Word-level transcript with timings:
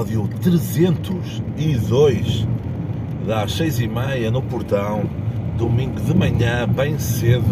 episódio 0.00 0.28
302 0.40 2.48
das 3.26 3.52
6 3.52 3.80
e 3.80 3.88
meia 3.88 4.30
no 4.30 4.40
portão, 4.40 5.02
domingo 5.58 6.00
de 6.00 6.14
manhã, 6.14 6.66
bem 6.66 6.98
cedo, 6.98 7.44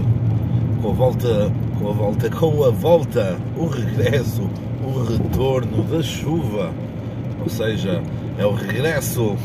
com 0.81 0.89
a 0.91 0.93
volta, 0.93 1.53
com 1.79 1.91
a 1.91 1.93
volta, 1.93 2.31
com 2.31 2.65
a 2.65 2.71
volta, 2.71 3.39
o 3.57 3.67
regresso, 3.67 4.49
o 4.83 5.03
retorno 5.03 5.83
da 5.85 6.03
chuva, 6.03 6.73
ou 7.41 7.51
seja, 7.51 8.03
é 8.39 8.47
o 8.47 8.55
regresso 8.55 9.33
uh, 9.33 9.39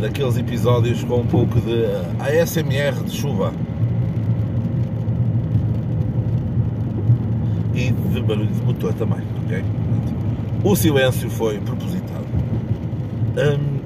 daqueles 0.00 0.36
episódios 0.36 1.04
com 1.04 1.20
um 1.20 1.26
pouco 1.26 1.60
de 1.60 1.84
ASMR 2.18 3.04
de 3.04 3.12
chuva. 3.12 3.52
E 7.74 7.92
de 7.92 8.20
barulho 8.22 8.48
de 8.48 8.62
motor 8.62 8.92
também, 8.94 9.20
ok? 9.44 9.77
O 10.64 10.74
silêncio 10.74 11.30
foi 11.30 11.58
propositado. 11.60 12.26
Um, 13.36 13.78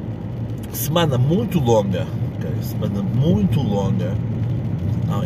semana 0.73 1.19
muito 1.19 1.61
longa, 1.61 2.07
okay? 2.39 2.51
semana 2.63 3.03
muito 3.03 3.61
longa. 3.61 4.15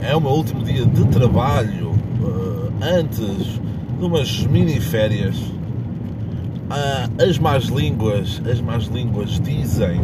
É 0.03 0.17
o 0.17 0.21
meu 0.21 0.33
último 0.33 0.65
dia 0.65 0.85
de 0.85 1.07
trabalho 1.07 1.91
uh, 2.21 2.73
antes 2.83 3.61
de 3.99 4.05
umas 4.05 4.45
mini 4.47 4.81
férias. 4.81 5.37
Uh, 5.39 7.23
as 7.23 7.39
más 7.39 7.67
línguas, 7.67 8.43
as 8.51 8.61
más 8.61 8.87
línguas 8.87 9.39
dizem, 9.39 10.01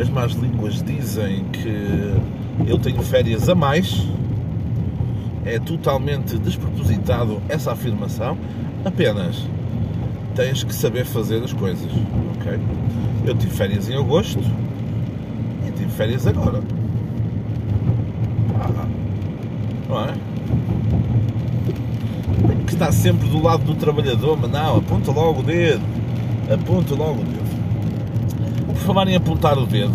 as 0.00 0.08
más 0.08 0.32
línguas 0.32 0.82
dizem 0.82 1.44
que 1.52 2.14
eu 2.66 2.78
tenho 2.78 3.02
férias 3.02 3.50
a 3.50 3.54
mais. 3.54 4.06
É 5.44 5.58
totalmente 5.58 6.38
despropositado 6.38 7.42
essa 7.50 7.72
afirmação. 7.72 8.38
Apenas 8.82 9.44
tens 10.34 10.64
que 10.64 10.74
saber 10.74 11.04
fazer 11.04 11.42
as 11.42 11.52
coisas, 11.52 11.90
ok? 12.36 12.58
Eu 13.24 13.34
tive 13.36 13.54
férias 13.54 13.88
em 13.88 13.96
agosto 13.96 14.40
e 15.66 15.70
tive 15.72 15.90
férias 15.90 16.26
agora. 16.26 16.60
Ah, 18.60 18.86
não 19.88 20.00
é? 20.04 20.14
Tem 22.48 22.64
que 22.64 22.72
estar 22.72 22.92
sempre 22.92 23.28
do 23.28 23.42
lado 23.42 23.64
do 23.64 23.74
trabalhador, 23.74 24.36
mas 24.40 24.50
não, 24.50 24.78
aponta 24.78 25.10
logo 25.10 25.40
o 25.40 25.42
dedo. 25.42 25.82
Aponta 26.52 26.94
logo 26.94 27.20
o 27.20 27.24
dedo. 27.24 27.44
Por 28.66 28.76
falar 28.76 29.08
em 29.08 29.14
apontar 29.14 29.56
o 29.56 29.66
dedo, 29.66 29.94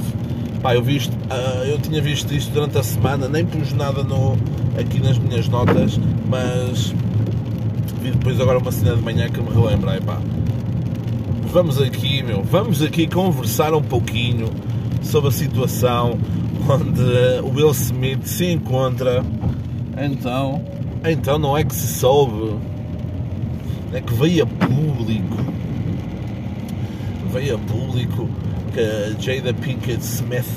pá, 0.62 0.74
eu, 0.74 0.82
visto, 0.82 1.14
uh, 1.14 1.66
eu 1.66 1.78
tinha 1.80 2.02
visto 2.02 2.34
isto 2.34 2.52
durante 2.52 2.78
a 2.78 2.84
semana, 2.84 3.28
nem 3.28 3.46
pus 3.46 3.74
nada 3.74 4.04
no, 4.04 4.38
aqui 4.80 5.00
nas 5.02 5.18
minhas 5.18 5.48
notas, 5.48 6.00
mas 6.28 6.94
vi 8.02 8.12
depois 8.12 8.40
agora 8.40 8.60
uma 8.60 8.72
cena 8.72 8.96
de 8.96 9.02
manhã 9.02 9.30
que 9.30 9.42
me 9.42 9.50
relembrei, 9.50 10.00
pá. 10.00 10.20
Vamos 11.52 11.82
aqui, 11.82 12.24
meu, 12.24 12.44
vamos 12.44 12.82
aqui 12.82 13.08
conversar 13.08 13.74
um 13.74 13.82
pouquinho 13.82 14.50
sobre 15.02 15.30
a 15.30 15.32
situação 15.32 16.18
onde 16.70 17.02
o 17.44 17.50
Will 17.50 17.72
Smith 17.72 18.26
se 18.26 18.46
encontra. 18.52 19.24
Então, 19.98 20.64
então 21.04 21.38
não 21.38 21.58
é 21.58 21.64
que 21.64 21.74
se 21.74 21.88
soube, 21.88 22.56
é 23.94 24.00
que 24.00 24.14
veio 24.14 24.44
a 24.44 24.48
público, 24.48 25.38
veio 27.34 27.56
a 27.56 27.60
público 27.60 28.30
que 28.74 28.80
a 28.80 29.20
Jada 29.20 29.54
Pinkett 29.54 30.02
Smith, 30.02 30.48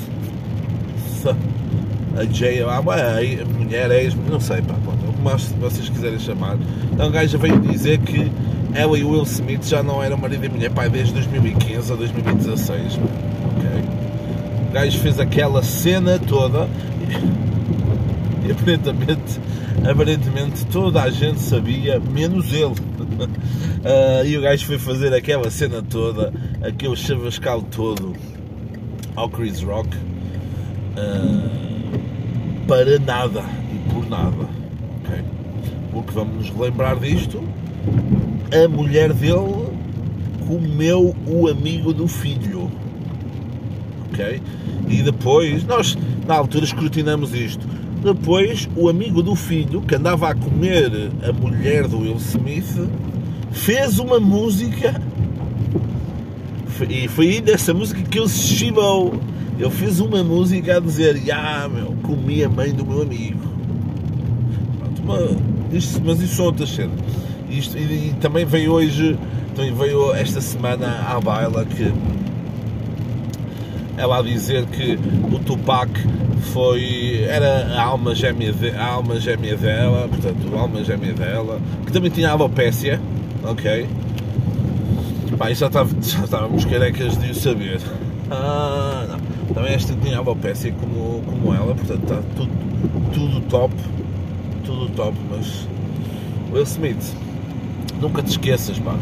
a 2.15 2.25
Jada, 2.31 2.71
a 2.71 3.45
mulher, 3.57 3.91
ex, 3.91 4.15
não 4.29 4.39
sei, 4.39 4.61
pá, 4.61 4.75
como 5.23 5.37
vocês 5.69 5.89
quiserem 5.89 6.19
chamar. 6.19 6.57
Então 6.91 7.07
a 7.07 7.09
gaja 7.09 7.37
veio 7.37 7.59
dizer 7.59 7.99
que 7.99 8.31
ela 8.73 8.97
e 8.97 9.03
o 9.03 9.11
Will 9.11 9.23
Smith 9.23 9.65
já 9.65 9.81
não 9.81 10.03
eram 10.03 10.17
marido 10.17 10.45
e 10.45 10.49
mulher 10.49 10.71
pai 10.71 10.89
desde 10.89 11.13
2015 11.13 11.91
ou 11.91 11.97
2016. 11.97 12.93
Okay? 12.93 14.69
O 14.69 14.73
gajo 14.73 14.99
fez 14.99 15.19
aquela 15.19 15.63
cena 15.63 16.19
toda 16.19 16.67
e, 18.43 18.47
e 18.47 18.51
aparentemente, 18.51 19.39
aparentemente 19.89 20.65
toda 20.65 21.03
a 21.03 21.09
gente 21.09 21.39
sabia, 21.39 21.99
menos 21.99 22.51
ele. 22.51 22.65
uh, 22.65 24.25
e 24.25 24.37
o 24.37 24.41
gajo 24.41 24.65
foi 24.65 24.77
fazer 24.77 25.13
aquela 25.13 25.49
cena 25.49 25.81
toda, 25.81 26.33
aquele 26.61 26.95
chavascal 26.95 27.61
todo 27.61 28.13
ao 29.15 29.29
Chris 29.29 29.61
Rock 29.61 29.95
uh, 30.97 31.63
para 32.67 32.97
nada 32.99 33.43
e 33.71 33.91
por 33.91 34.09
nada 34.09 34.52
porque 35.93 36.11
vamos 36.11 36.49
nos 36.49 36.59
lembrar 36.59 36.95
disto, 36.95 37.41
a 38.51 38.67
mulher 38.67 39.13
dele 39.13 39.67
comeu 40.47 41.15
o 41.27 41.47
amigo 41.47 41.93
do 41.93 42.07
filho. 42.07 42.69
Ok? 44.09 44.41
E 44.89 45.01
depois, 45.01 45.63
nós 45.63 45.97
na 46.27 46.35
altura 46.35 46.65
escrutinamos 46.65 47.33
isto. 47.33 47.65
Depois, 48.03 48.67
o 48.75 48.89
amigo 48.89 49.23
do 49.23 49.35
filho, 49.35 49.81
que 49.81 49.95
andava 49.95 50.29
a 50.29 50.35
comer 50.35 51.11
a 51.23 51.31
mulher 51.31 51.87
do 51.87 51.99
Will 51.99 52.17
Smith, 52.17 52.89
fez 53.51 53.97
uma 53.97 54.19
música. 54.19 55.01
E 56.89 57.07
foi 57.07 57.39
dessa 57.39 57.73
música 57.73 58.01
que 58.01 58.19
ele 58.19 58.27
se 58.27 58.55
chibou. 58.55 59.13
Ele 59.57 59.69
fez 59.69 59.99
uma 59.99 60.23
música 60.23 60.77
a 60.77 60.79
dizer: 60.79 61.21
Ah, 61.31 61.69
meu, 61.69 61.95
comi 62.03 62.43
a 62.43 62.49
mãe 62.49 62.73
do 62.73 62.85
meu 62.85 63.03
amigo. 63.03 63.39
Isto, 65.71 66.01
mas 66.05 66.21
isso 66.21 66.35
são 66.35 66.45
outras 66.45 66.69
cenas. 66.69 66.99
Isto, 67.49 67.77
e, 67.77 68.09
e, 68.09 68.15
também 68.21 68.45
veio 68.45 68.71
hoje, 68.71 69.17
também 69.55 69.73
veio 69.73 70.13
esta 70.13 70.39
semana 70.39 71.05
à 71.07 71.19
baila 71.19 71.65
que 71.65 71.91
ela 73.97 74.19
a 74.19 74.21
dizer 74.21 74.65
que 74.67 74.97
o 75.31 75.39
Tupac 75.39 75.91
foi 76.53 77.23
era 77.27 77.67
a 77.75 77.83
alma 77.83 78.15
gêmea, 78.15 78.51
de, 78.51 78.71
a 78.71 78.85
alma 78.85 79.19
gêmea 79.19 79.55
dela, 79.55 80.07
portanto, 80.07 80.55
a 80.55 80.59
alma 80.59 80.83
gêmea 80.83 81.13
dela, 81.13 81.59
que 81.85 81.91
também 81.91 82.09
tinha 82.09 82.31
alopecia, 82.31 82.99
ok? 83.43 83.87
Pá, 85.37 85.51
estava, 85.51 85.89
já 86.01 86.23
estávamos 86.23 86.65
carecas 86.65 87.17
de 87.17 87.31
o 87.31 87.35
saber. 87.35 87.79
Ah, 88.31 89.05
não. 89.09 89.53
Também 89.53 89.73
esta 89.73 89.93
tinha 89.95 90.17
alopecia 90.17 90.71
como, 90.73 91.21
como 91.23 91.53
ela, 91.53 91.75
portanto, 91.75 92.01
está 92.03 92.21
tudo, 92.35 92.51
tudo 93.13 93.41
top 93.41 93.73
tudo 94.63 94.89
top, 94.95 95.17
mas 95.29 95.67
Will 96.51 96.63
Smith, 96.63 97.15
nunca 98.01 98.21
te 98.21 98.31
esqueças, 98.31 98.79
pá. 98.79 98.95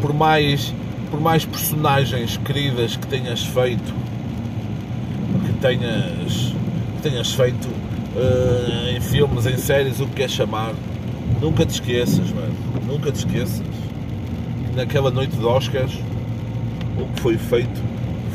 Por 0.00 0.12
mais, 0.12 0.72
por 1.10 1.20
mais 1.20 1.44
personagens 1.44 2.36
queridas 2.38 2.96
que 2.96 3.06
tenhas 3.06 3.44
feito, 3.44 3.94
que 5.46 5.52
tenhas, 5.60 6.54
que 6.96 7.02
tenhas 7.02 7.32
feito 7.32 7.66
uh, 7.66 8.96
em 8.96 9.00
filmes, 9.00 9.46
em 9.46 9.56
séries, 9.56 10.00
o 10.00 10.06
que 10.06 10.14
quer 10.14 10.30
chamar, 10.30 10.74
nunca 11.40 11.64
te 11.64 11.74
esqueças, 11.74 12.30
mano. 12.32 12.54
Nunca 12.86 13.10
te 13.10 13.18
esqueças. 13.18 13.66
Naquela 14.74 15.10
noite 15.10 15.36
de 15.36 15.44
Oscars, 15.44 15.98
o 16.98 17.06
que 17.14 17.20
foi 17.20 17.36
feito 17.36 17.82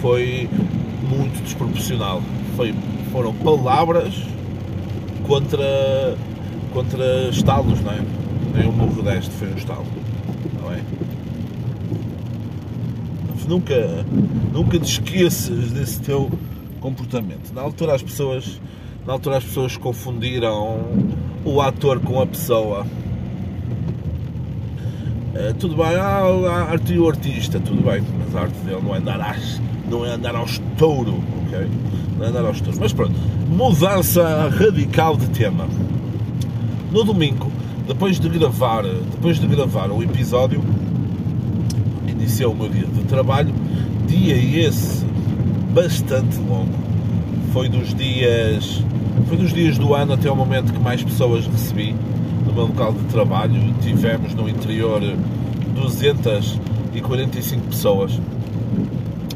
foi 0.02 0.50
muito 1.08 1.42
desproporcional. 1.44 2.22
Foi, 2.56 2.74
foram 3.12 3.34
palavras 3.36 4.14
contra 5.26 6.18
contra 6.72 7.30
estalos, 7.30 7.80
não 7.82 7.92
é? 7.92 8.02
Nem 8.56 8.68
o 8.68 8.72
morro 8.72 9.02
deste 9.02 9.32
foi 9.32 9.50
um 9.50 9.56
estalo, 9.56 9.86
não 10.62 10.72
é? 10.72 10.82
Nunca, 13.48 14.06
nunca 14.54 14.80
te 14.80 14.86
esqueças 14.86 15.72
desse 15.72 16.00
teu 16.02 16.32
comportamento. 16.80 17.54
Na 17.54 17.62
altura 17.62 17.96
as 17.96 18.02
pessoas, 18.02 18.62
na 19.06 19.14
altura 19.14 19.38
as 19.38 19.44
pessoas 19.44 19.78
confundiram 19.78 20.80
o 21.44 21.62
ator 21.62 22.00
com 22.00 22.22
a 22.22 22.28
pessoa. 22.28 22.86
Uh, 25.34 25.54
tudo 25.60 25.76
bem, 25.76 25.96
ah, 25.96 26.24
a 26.24 26.72
arte 26.72 26.94
e 26.94 27.00
o 27.00 27.08
artista, 27.08 27.60
tudo 27.60 27.82
bem, 27.84 28.04
mas 28.20 28.36
a 28.36 28.42
arte 28.42 28.58
dele 28.60 28.82
não 28.84 28.94
é 28.94 28.98
andar, 28.98 29.22
às, 29.22 29.62
não 29.90 30.06
é 30.06 30.12
andar 30.12 30.36
ao 30.36 30.46
estouro, 30.46 31.24
ok? 31.46 31.68
Não 32.18 32.26
é 32.26 32.30
andar 32.30 32.46
ao 32.46 32.52
estouro. 32.52 32.78
Mas 32.80 32.94
pronto, 32.94 33.16
mudança 33.50 34.50
radical 34.50 35.16
de 35.18 35.28
tema. 35.30 35.68
No 36.92 37.04
domingo, 37.06 37.50
depois 37.88 38.20
de 38.20 38.28
gravar, 38.28 38.84
depois 38.84 39.40
de 39.40 39.48
gravar 39.48 39.90
o 39.90 40.04
episódio, 40.04 40.62
iniciou 42.06 42.52
o 42.52 42.56
meu 42.56 42.68
dia 42.68 42.86
de 42.86 43.06
trabalho, 43.06 43.54
dia 44.08 44.36
esse 44.36 45.06
bastante 45.74 46.38
longo. 46.40 46.74
Foi 47.54 47.70
dos 47.70 47.94
dias, 47.94 48.84
foi 49.30 49.38
dos 49.38 49.54
dias 49.54 49.78
do 49.78 49.94
ano 49.94 50.12
até 50.12 50.30
o 50.30 50.36
momento 50.36 50.74
que 50.74 50.80
mais 50.80 51.02
pessoas 51.02 51.48
recebi 51.48 51.96
no 52.46 52.52
meu 52.52 52.68
local 52.68 52.92
de 52.92 53.06
trabalho. 53.06 53.74
Tivemos 53.82 54.34
no 54.34 54.50
interior 54.50 55.02
245 55.74 57.68
pessoas. 57.68 58.20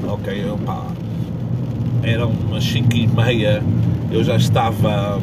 Ok, 0.09 0.45
opa, 0.49 0.87
eram 2.03 2.31
umas 2.31 2.65
5 2.65 2.93
e 2.97 3.07
meia, 3.07 3.63
eu 4.11 4.25
já 4.25 4.35
estava 4.35 5.21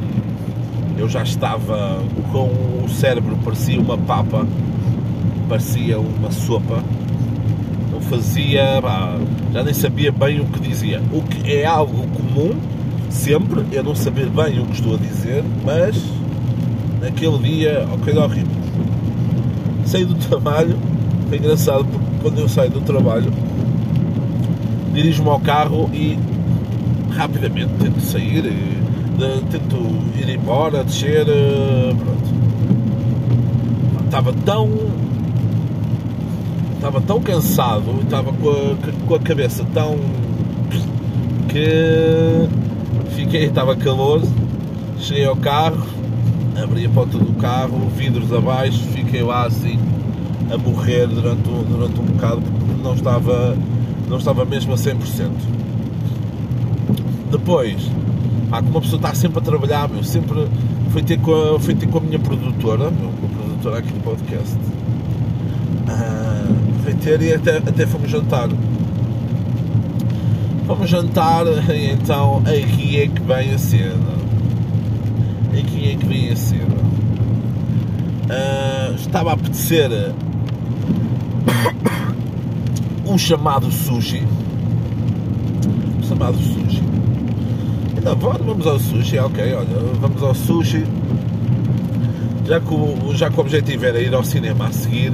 eu 0.98 1.08
já 1.08 1.22
estava 1.22 2.02
com 2.30 2.46
o 2.84 2.88
cérebro, 2.88 3.36
parecia 3.44 3.80
uma 3.80 3.98
papa, 3.98 4.46
parecia 5.48 5.98
uma 5.98 6.30
sopa. 6.30 6.82
fazia, 8.08 8.80
pá, 8.82 9.16
já 9.52 9.62
nem 9.62 9.72
sabia 9.72 10.12
bem 10.12 10.40
o 10.40 10.44
que 10.46 10.60
dizia. 10.60 11.00
O 11.12 11.22
que 11.22 11.52
é 11.52 11.64
algo 11.64 12.06
comum, 12.08 12.54
sempre, 13.08 13.64
eu 13.72 13.82
não 13.82 13.94
saber 13.94 14.28
bem 14.28 14.60
o 14.60 14.66
que 14.66 14.74
estou 14.74 14.94
a 14.94 14.98
dizer, 14.98 15.42
mas 15.64 15.96
naquele 17.00 17.38
dia, 17.38 17.86
ok, 17.92 18.16
horrível. 18.16 18.62
Saí 19.84 20.04
do 20.04 20.14
trabalho, 20.14 20.78
foi 21.28 21.38
engraçado 21.38 21.84
porque 21.84 22.06
quando 22.22 22.38
eu 22.38 22.48
saio 22.48 22.70
do 22.70 22.80
trabalho, 22.80 23.32
dirijo-me 24.92 25.28
ao 25.28 25.40
carro 25.40 25.90
e 25.92 26.18
rapidamente 27.16 27.72
tento 27.80 28.00
sair, 28.00 28.46
de, 29.16 29.40
tento 29.50 29.76
ir 30.18 30.28
embora, 30.28 30.84
descer, 30.84 31.26
eh, 31.28 31.94
pronto. 31.96 32.32
Estava 34.04 34.32
tão 34.44 34.70
estava 36.74 37.00
tão 37.00 37.20
cansado 37.20 38.00
estava 38.02 38.32
com 38.32 38.50
a, 38.50 39.06
com 39.06 39.14
a 39.14 39.18
cabeça 39.20 39.64
tão 39.72 39.96
que 41.48 42.48
fiquei, 43.14 43.44
estava 43.44 43.76
calor, 43.76 44.22
cheguei 44.98 45.26
ao 45.26 45.36
carro, 45.36 45.86
abri 46.60 46.86
a 46.86 46.88
porta 46.88 47.18
do 47.18 47.32
carro, 47.34 47.78
vidros 47.94 48.32
abaixo, 48.32 48.80
fiquei 48.94 49.22
lá 49.22 49.46
assim 49.46 49.78
a 50.50 50.56
morrer 50.56 51.06
durante, 51.06 51.42
durante 51.42 52.00
um 52.00 52.04
bocado 52.04 52.42
porque 52.42 52.82
não 52.82 52.94
estava, 52.94 53.56
não 54.08 54.16
estava 54.18 54.44
mesmo 54.44 54.72
a 54.72 54.76
100%. 54.76 55.30
Depois, 57.30 57.90
ah, 58.52 58.60
como 58.60 58.72
uma 58.72 58.80
pessoa 58.82 58.98
está 58.98 59.14
sempre 59.14 59.38
a 59.38 59.40
trabalhar, 59.40 59.88
meu, 59.88 60.04
sempre 60.04 60.46
fui 60.90 61.02
ter 61.02 61.18
com 61.18 61.54
a, 61.54 61.58
fui 61.58 61.74
ter 61.74 61.86
com 61.86 61.96
a 61.96 62.00
minha 62.02 62.18
produtora, 62.18 62.90
meu, 62.90 63.08
com 63.08 63.26
a 63.26 63.30
produtora 63.30 63.78
aqui 63.78 63.90
do 63.90 64.00
podcast. 64.00 64.58
Ah, 65.88 66.44
fui 66.84 66.92
ter 66.92 67.22
e 67.22 67.32
até, 67.32 67.56
até 67.56 67.86
fomos 67.86 68.10
jantar. 68.10 68.50
Fomos 70.66 70.90
jantar 70.90 71.46
e 71.74 71.92
então 71.96 72.40
aqui 72.40 73.00
é 73.00 73.08
que 73.08 73.22
vem 73.22 73.54
a 73.54 73.58
cena. 73.58 74.12
Aqui 75.58 75.90
é 75.90 75.96
que 75.96 76.04
vem 76.04 76.28
a 76.28 76.36
cena. 76.36 76.82
Uh, 78.28 78.94
estava 78.96 79.30
a 79.30 79.32
apetecer 79.32 79.88
um 83.06 83.16
chamado 83.16 83.70
sushi. 83.70 84.22
Um 85.98 86.02
chamado 86.06 86.36
sushi. 86.36 86.91
Então, 88.02 88.16
vamos 88.16 88.66
ao 88.66 88.80
sushi, 88.80 89.16
ok, 89.16 89.54
olha, 89.54 89.66
vamos 90.00 90.20
ao 90.24 90.34
sushi. 90.34 90.84
Já 92.44 92.58
que, 92.58 92.74
o, 92.74 93.14
já 93.14 93.30
que 93.30 93.36
o 93.36 93.40
objetivo 93.40 93.86
era 93.86 94.00
ir 94.00 94.12
ao 94.12 94.24
cinema 94.24 94.66
a 94.66 94.72
seguir, 94.72 95.12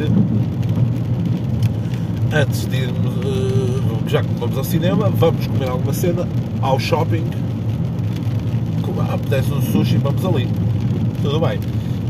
antes 2.32 2.67
de 2.67 2.76
irmos, 2.76 3.14
eh, 3.26 4.08
já 4.08 4.23
que 4.23 4.29
vamos 4.40 4.56
ao 4.56 4.64
cinema, 4.64 5.11
vamos 5.11 5.46
comer 5.46 5.69
alguma 5.69 5.93
cena, 5.93 6.26
ao 6.62 6.81
shopping, 6.81 7.25
apetece 9.12 9.52
um 9.52 9.61
sushi, 9.61 9.99
vamos 9.99 10.25
ali. 10.25 10.49
Tudo 11.23 11.40
bem. 11.40 11.61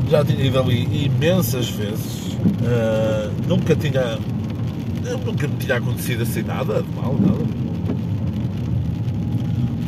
Já 0.09 0.25
tinha 0.25 0.45
ido 0.45 0.61
ali 0.61 1.07
imensas 1.07 1.69
vezes, 1.71 2.29
uh, 2.63 3.31
nunca 3.49 3.75
tinha 3.75 4.17
nunca 5.25 5.49
me 5.49 5.57
tinha 5.57 5.77
acontecido 5.77 6.23
assim 6.23 6.43
nada 6.43 6.83
de 6.83 6.89
mal, 6.95 7.15
nada. 7.21 7.68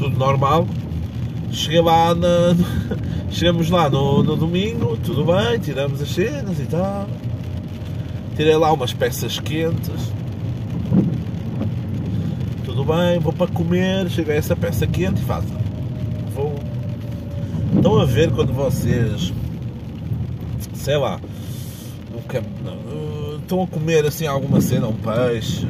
Tudo 0.01 0.17
normal. 0.17 0.67
Cheguei 1.53 1.83
lá 1.83 2.15
na. 2.15 2.57
Chegamos 3.31 3.69
lá 3.69 3.91
no, 3.91 4.23
no 4.23 4.35
domingo, 4.35 4.97
tudo 5.05 5.27
bem, 5.27 5.59
tiramos 5.61 6.01
as 6.01 6.09
cenas 6.09 6.59
e 6.59 6.65
tal. 6.65 7.07
Tirei 8.35 8.57
lá 8.57 8.73
umas 8.73 8.95
peças 8.95 9.39
quentes. 9.39 10.11
Tudo 12.65 12.83
bem, 12.83 13.19
vou 13.21 13.33
para 13.33 13.47
comer, 13.49 14.09
cheguei 14.09 14.37
a 14.37 14.39
essa 14.39 14.57
peça 14.57 14.87
quente 14.87 15.21
e 15.21 15.25
faço. 15.25 15.49
Vou. 16.35 16.55
Estão 17.77 18.01
a 18.01 18.07
ver 18.07 18.33
quando 18.33 18.55
vocês. 18.55 19.35
Sei 20.73 20.97
lá. 20.97 21.21
Um, 22.15 22.65
não, 22.65 23.37
estão 23.37 23.63
a 23.63 23.67
comer 23.67 24.07
assim 24.07 24.27
alguma 24.27 24.63
cena, 24.63 24.89
um 24.89 24.95
peixe 24.95 25.67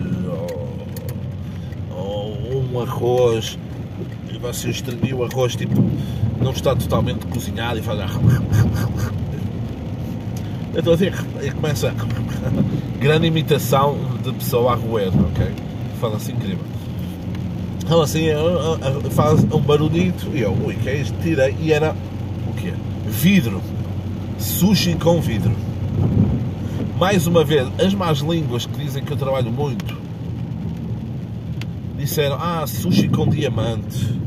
ou, 1.90 1.98
ou 1.98 2.64
um 2.72 2.80
arroz 2.80 3.58
você 4.40 4.70
estremeia 4.70 5.16
o 5.16 5.24
arroz 5.24 5.54
tipo 5.54 5.82
não 6.40 6.52
está 6.52 6.74
totalmente 6.74 7.26
cozinhado 7.26 7.78
e 7.78 7.82
faz 7.82 8.00
então 10.76 10.92
assim 10.92 11.10
e 11.42 11.50
começa 11.50 11.94
grande 12.98 13.26
imitação 13.26 13.98
de 14.22 14.32
pessoa 14.32 14.72
a 14.72 14.74
roer, 14.76 15.08
ok? 15.08 15.46
Fala 16.00 16.16
assim 16.16 16.32
incrível. 16.32 16.64
Então 17.82 18.00
assim 18.00 18.26
faz 19.10 19.42
um 19.44 19.60
barulhito 19.60 20.28
e 20.32 20.40
eu, 20.40 20.52
ui, 20.52 20.74
que 20.76 20.88
é 20.88 20.96
isto? 20.96 21.14
Tirei 21.20 21.56
e 21.60 21.72
era 21.72 21.94
o 22.46 22.52
quê? 22.54 22.72
Vidro. 23.06 23.60
Sushi 24.38 24.94
com 24.94 25.20
vidro 25.20 25.54
mais 27.00 27.26
uma 27.26 27.42
vez, 27.42 27.66
as 27.82 27.94
más 27.94 28.18
línguas 28.18 28.66
que 28.66 28.78
dizem 28.78 29.02
que 29.02 29.10
eu 29.10 29.16
trabalho 29.16 29.50
muito 29.50 29.98
disseram: 31.96 32.36
Ah, 32.38 32.66
sushi 32.66 33.08
com 33.08 33.26
diamante. 33.26 34.20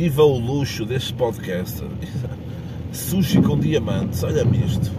Viva 0.00 0.24
o 0.24 0.38
luxo 0.38 0.86
deste 0.86 1.12
podcast. 1.12 1.84
sushi 2.90 3.42
com 3.42 3.58
diamantes, 3.58 4.24
olha-me 4.24 4.64
isto. 4.64 4.90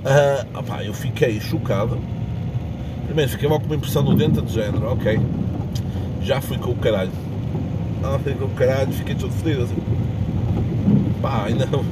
Uh, 0.00 0.58
opá, 0.58 0.82
eu 0.82 0.94
fiquei 0.94 1.38
chocado. 1.38 1.98
Primeiro, 3.04 3.30
fiquei 3.30 3.46
logo 3.46 3.60
com 3.60 3.66
uma 3.66 3.76
impressão 3.76 4.02
no 4.02 4.14
dente 4.16 4.40
de 4.40 4.54
género, 4.54 4.90
ok. 4.90 5.20
Já 6.22 6.40
fui 6.40 6.56
com 6.56 6.70
o 6.70 6.76
caralho. 6.76 7.12
Ah, 8.02 8.18
fui 8.24 8.32
com 8.32 8.46
o 8.46 8.50
caralho, 8.52 8.90
fiquei 8.90 9.14
todo 9.14 9.30
fodido 9.32 9.64
assim. 9.64 9.76
Pá, 11.20 11.44
ainda 11.44 11.66
não 11.66 11.84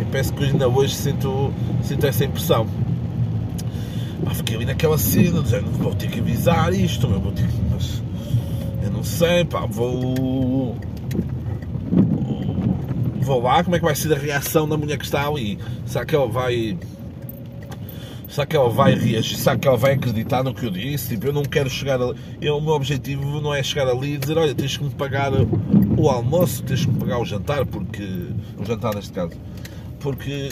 e 0.00 0.04
penso 0.06 0.32
que 0.32 0.42
ainda 0.42 0.66
hoje 0.66 0.96
sinto, 0.96 1.52
sinto 1.84 2.08
essa 2.08 2.24
impressão. 2.24 2.66
Fiquei 4.34 4.56
ali 4.56 4.64
naquela 4.64 4.98
cena, 4.98 5.40
dizendo, 5.44 5.70
vou 5.78 5.94
ter 5.94 6.10
que 6.10 6.18
avisar 6.18 6.74
isto, 6.74 7.06
eu 7.06 7.20
vou 7.20 7.30
ter 7.30 7.46
que. 7.46 7.60
Mas 7.70 8.02
eu 8.82 8.90
não 8.90 9.04
sei, 9.04 9.44
pá, 9.44 9.64
vou. 9.64 10.74
Vou 13.30 13.40
lá, 13.40 13.62
como 13.62 13.76
é 13.76 13.78
que 13.78 13.84
vai 13.84 13.94
ser 13.94 14.12
a 14.12 14.18
reação 14.18 14.68
da 14.68 14.76
mulher 14.76 14.98
que 14.98 15.04
está 15.04 15.24
ali? 15.24 15.56
Será 15.86 16.04
que 16.04 16.16
ela 16.16 16.26
vai. 16.26 16.76
Será 18.28 18.44
que 18.44 18.56
ela 18.56 18.68
vai 18.68 18.96
reagir? 18.96 19.36
Será 19.36 19.56
que 19.56 19.68
ela 19.68 19.76
vai 19.76 19.92
acreditar 19.92 20.42
no 20.42 20.52
que 20.52 20.66
eu 20.66 20.70
disse? 20.72 21.10
Tipo, 21.10 21.28
eu 21.28 21.32
não 21.32 21.44
quero 21.44 21.70
chegar 21.70 22.02
ali. 22.02 22.18
Eu, 22.40 22.56
o 22.56 22.60
meu 22.60 22.74
objetivo 22.74 23.40
não 23.40 23.54
é 23.54 23.62
chegar 23.62 23.86
ali 23.86 24.14
e 24.14 24.18
dizer: 24.18 24.36
olha, 24.36 24.52
tens 24.52 24.76
que 24.76 24.82
me 24.82 24.90
pagar 24.90 25.30
o 25.32 26.08
almoço, 26.08 26.64
tens 26.64 26.84
que 26.84 26.90
me 26.90 26.98
pagar 26.98 27.20
o 27.20 27.24
jantar, 27.24 27.64
porque. 27.66 28.02
O 28.58 28.64
jantar 28.64 28.96
neste 28.96 29.12
caso 29.12 29.36
porque 30.00 30.50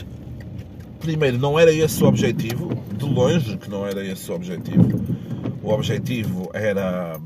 primeiro 1.01 1.37
não 1.37 1.59
era 1.59 1.73
esse 1.73 2.01
o 2.05 2.07
objetivo, 2.07 2.71
de 2.97 3.05
longe 3.05 3.57
que 3.57 3.69
não 3.69 3.85
era 3.85 4.07
esse 4.07 4.31
o 4.31 4.35
objetivo. 4.37 5.05
O 5.65 5.73
objetivo 5.73 6.49
era 6.55 7.19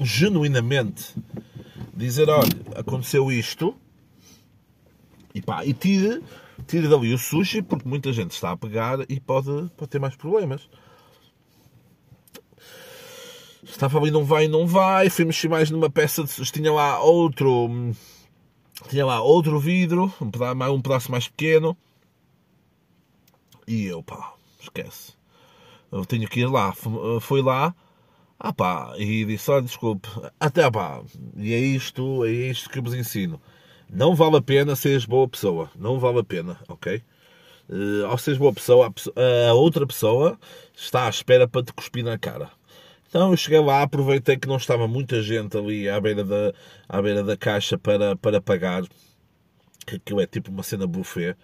genuinamente 0.00 1.16
dizer, 1.92 2.28
olha, 2.28 2.48
aconteceu 2.76 3.32
isto 3.32 3.74
e 5.34 5.40
pá, 5.40 5.64
e 5.64 5.72
tire, 5.72 6.22
tire 6.66 6.88
dali 6.88 7.12
o 7.12 7.18
sushi 7.18 7.62
porque 7.62 7.88
muita 7.88 8.12
gente 8.12 8.32
está 8.32 8.52
a 8.52 8.56
pegar 8.56 8.98
e 9.08 9.20
pode, 9.20 9.70
pode 9.76 9.90
ter 9.90 9.98
mais 9.98 10.16
problemas. 10.16 10.68
Estava 13.62 13.98
ali, 13.98 14.10
não 14.10 14.24
vai, 14.24 14.48
não 14.48 14.66
vai. 14.66 15.10
Fui 15.10 15.24
mexer 15.24 15.48
mais 15.48 15.70
numa 15.70 15.90
peça 15.90 16.24
de. 16.24 16.32
Tinha 16.50 16.72
lá 16.72 17.00
outro 17.00 17.68
tinha 18.88 19.04
lá 19.04 19.20
outro 19.20 19.58
vidro, 19.60 20.12
um 20.20 20.30
pedaço, 20.30 20.72
um 20.72 20.80
pedaço 20.80 21.10
mais 21.10 21.28
pequeno. 21.28 21.76
E 23.66 23.84
eu, 23.84 24.02
pá, 24.02 24.34
esquece. 24.60 25.12
Eu 25.92 26.04
tenho 26.04 26.28
que 26.28 26.40
ir 26.40 26.46
lá. 26.46 26.72
Fui 27.20 27.42
lá, 27.42 27.74
ah 28.38 28.52
pá, 28.52 28.94
e 28.96 29.24
disse: 29.24 29.50
olha, 29.50 29.62
desculpe, 29.62 30.08
até 30.38 30.68
pá, 30.70 31.02
e 31.36 31.52
é 31.52 31.58
isto, 31.58 32.24
é 32.24 32.30
isto 32.30 32.70
que 32.70 32.80
vos 32.80 32.94
ensino. 32.94 33.40
Não 33.92 34.14
vale 34.14 34.36
a 34.36 34.42
pena 34.42 34.76
seres 34.76 35.04
boa 35.04 35.28
pessoa. 35.28 35.68
Não 35.76 35.98
vale 35.98 36.20
a 36.20 36.24
pena, 36.24 36.56
ok? 36.68 37.02
Uh, 37.68 38.06
ao 38.06 38.16
seres 38.16 38.38
boa 38.38 38.52
pessoa, 38.52 38.86
a, 38.86 38.90
pessoa, 38.90 39.14
a 39.48 39.54
outra 39.54 39.86
pessoa 39.86 40.38
está 40.76 41.06
à 41.06 41.08
espera 41.08 41.48
para 41.48 41.64
te 41.64 41.72
cuspir 41.72 42.04
na 42.04 42.16
cara. 42.16 42.50
Então 43.08 43.32
eu 43.32 43.36
cheguei 43.36 43.58
lá, 43.60 43.82
aproveitei 43.82 44.36
que 44.36 44.46
não 44.46 44.56
estava 44.56 44.86
muita 44.86 45.20
gente 45.20 45.56
ali 45.56 45.88
à 45.88 46.00
beira 46.00 46.24
da, 46.24 46.54
à 46.88 47.02
beira 47.02 47.24
da 47.24 47.36
caixa 47.36 47.76
para, 47.76 48.14
para 48.14 48.40
pagar, 48.40 48.84
que 49.84 49.96
aquilo 49.96 50.20
é 50.20 50.26
tipo 50.26 50.50
uma 50.52 50.62
cena 50.62 50.86
buffet. 50.86 51.36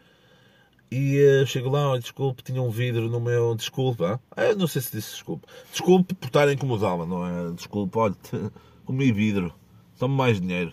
E 0.88 1.18
uh, 1.42 1.46
chego 1.46 1.68
lá, 1.68 1.90
olha, 1.90 2.00
desculpe, 2.00 2.44
tinha 2.44 2.62
um 2.62 2.70
vidro 2.70 3.08
no 3.10 3.20
meu. 3.20 3.56
Desculpa. 3.56 4.20
Ah, 4.30 4.44
eu 4.44 4.56
não 4.56 4.68
sei 4.68 4.80
se 4.82 4.92
disse 4.92 5.10
desculpe. 5.14 5.46
Desculpe 5.72 6.14
por 6.14 6.26
estar 6.28 6.46
a 6.46 6.52
incomodá-la, 6.52 7.04
não 7.04 7.26
é? 7.26 7.52
Desculpe, 7.52 7.98
olha, 7.98 8.14
comi 8.84 9.10
vidro. 9.10 9.52
Tome 9.98 10.14
mais 10.14 10.40
dinheiro. 10.40 10.72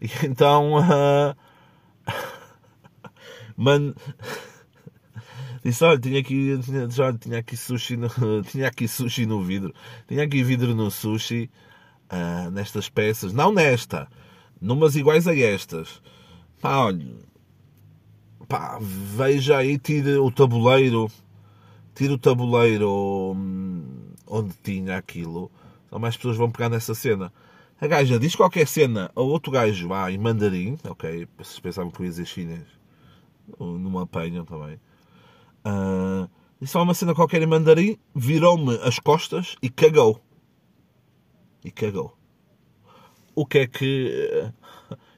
Então. 0.00 0.74
Uh... 3.58 3.94
Disse, 5.64 5.84
olha, 5.84 5.98
tinha 5.98 6.20
aqui, 6.20 6.58
tinha, 6.62 6.88
tinha 7.18 7.38
aqui 7.38 7.56
sushi 7.56 7.96
no, 7.96 8.08
tinha 8.48 8.68
aqui 8.68 8.86
sushi 8.86 9.26
no 9.26 9.42
vidro. 9.42 9.74
Tinha 10.06 10.24
aqui 10.24 10.42
vidro 10.42 10.74
no 10.74 10.90
sushi, 10.90 11.50
uh, 12.12 12.50
nestas 12.50 12.88
peças. 12.88 13.32
Não 13.32 13.52
nesta, 13.52 14.08
numas 14.60 14.96
iguais 14.96 15.26
a 15.26 15.36
estas. 15.36 16.00
Pá, 16.60 16.86
olha, 16.86 17.06
pá, 18.48 18.78
veja 18.80 19.58
aí, 19.58 19.78
tira 19.78 20.22
o 20.22 20.30
tabuleiro, 20.30 21.10
tira 21.94 22.14
o 22.14 22.18
tabuleiro 22.18 23.32
hum, 23.36 24.14
onde 24.26 24.54
tinha 24.62 24.96
aquilo. 24.96 25.50
Mais 25.90 26.16
pessoas 26.16 26.36
vão 26.36 26.50
pegar 26.50 26.68
nessa 26.68 26.94
cena. 26.94 27.32
A 27.80 27.86
gaja 27.86 28.18
diz 28.18 28.34
qualquer 28.34 28.66
cena 28.66 29.08
a 29.14 29.20
outro 29.20 29.52
gajo 29.52 29.92
ah, 29.92 30.10
em 30.10 30.18
mandarim, 30.18 30.76
ok, 30.82 31.28
vocês 31.36 31.60
pensavam 31.60 31.92
que 31.92 32.00
eu 32.00 32.06
ia 32.06 32.10
dizer 32.10 32.26
chinês, 32.26 32.66
não 33.56 33.78
me 33.78 33.98
apanham 33.98 34.44
também. 34.44 34.80
Uh, 35.64 36.28
disse 36.60 36.76
uma 36.76 36.92
cena 36.92 37.14
qualquer 37.14 37.40
em 37.40 37.46
mandarim, 37.46 37.96
virou-me 38.12 38.74
as 38.82 38.98
costas 38.98 39.54
e 39.62 39.70
cagou. 39.70 40.20
E 41.64 41.70
cagou. 41.70 42.18
O 43.32 43.46
que 43.46 43.58
é 43.58 43.66
que. 43.68 44.52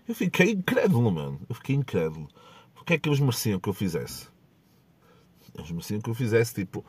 Eu 0.07 0.15
fiquei 0.15 0.51
incrédulo, 0.51 1.11
mano. 1.11 1.41
Eu 1.49 1.55
fiquei 1.55 1.77
incrédulo. 1.77 2.29
O 2.79 2.85
que 2.85 2.95
é 2.95 2.99
que 2.99 3.09
eles 3.09 3.21
mereciam 3.21 3.59
que 3.59 3.69
eu 3.71 3.73
fizesse? 3.73 4.29
Eles 5.57 5.71
mereciam 5.71 6.01
que 6.01 6.11
eu 6.11 6.15
fizesse 6.15 6.53
tipo 6.53 6.85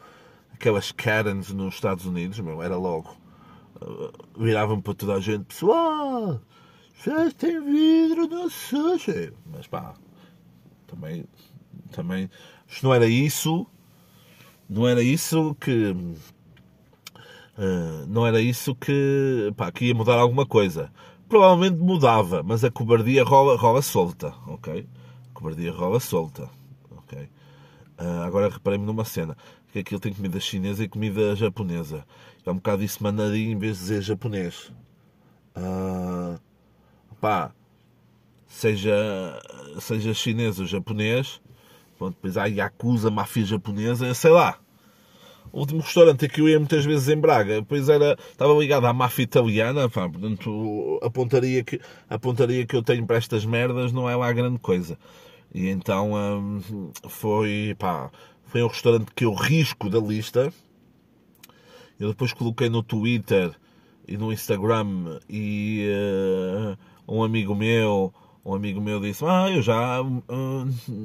aquelas 0.52 0.92
Karens 0.92 1.50
nos 1.54 1.76
Estados 1.76 2.06
Unidos, 2.06 2.40
meu, 2.40 2.62
era 2.62 2.76
logo 2.76 3.21
viravam 4.38 4.82
para 4.82 4.94
toda 4.94 5.16
a 5.16 5.20
gente, 5.20 5.46
pessoal, 5.46 6.42
vocês 6.94 7.34
têm 7.34 7.60
vidro 7.64 8.28
no 8.28 8.50
sushi. 8.50 9.34
Mas 9.46 9.68
pá, 9.68 9.94
também, 10.88 11.26
também, 11.92 12.30
isto 12.68 12.86
não 12.86 12.94
era 12.94 13.08
isso, 13.08 13.66
não 14.70 14.88
era 14.88 15.02
isso 15.02 15.56
que, 15.56 15.92
uh, 17.58 18.06
não 18.08 18.26
era 18.26 18.42
isso 18.42 18.76
que, 18.76 19.52
pá, 19.56 19.72
que 19.72 19.86
ia 19.86 19.96
mudar 19.96 20.16
alguma 20.16 20.46
coisa. 20.46 20.92
Provavelmente 21.28 21.78
mudava, 21.78 22.44
mas 22.44 22.64
a 22.64 22.70
cobardia 22.70 23.24
rola, 23.24 23.58
rola 23.58 23.82
solta, 23.82 24.34
ok? 24.48 24.86
A 25.30 25.34
cobardia 25.34 25.72
rola 25.72 26.00
solta, 26.00 26.50
ok? 26.92 27.30
Uh, 27.98 28.22
agora 28.26 28.50
reparei-me 28.50 28.86
numa 28.86 29.06
cena, 29.06 29.38
que 29.72 29.80
aquilo 29.80 30.00
tem 30.00 30.14
comida 30.14 30.40
chinesa 30.40 30.84
e 30.84 30.90
comida 30.90 31.36
japonesa. 31.36 32.06
É 32.46 32.52
um 32.52 32.56
bocado 32.56 32.84
isso 32.84 33.04
mandarim 33.04 33.52
em 33.52 33.58
vez 33.58 33.78
de 33.78 33.84
dizer 33.84 34.02
japonês. 34.02 34.72
Uh, 35.56 36.40
pá, 37.20 37.52
seja, 38.48 39.42
seja 39.80 40.14
chinês 40.14 40.60
ou 40.60 40.66
japonês, 40.66 41.42
pronto, 41.98 42.16
depois 42.16 42.38
há 42.38 42.46
Yakuza, 42.46 43.10
máfia 43.10 43.46
japonesa, 43.46 44.14
sei 44.14 44.32
lá. 44.32 44.58
O 45.52 45.60
último 45.60 45.82
restaurante 45.82 46.30
que 46.30 46.40
eu 46.40 46.48
ia 46.48 46.58
muitas 46.58 46.86
vezes 46.86 47.10
em 47.10 47.18
Braga, 47.18 47.56
depois 47.56 47.90
era, 47.90 48.18
estava 48.32 48.54
ligado 48.54 48.86
à 48.88 48.94
máfia 48.94 49.24
italiana, 49.24 49.90
pá, 49.90 50.08
portanto 50.10 51.00
a 51.02 51.10
pontaria, 51.10 51.64
que, 51.64 51.80
a 52.10 52.18
pontaria 52.18 52.66
que 52.66 52.76
eu 52.76 52.82
tenho 52.82 53.06
para 53.06 53.18
estas 53.18 53.46
merdas 53.46 53.92
não 53.92 54.10
é 54.10 54.16
lá 54.16 54.32
grande 54.32 54.60
coisa. 54.60 54.98
E 55.54 55.68
então 55.68 56.14
hum, 56.14 56.92
foi, 57.10 57.76
pá, 57.78 58.10
foi 58.52 58.62
um 58.62 58.68
restaurante 58.68 59.14
que 59.16 59.24
eu 59.24 59.34
risco 59.34 59.90
da 59.90 59.98
lista, 59.98 60.54
eu 61.98 62.10
depois 62.10 62.34
coloquei 62.34 62.68
no 62.68 62.84
Twitter 62.84 63.56
e 64.06 64.18
no 64.18 64.34
Instagram 64.34 65.22
e 65.30 65.88
uh, 65.90 66.78
um 67.08 67.24
amigo 67.24 67.56
meu, 67.56 68.14
um 68.44 68.54
amigo 68.54 68.82
meu 68.82 69.00
disse, 69.00 69.24
ah, 69.24 69.50
eu 69.50 69.62
já 69.62 70.02
uh, 70.02 70.26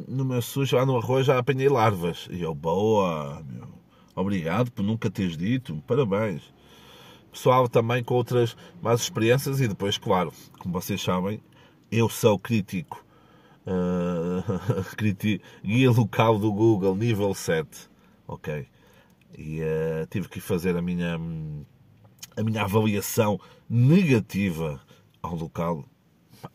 no 0.08 0.24
meu 0.24 0.42
sushi, 0.42 0.74
lá 0.74 0.84
no 0.84 0.96
arroz 0.96 1.24
já 1.24 1.38
apanhei 1.38 1.68
larvas. 1.68 2.26
E 2.32 2.42
eu, 2.42 2.52
boa, 2.52 3.40
meu. 3.48 3.68
obrigado 4.16 4.72
por 4.72 4.82
nunca 4.82 5.08
teres 5.08 5.36
dito, 5.36 5.80
parabéns. 5.86 6.42
Pessoal 7.30 7.68
também 7.68 8.02
com 8.02 8.14
outras 8.14 8.56
más 8.82 9.02
experiências 9.02 9.60
e 9.60 9.68
depois, 9.68 9.98
claro, 9.98 10.32
como 10.58 10.74
vocês 10.74 11.00
sabem, 11.00 11.40
eu 11.92 12.08
sou 12.08 12.40
crítico. 12.40 13.05
Uh, 13.68 14.42
guia 15.64 15.90
local 15.90 16.38
do 16.38 16.52
Google, 16.52 16.94
nível 16.94 17.34
7. 17.34 17.90
Ok 18.28 18.68
e 19.36 19.60
uh, 19.60 20.06
tive 20.08 20.28
que 20.28 20.40
fazer 20.40 20.76
a 20.76 20.82
minha, 20.82 21.18
a 22.36 22.42
minha 22.42 22.62
avaliação 22.62 23.38
negativa 23.68 24.80
ao 25.22 25.34
local. 25.34 25.84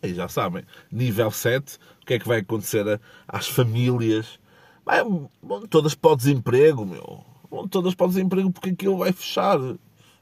E 0.01 0.13
já 0.13 0.27
sabem, 0.27 0.63
nível 0.91 1.31
7, 1.31 1.77
o 2.01 2.05
que 2.05 2.15
é 2.15 2.19
que 2.19 2.27
vai 2.27 2.39
acontecer 2.39 2.87
a, 2.87 2.99
às 3.27 3.47
famílias? 3.47 4.39
Bem, 4.85 5.29
todas 5.69 5.93
para 5.93 6.11
o 6.11 6.15
desemprego, 6.15 6.85
meu. 6.85 7.23
todas 7.69 7.93
para 7.93 8.05
o 8.05 8.09
desemprego 8.09 8.51
porque 8.51 8.69
aquilo 8.69 8.97
vai 8.97 9.11
fechar. 9.11 9.59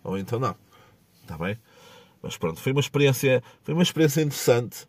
Ou 0.03 0.17
então 0.17 0.39
não. 0.39 0.55
Está 1.21 1.37
bem? 1.37 1.57
Mas 2.21 2.35
pronto, 2.35 2.59
foi 2.59 2.73
uma 2.73 2.81
experiência, 2.81 3.41
foi 3.63 3.73
uma 3.73 3.83
experiência 3.83 4.21
interessante. 4.21 4.87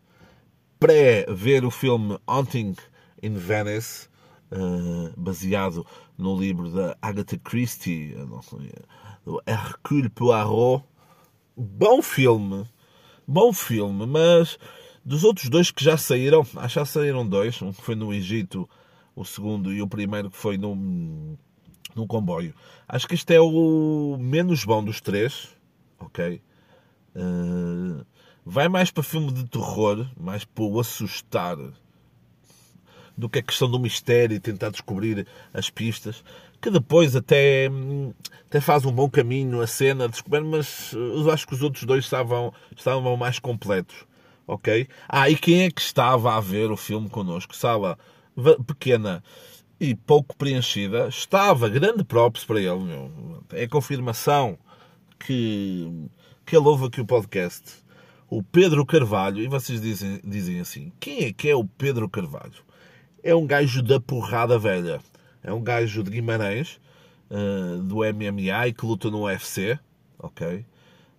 Pré 0.81 1.27
ver 1.29 1.63
o 1.63 1.69
filme 1.69 2.17
Haunting 2.25 2.75
in 3.21 3.35
Venice, 3.35 4.09
uh, 4.51 5.13
baseado 5.15 5.85
no 6.17 6.35
livro 6.35 6.71
da 6.71 6.97
Agatha 6.99 7.37
Christie, 7.37 8.15
do 9.23 9.39
Hercule 9.45 10.09
Poirot. 10.09 10.83
Bom 11.55 12.01
filme, 12.01 12.67
bom 13.27 13.53
filme, 13.53 14.07
mas 14.07 14.57
dos 15.05 15.23
outros 15.23 15.49
dois 15.49 15.69
que 15.69 15.83
já 15.83 15.97
saíram, 15.97 16.41
acho 16.41 16.73
que 16.73 16.79
já 16.79 16.85
saíram 16.85 17.27
dois, 17.27 17.61
um 17.61 17.71
que 17.71 17.83
foi 17.83 17.93
no 17.93 18.11
Egito, 18.11 18.67
o 19.15 19.23
segundo 19.23 19.71
e 19.71 19.83
o 19.83 19.87
primeiro 19.87 20.31
que 20.31 20.37
foi 20.37 20.57
no, 20.57 20.75
no 21.93 22.07
comboio. 22.07 22.55
Acho 22.87 23.07
que 23.07 23.13
este 23.13 23.35
é 23.35 23.39
o 23.39 24.17
menos 24.19 24.65
bom 24.65 24.83
dos 24.83 24.99
três, 24.99 25.55
ok? 25.99 26.41
Uh, 27.15 28.03
vai 28.45 28.67
mais 28.67 28.91
para 28.91 29.03
filme 29.03 29.31
de 29.31 29.45
terror, 29.45 30.07
mais 30.19 30.43
para 30.43 30.63
o 30.63 30.79
assustar 30.79 31.57
do 33.17 33.29
que 33.29 33.39
a 33.39 33.43
questão 33.43 33.69
do 33.69 33.79
mistério 33.79 34.35
e 34.35 34.39
tentar 34.39 34.69
descobrir 34.69 35.27
as 35.53 35.69
pistas, 35.69 36.23
que 36.61 36.69
depois 36.69 37.15
até, 37.15 37.69
até 38.47 38.61
faz 38.61 38.85
um 38.85 38.91
bom 38.91 39.09
caminho 39.09 39.61
a 39.61 39.67
cena 39.67 40.05
de 40.05 40.13
descobrir, 40.13 40.43
mas 40.43 40.93
eu 40.93 41.29
acho 41.31 41.47
que 41.47 41.53
os 41.53 41.61
outros 41.61 41.83
dois 41.83 42.05
estavam, 42.05 42.53
estavam 42.75 43.15
mais 43.17 43.39
completos. 43.39 44.05
Ok? 44.47 44.87
Ah, 45.07 45.29
e 45.29 45.35
quem 45.35 45.63
é 45.63 45.71
que 45.71 45.81
estava 45.81 46.35
a 46.35 46.39
ver 46.39 46.71
o 46.71 46.77
filme 46.77 47.09
connosco? 47.09 47.55
Sala 47.55 47.97
pequena 48.67 49.23
e 49.79 49.95
pouco 49.95 50.35
preenchida. 50.35 51.07
Estava, 51.07 51.69
grande 51.69 52.03
props 52.03 52.43
para 52.43 52.59
ele, 52.59 52.79
meu. 52.79 53.43
É 53.51 53.67
confirmação 53.67 54.57
que, 55.19 56.09
que 56.45 56.55
ele 56.55 56.67
ouve 56.67 56.85
aqui 56.85 57.01
o 57.01 57.05
podcast. 57.05 57.80
O 58.31 58.41
Pedro 58.41 58.83
Carvalho, 58.85 59.43
e 59.43 59.47
vocês 59.47 59.79
dizem, 59.79 60.19
dizem 60.23 60.59
assim: 60.59 60.91
quem 60.99 61.25
é 61.25 61.33
que 61.33 61.47
é 61.47 61.55
o 61.55 61.65
Pedro 61.65 62.09
Carvalho? 62.09 62.63
é 63.23 63.35
um 63.35 63.45
gajo 63.45 63.81
da 63.81 63.99
porrada 63.99 64.57
velha. 64.57 64.99
É 65.43 65.51
um 65.51 65.61
gajo 65.61 66.03
de 66.03 66.11
Guimarães, 66.11 66.79
uh, 67.29 67.81
do 67.83 67.97
MMA 67.97 68.67
e 68.67 68.73
que 68.73 68.85
luta 68.85 69.09
no 69.09 69.23
UFC, 69.23 69.79
ok? 70.19 70.65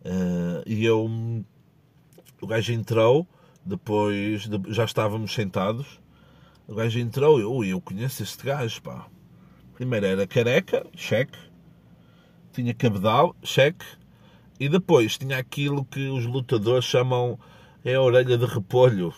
Uh, 0.04 0.62
e 0.66 0.84
eu. 0.84 1.08
O 2.40 2.46
gajo 2.46 2.72
entrou, 2.72 3.26
depois 3.64 4.48
de, 4.48 4.60
já 4.72 4.84
estávamos 4.84 5.32
sentados. 5.32 6.00
O 6.66 6.74
gajo 6.74 6.98
entrou 6.98 7.38
e 7.38 7.42
eu, 7.42 7.64
eu 7.64 7.80
conheço 7.80 8.22
este 8.22 8.44
gajo, 8.44 8.82
pá. 8.82 9.06
Primeiro 9.74 10.06
era 10.06 10.26
careca, 10.26 10.86
cheque. 10.94 11.38
Tinha 12.52 12.74
cabedal, 12.74 13.34
cheque. 13.42 13.84
E 14.62 14.68
depois 14.68 15.18
tinha 15.18 15.38
aquilo 15.38 15.84
que 15.84 16.08
os 16.08 16.24
lutadores 16.24 16.84
chamam 16.84 17.36
é 17.84 17.96
a 17.96 18.00
orelha 18.00 18.38
de 18.38 18.46
repolho 18.46 19.12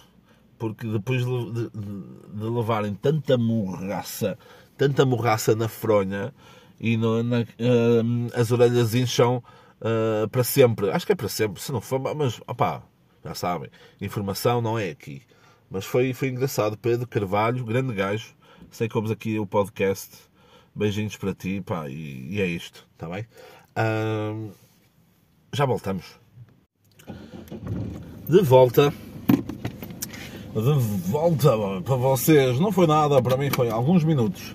porque 0.58 0.86
depois 0.86 1.22
de, 1.22 1.52
de, 1.52 1.70
de 1.70 2.44
levarem 2.44 2.94
tanta 2.94 3.36
morraça, 3.36 4.38
tanta 4.78 5.04
morraça 5.04 5.54
na 5.54 5.68
fronha 5.68 6.32
e 6.80 6.96
no, 6.96 7.22
na, 7.22 7.40
uh, 7.40 7.44
as 8.34 8.52
orelhas 8.52 8.94
incham 8.94 9.44
uh, 9.82 10.26
para 10.30 10.42
sempre. 10.42 10.90
Acho 10.90 11.04
que 11.04 11.12
é 11.12 11.14
para 11.14 11.28
sempre, 11.28 11.60
se 11.60 11.70
não 11.70 11.82
for, 11.82 12.00
mas 12.14 12.40
opá, 12.46 12.82
já 13.22 13.34
sabem, 13.34 13.68
informação 14.00 14.62
não 14.62 14.78
é 14.78 14.88
aqui. 14.88 15.20
Mas 15.70 15.84
foi, 15.84 16.14
foi 16.14 16.28
engraçado. 16.28 16.78
Pedro 16.78 17.06
Carvalho, 17.06 17.66
grande 17.66 17.92
gajo. 17.92 18.34
Sei 18.70 18.88
que 18.88 19.12
aqui 19.12 19.38
o 19.38 19.46
podcast. 19.46 20.10
Beijinhos 20.74 21.18
para 21.18 21.34
ti, 21.34 21.60
pá, 21.60 21.86
e, 21.86 22.28
e 22.30 22.40
é 22.40 22.46
isto, 22.46 22.88
está 22.94 23.10
bem? 23.10 23.26
Uh, 23.76 24.50
já 25.54 25.64
voltamos. 25.64 26.04
De 28.28 28.40
volta 28.42 28.92
de 30.54 31.10
volta 31.10 31.50
para 31.84 31.96
vocês. 31.96 32.60
Não 32.60 32.70
foi 32.70 32.86
nada, 32.86 33.20
para 33.20 33.36
mim 33.36 33.50
foi 33.50 33.70
alguns 33.70 34.04
minutos. 34.04 34.54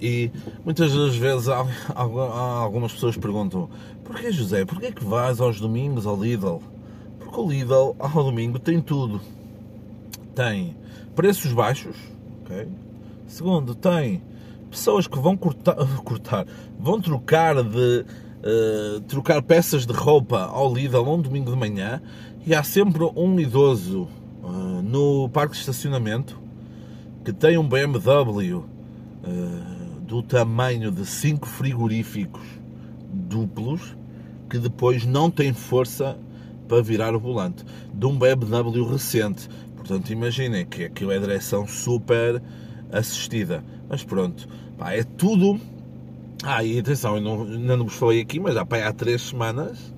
E 0.00 0.30
muitas 0.64 0.94
das 0.94 1.14
vezes 1.14 1.48
algumas 1.94 2.92
pessoas 2.92 3.16
perguntam: 3.16 3.68
Porquê 4.02 4.32
José? 4.32 4.64
Porquê 4.64 4.90
que 4.90 5.04
vais 5.04 5.40
aos 5.40 5.60
domingos 5.60 6.06
ao 6.06 6.20
Lidl? 6.20 6.62
Porque 7.18 7.38
o 7.38 7.48
Lidl 7.50 7.94
ao 7.98 8.24
domingo 8.24 8.58
tem 8.58 8.80
tudo. 8.80 9.20
Tem 10.34 10.74
preços 11.14 11.52
baixos, 11.52 11.96
ok? 12.42 12.66
Segundo, 13.26 13.74
tem 13.74 14.22
pessoas 14.70 15.06
que 15.06 15.18
vão 15.18 15.36
cortar, 15.36 15.76
cortar 16.02 16.46
vão 16.78 16.98
trocar 16.98 17.62
de 17.62 18.06
uh, 18.40 19.00
trocar 19.02 19.42
peças 19.42 19.86
de 19.86 19.92
roupa 19.92 20.44
ao 20.44 20.72
Lidl 20.72 21.02
um 21.02 21.20
domingo 21.20 21.50
de 21.50 21.56
manhã 21.56 22.02
e 22.46 22.54
há 22.54 22.62
sempre 22.62 23.04
um 23.16 23.38
idoso 23.38 24.08
uh, 24.42 24.82
no 24.82 25.28
parque 25.28 25.54
de 25.54 25.60
estacionamento 25.60 26.40
que 27.24 27.32
tem 27.32 27.58
um 27.58 27.68
BMW 27.68 28.56
uh, 28.56 30.00
do 30.00 30.22
tamanho 30.22 30.90
de 30.90 31.04
5 31.04 31.46
frigoríficos 31.46 32.42
duplos 33.12 33.96
que 34.48 34.58
depois 34.58 35.06
não 35.06 35.30
tem 35.30 35.52
força 35.52 36.18
para 36.66 36.82
virar 36.82 37.14
o 37.14 37.20
volante 37.20 37.64
de 37.92 38.06
um 38.06 38.18
BMW 38.18 38.84
recente. 38.84 39.48
Portanto, 39.76 40.10
imaginem 40.10 40.64
que 40.64 40.84
aquilo 40.84 41.10
é 41.10 41.18
direção 41.18 41.66
super 41.66 42.40
assistida. 42.92 43.64
Mas 43.88 44.04
pronto, 44.04 44.48
pá, 44.78 44.92
é 44.92 45.02
tudo. 45.02 45.60
Ah, 46.42 46.64
e 46.64 46.78
atenção, 46.78 47.16
eu 47.16 47.20
não, 47.20 47.42
ainda 47.42 47.76
não 47.76 47.84
vos 47.84 47.94
falei 47.94 48.20
aqui, 48.22 48.40
mas 48.40 48.54
pá, 48.64 48.78
há 48.86 48.92
três 48.94 49.20
semanas 49.20 49.94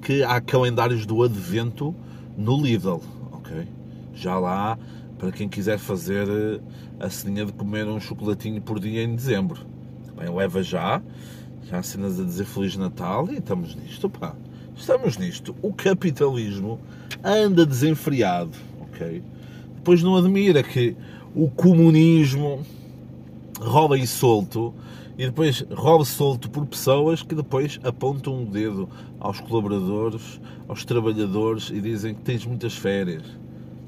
que 0.00 0.22
há 0.22 0.40
calendários 0.40 1.04
do 1.04 1.24
Advento 1.24 1.92
no 2.36 2.56
Lidl, 2.62 3.00
ok? 3.32 3.66
Já 4.14 4.38
lá, 4.38 4.78
para 5.18 5.32
quem 5.32 5.48
quiser 5.48 5.78
fazer 5.78 6.28
eh, 6.28 6.60
a 7.00 7.10
ceninha 7.10 7.46
de 7.46 7.52
comer 7.52 7.86
um 7.88 7.98
chocolatinho 7.98 8.62
por 8.62 8.78
dia 8.78 9.02
em 9.02 9.16
dezembro. 9.16 9.60
Bem, 10.16 10.32
leva 10.32 10.62
já, 10.62 11.02
já 11.68 11.82
cenas 11.82 12.20
a 12.20 12.24
dizer 12.24 12.44
Feliz 12.44 12.76
Natal 12.76 13.28
e 13.30 13.38
estamos 13.38 13.74
nisto, 13.74 14.08
pá. 14.08 14.36
Estamos 14.76 15.16
nisto. 15.16 15.54
O 15.62 15.72
capitalismo 15.72 16.80
anda 17.24 17.66
desenfreado, 17.66 18.56
ok? 18.80 19.22
Depois 19.74 20.00
não 20.00 20.16
admira 20.16 20.62
que 20.62 20.96
o 21.34 21.50
comunismo 21.50 22.64
rola 23.60 23.98
e 23.98 24.06
solto 24.06 24.72
e 25.22 25.26
depois 25.26 25.64
rola 25.70 26.04
solto 26.04 26.50
por 26.50 26.66
pessoas 26.66 27.22
que 27.22 27.32
depois 27.32 27.78
apontam 27.84 28.42
o 28.42 28.44
dedo 28.44 28.88
aos 29.20 29.38
colaboradores, 29.38 30.40
aos 30.66 30.84
trabalhadores 30.84 31.70
e 31.70 31.80
dizem 31.80 32.12
que 32.12 32.22
tens 32.22 32.44
muitas 32.44 32.74
férias. 32.74 33.22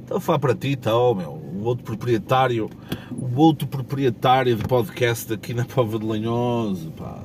Então 0.04 0.20
fala 0.20 0.38
para 0.38 0.54
ti, 0.54 0.76
tal, 0.76 1.12
meu, 1.12 1.32
o 1.32 1.64
outro 1.64 1.82
proprietário, 1.82 2.70
o 3.10 3.36
outro 3.36 3.66
proprietário 3.66 4.54
de 4.54 4.62
podcast 4.62 5.32
aqui 5.32 5.52
na 5.52 5.64
Pova 5.64 5.98
de 5.98 6.06
Lanhoso, 6.06 6.92
pá. 6.92 7.20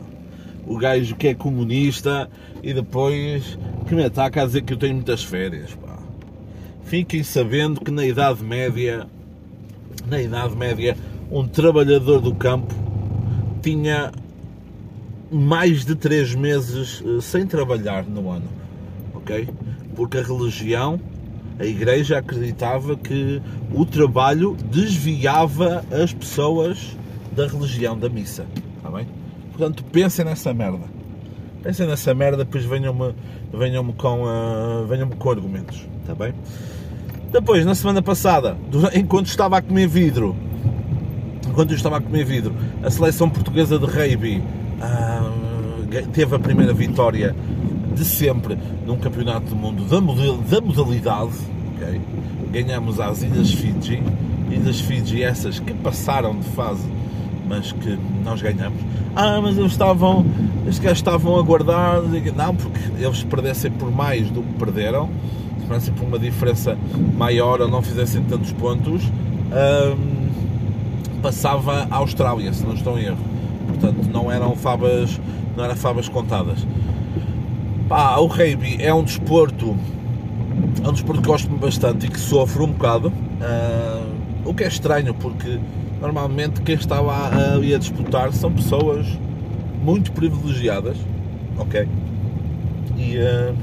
O 0.66 0.76
gajo 0.76 1.16
que 1.16 1.28
é 1.28 1.36
comunista 1.36 2.28
e 2.64 2.74
depois 2.74 3.60
que 3.88 3.94
me 3.94 4.04
ataca 4.04 4.42
a 4.42 4.46
dizer 4.48 4.64
que 4.64 4.74
eu 4.74 4.78
tenho 4.78 4.96
muitas 4.96 5.24
férias, 5.24 5.76
pá. 5.76 6.00
Fiquem 6.82 7.22
sabendo 7.22 7.80
que 7.80 7.92
na 7.92 8.04
Idade 8.04 8.44
Média, 8.44 9.06
na 10.08 10.20
Idade 10.20 10.56
Média, 10.56 10.98
um 11.30 11.48
trabalhador 11.48 12.20
do 12.22 12.34
campo 12.34 12.89
tinha 13.62 14.12
mais 15.32 15.86
de 15.86 15.96
três 15.96 16.34
meses 16.34 17.04
eh, 17.06 17.22
sem 17.22 17.46
trabalhar 17.46 18.04
no 18.06 18.30
ano, 18.30 18.48
ok? 19.14 19.48
Porque 19.96 20.18
a 20.18 20.24
religião, 20.24 21.00
a 21.60 21.66
igreja 21.66 22.18
acreditava 22.18 22.96
que 22.96 23.42
o 23.74 23.86
trabalho 23.86 24.58
desviava 24.72 25.84
as 25.92 26.14
pessoas 26.14 26.98
da 27.36 27.48
religião, 27.48 27.98
da 27.98 28.10
missa, 28.10 28.46
está 28.78 28.90
bem? 28.90 29.08
Portanto, 29.52 29.84
pensem 29.92 30.26
nessa 30.26 30.54
merda. 30.54 30.86
Pensem 31.62 31.86
nessa 31.86 32.14
merda, 32.14 32.38
depois 32.46 32.64
venham-me 32.64 33.14
venham 33.54 33.92
com, 33.92 34.24
uh, 34.24 34.86
venham 34.88 35.10
com 35.10 35.30
argumentos, 35.30 35.86
está 36.02 36.16
bem? 36.16 36.34
Depois, 37.32 37.66
na 37.66 37.76
semana 37.76 38.02
passada, 38.02 38.58
enquanto 38.96 39.28
estava 39.28 39.58
a 39.58 39.62
comer 39.62 39.88
vidro, 39.88 40.36
enquanto 41.60 41.72
eu 41.72 41.76
estava 41.76 41.98
a 41.98 42.02
comer 42.02 42.24
vidro, 42.24 42.54
a 42.82 42.90
seleção 42.90 43.30
portuguesa 43.30 43.78
de 43.78 43.86
rugby 43.86 44.42
uh, 44.80 46.06
teve 46.14 46.34
a 46.34 46.40
primeira 46.40 46.74
vitória 46.74 47.36
de 47.94 48.06
sempre 48.06 48.58
num 48.88 48.96
campeonato 48.98 49.48
do 49.48 49.58
mundo 49.58 49.84
da, 49.84 50.00
da 50.00 50.62
modalidade. 50.62 51.34
Okay? 51.76 52.00
Ganhamos 52.50 53.02
às 53.02 53.24
Ilhas 53.24 53.52
Fiji, 53.52 54.02
Ilhas 54.50 54.80
Fiji 54.80 55.22
essas 55.22 55.60
que 55.60 55.74
passaram 55.74 56.40
de 56.40 56.48
fase, 56.48 56.88
mas 57.46 57.74
que 57.74 58.00
nós 58.24 58.42
ganhamos. 58.42 58.80
Ah, 59.14 59.42
mas 59.42 59.58
eles 59.58 59.74
estavam, 59.74 60.26
estes 60.66 60.80
gajos 60.80 61.00
estavam 61.00 61.38
a 61.38 61.42
guardar, 61.42 62.02
não, 62.38 62.56
porque 62.56 62.80
eles 62.98 63.22
perdessem 63.24 63.70
por 63.70 63.92
mais 63.92 64.32
do 64.32 64.42
que 64.42 64.54
perderam, 64.54 65.10
se 65.82 65.92
por 65.92 66.08
uma 66.08 66.18
diferença 66.18 66.78
maior 67.18 67.60
ou 67.60 67.68
não 67.68 67.82
fizessem 67.82 68.24
tantos 68.24 68.54
pontos. 68.54 69.04
Um, 69.04 70.19
passava 71.20 71.88
a 71.90 71.96
Austrália, 71.98 72.52
se 72.54 72.66
não 72.66 72.74
estou 72.74 72.98
em 73.00 73.06
erro. 73.06 73.18
Portanto, 73.68 74.10
não 74.12 74.32
eram 74.32 74.56
fabas, 74.56 75.20
não 75.56 75.64
eram 75.64 75.76
fabas 75.76 76.10
contadas. 76.10 76.66
Pá, 77.88 78.18
o 78.18 78.28
rugby 78.28 78.78
é 78.80 78.94
um 78.94 79.04
desporto, 79.04 79.76
é 80.84 80.88
um 80.88 80.94
desporto 80.94 81.22
que 81.22 81.28
gosto 81.28 81.50
bastante 81.50 82.06
e 82.06 82.10
que 82.10 82.20
sofre 82.20 82.64
um 82.64 82.72
bocado. 82.72 83.10
Uh, 83.10 84.20
o 84.46 84.54
que 84.54 84.64
é 84.64 84.68
estranho, 84.68 85.14
porque 85.14 85.60
normalmente 86.02 86.62
quem 86.62 86.76
estava 86.76 87.28
ali 87.54 87.74
a 87.74 87.78
disputar 87.78 88.32
são 88.34 88.52
pessoas 88.52 89.08
muito 89.84 90.12
privilegiadas, 90.12 90.98
ok? 91.58 91.88
E 92.98 93.18
uh, 93.18 93.56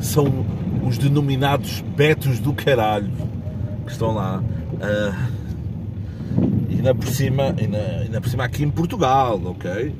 são 0.00 0.44
os 0.86 0.98
denominados 0.98 1.82
betos 1.96 2.38
do 2.38 2.52
caralho 2.52 3.10
que 3.84 3.92
estão 3.92 4.14
lá. 4.14 4.42
Uh, 4.74 5.37
ainda 6.78 6.94
por 6.94 7.08
cima, 7.08 7.54
ainda, 7.58 7.78
ainda 8.02 8.20
por 8.20 8.30
cima 8.30 8.44
aqui 8.44 8.62
em 8.62 8.70
Portugal, 8.70 9.40
ok? 9.44 9.92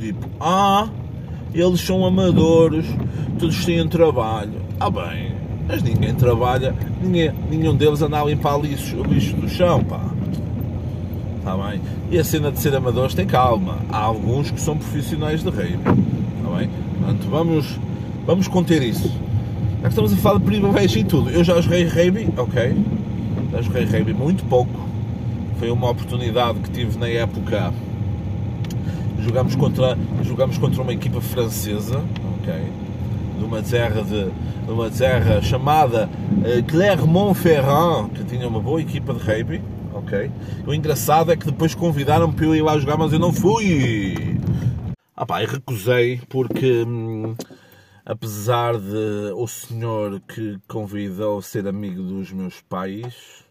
Tipo, 0.00 0.26
ah, 0.40 0.88
eles 1.54 1.80
são 1.80 2.04
amadores, 2.04 2.86
todos 3.38 3.64
têm 3.64 3.86
trabalho. 3.86 4.62
Ah 4.80 4.90
bem, 4.90 5.32
mas 5.68 5.82
ninguém 5.82 6.14
trabalha, 6.14 6.74
ninguém, 7.00 7.30
nenhum 7.50 7.76
deles 7.76 8.00
anda 8.00 8.20
a 8.20 8.24
limpar 8.24 8.58
lixo, 8.58 8.96
o 8.96 9.04
lixo 9.04 9.36
do 9.36 9.48
chão, 9.48 9.84
pá. 9.84 10.00
Está 11.38 11.56
bem? 11.56 11.80
E 12.10 12.18
a 12.18 12.24
cena 12.24 12.50
de 12.50 12.58
ser 12.58 12.74
amadores 12.74 13.14
tem 13.14 13.26
calma. 13.26 13.78
Há 13.90 13.98
alguns 13.98 14.50
que 14.50 14.60
são 14.60 14.76
profissionais 14.76 15.42
de 15.42 15.50
rei. 15.50 15.74
Está 15.74 16.56
bem? 16.56 16.70
Portanto, 16.98 17.28
vamos, 17.28 17.80
vamos 18.24 18.46
conter 18.46 18.80
isso. 18.80 19.08
Já 19.08 19.82
que 19.82 19.88
estamos 19.88 20.12
a 20.12 20.16
falar 20.16 20.38
de 20.38 20.44
privilégio 20.44 21.00
e 21.00 21.04
tudo. 21.04 21.30
Eu 21.30 21.42
já 21.42 21.60
joguei 21.60 21.84
rugby, 21.84 22.28
ok? 22.36 22.76
Já 23.50 23.60
joguei 23.60 23.84
rugby 23.84 24.14
muito 24.14 24.44
pouco 24.44 24.91
foi 25.62 25.70
uma 25.70 25.90
oportunidade 25.90 26.58
que 26.58 26.72
tive 26.72 26.98
na 26.98 27.06
época. 27.06 27.72
Jogamos 29.20 29.54
contra, 29.54 29.96
jogamos 30.24 30.58
contra 30.58 30.82
uma 30.82 30.92
equipa 30.92 31.20
francesa, 31.20 32.02
ok? 32.40 32.52
De 33.38 33.44
uma 33.44 33.62
terra, 33.62 34.02
de, 34.02 34.24
de 34.24 34.72
uma 34.72 34.90
terra 34.90 35.40
chamada 35.40 36.08
uh, 36.08 36.64
Clermont-Ferrand, 36.64 38.08
que 38.08 38.24
tinha 38.24 38.48
uma 38.48 38.58
boa 38.58 38.80
equipa 38.80 39.14
de 39.14 39.20
rugby, 39.20 39.62
ok? 39.94 40.32
O 40.66 40.74
engraçado 40.74 41.30
é 41.30 41.36
que 41.36 41.46
depois 41.46 41.76
convidaram-me 41.76 42.34
para 42.34 42.44
eu 42.44 42.56
ir 42.56 42.62
lá 42.62 42.76
jogar, 42.76 42.96
mas 42.96 43.12
eu 43.12 43.20
não 43.20 43.32
fui. 43.32 44.36
Ah 45.16 45.24
pá, 45.24 45.38
recusei 45.38 46.20
porque. 46.28 46.82
Hum, 46.84 47.36
apesar 48.04 48.76
de 48.78 49.32
o 49.36 49.46
senhor 49.46 50.20
que 50.22 50.58
convidou 50.66 51.40
ser 51.40 51.68
amigo 51.68 52.02
dos 52.02 52.32
meus 52.32 52.60
pais, 52.62 53.41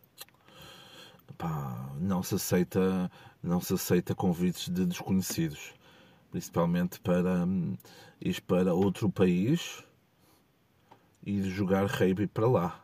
pá, 1.41 1.89
não 1.99 2.21
se 2.21 2.36
aceita 2.36 3.12
não 3.41 3.60
se 3.60 3.73
aceita 3.73 4.13
convites 4.13 4.69
de 4.69 4.86
desconhecidos 4.86 5.73
principalmente 6.30 6.99
para 6.99 7.45
hum, 7.45 7.75
ir 8.21 8.39
para 8.41 8.75
outro 8.75 9.10
país 9.10 9.84
e 11.25 11.41
jogar 11.49 11.86
rugby 11.88 12.27
para 12.27 12.47
lá 12.47 12.84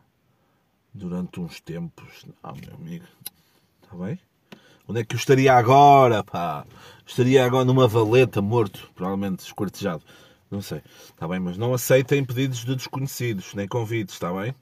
durante 0.93 1.39
uns 1.39 1.61
tempos. 1.61 2.25
Não 2.43 2.55
meu 2.55 2.75
amigo 2.75 3.05
está 3.83 3.95
bem? 3.95 4.19
Onde 4.87 5.01
é 5.01 5.05
que 5.05 5.15
eu 5.15 5.19
estaria 5.19 5.53
agora 5.53 6.23
pá? 6.23 6.65
Estaria 7.05 7.45
agora 7.45 7.63
numa 7.63 7.87
valeta 7.87 8.41
morto 8.41 8.91
provavelmente 8.95 9.41
esquartejado 9.41 10.03
não 10.49 10.61
sei 10.63 10.81
está 11.09 11.27
bem? 11.27 11.39
Mas 11.39 11.57
não 11.57 11.75
aceitem 11.75 12.25
pedidos 12.25 12.65
de 12.65 12.75
desconhecidos 12.75 13.53
nem 13.53 13.67
convites 13.67 14.15
está 14.15 14.33
bem? 14.33 14.55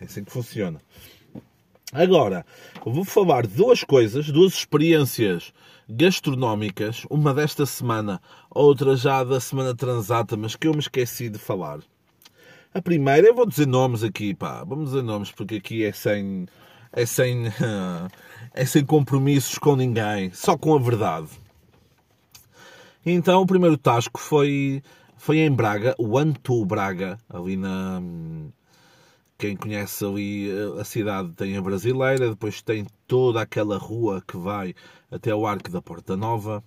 É 0.00 0.04
assim 0.04 0.24
que 0.24 0.32
funciona 0.32 0.80
Agora, 1.96 2.44
vou 2.84 3.06
falar 3.06 3.46
duas 3.46 3.82
coisas, 3.82 4.28
duas 4.28 4.52
experiências 4.52 5.50
gastronómicas, 5.88 7.06
uma 7.08 7.32
desta 7.32 7.64
semana, 7.64 8.20
outra 8.50 8.94
já 8.94 9.24
da 9.24 9.40
semana 9.40 9.74
transata, 9.74 10.36
mas 10.36 10.54
que 10.54 10.68
eu 10.68 10.74
me 10.74 10.80
esqueci 10.80 11.30
de 11.30 11.38
falar. 11.38 11.78
A 12.74 12.82
primeira, 12.82 13.26
eu 13.26 13.34
vou 13.34 13.46
dizer 13.46 13.66
nomes 13.66 14.04
aqui, 14.04 14.34
pá, 14.34 14.62
vamos 14.62 14.90
dizer 14.90 15.02
nomes, 15.02 15.32
porque 15.32 15.54
aqui 15.54 15.86
é 15.86 15.92
sem, 15.92 16.46
é 16.92 17.06
sem, 17.06 17.44
é 18.52 18.66
sem 18.66 18.84
compromissos 18.84 19.56
com 19.56 19.74
ninguém, 19.74 20.30
só 20.34 20.58
com 20.58 20.74
a 20.74 20.78
verdade. 20.78 21.28
Então, 23.06 23.40
o 23.40 23.46
primeiro 23.46 23.78
tasco 23.78 24.20
foi, 24.20 24.82
foi 25.16 25.38
em 25.38 25.50
Braga, 25.50 25.94
o 25.98 26.18
Antu 26.18 26.62
Braga, 26.66 27.16
ali 27.30 27.56
na, 27.56 28.02
quem 29.38 29.56
conhece 29.56 30.04
ali 30.04 30.50
a 30.80 30.84
cidade 30.84 31.32
tem 31.32 31.56
a 31.56 31.62
Brasileira, 31.62 32.30
depois 32.30 32.62
tem 32.62 32.86
toda 33.06 33.40
aquela 33.42 33.76
rua 33.78 34.22
que 34.26 34.36
vai 34.36 34.74
até 35.10 35.34
o 35.34 35.46
Arco 35.46 35.70
da 35.70 35.82
Porta 35.82 36.16
Nova. 36.16 36.64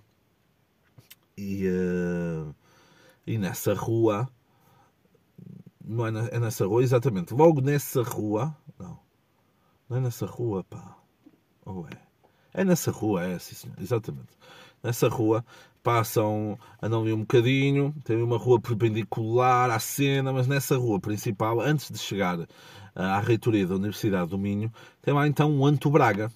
E, 1.38 1.68
uh, 1.68 2.54
e 3.26 3.38
nessa 3.38 3.74
rua, 3.74 4.30
não 5.84 6.06
é, 6.06 6.12
na, 6.12 6.28
é 6.28 6.40
nessa 6.40 6.66
rua, 6.66 6.84
exatamente, 6.84 7.34
logo 7.34 7.62
nessa 7.62 8.04
rua, 8.04 8.56
não, 8.78 9.00
não 9.90 9.98
é 9.98 10.02
nessa 10.02 10.26
rua, 10.26 10.64
pá, 10.64 10.98
ou 11.66 11.88
é? 11.88 12.10
É 12.54 12.64
nessa 12.64 12.92
rua, 12.92 13.24
é, 13.24 13.40
sim, 13.40 13.56
senhor, 13.56 13.76
exatamente. 13.80 14.38
Nessa 14.84 15.08
rua 15.08 15.46
passam, 15.90 16.56
andam 16.80 17.02
ali 17.02 17.12
um 17.12 17.22
bocadinho, 17.22 17.96
tem 18.04 18.22
uma 18.22 18.38
rua 18.38 18.62
perpendicular 18.62 19.72
à 19.72 19.80
cena, 19.80 20.32
mas 20.32 20.46
nessa 20.46 20.78
rua 20.78 21.00
principal, 21.00 21.60
antes 21.60 21.90
de 21.90 21.98
chegar 21.98 22.38
à 22.94 23.20
reitoria 23.20 23.66
da 23.66 23.74
Universidade 23.74 24.30
do 24.30 24.38
Minho, 24.38 24.72
tem 25.02 25.16
lá 25.16 25.28
então 25.28 25.52
um 25.52 25.66
Anto 25.66 25.90
Braga. 25.90 26.32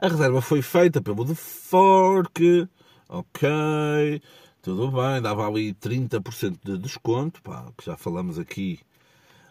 A 0.00 0.06
reserva 0.06 0.40
foi 0.40 0.62
feita 0.62 1.02
pelo 1.02 1.24
The 1.24 1.34
Fork, 1.34 2.68
ok, 3.08 4.22
tudo 4.62 4.92
bem, 4.92 5.20
dava 5.20 5.48
ali 5.48 5.74
30% 5.74 6.56
de 6.62 6.78
desconto, 6.78 7.42
pá, 7.42 7.66
que 7.76 7.84
já 7.84 7.96
falamos 7.96 8.38
aqui. 8.38 8.78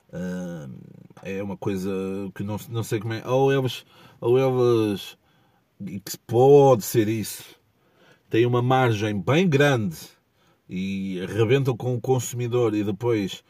Uh, 0.08 0.74
é 1.22 1.44
uma 1.44 1.58
coisa 1.58 1.92
que 2.34 2.44
não, 2.44 2.56
não 2.70 2.82
sei 2.82 3.02
como 3.02 3.14
é. 3.14 3.28
Ou 3.28 3.52
eles, 3.52 3.86
ou 4.22 4.40
eles 4.40 5.18
pode 6.26 6.84
ser 6.84 7.10
isso, 7.10 7.59
tem 8.30 8.46
uma 8.46 8.62
margem 8.62 9.20
bem 9.20 9.48
grande 9.50 9.98
e 10.68 11.20
arrebentam 11.22 11.76
com 11.76 11.96
o 11.96 12.02
consumidor 12.02 12.76
e 12.76 12.84
depois 12.84 13.44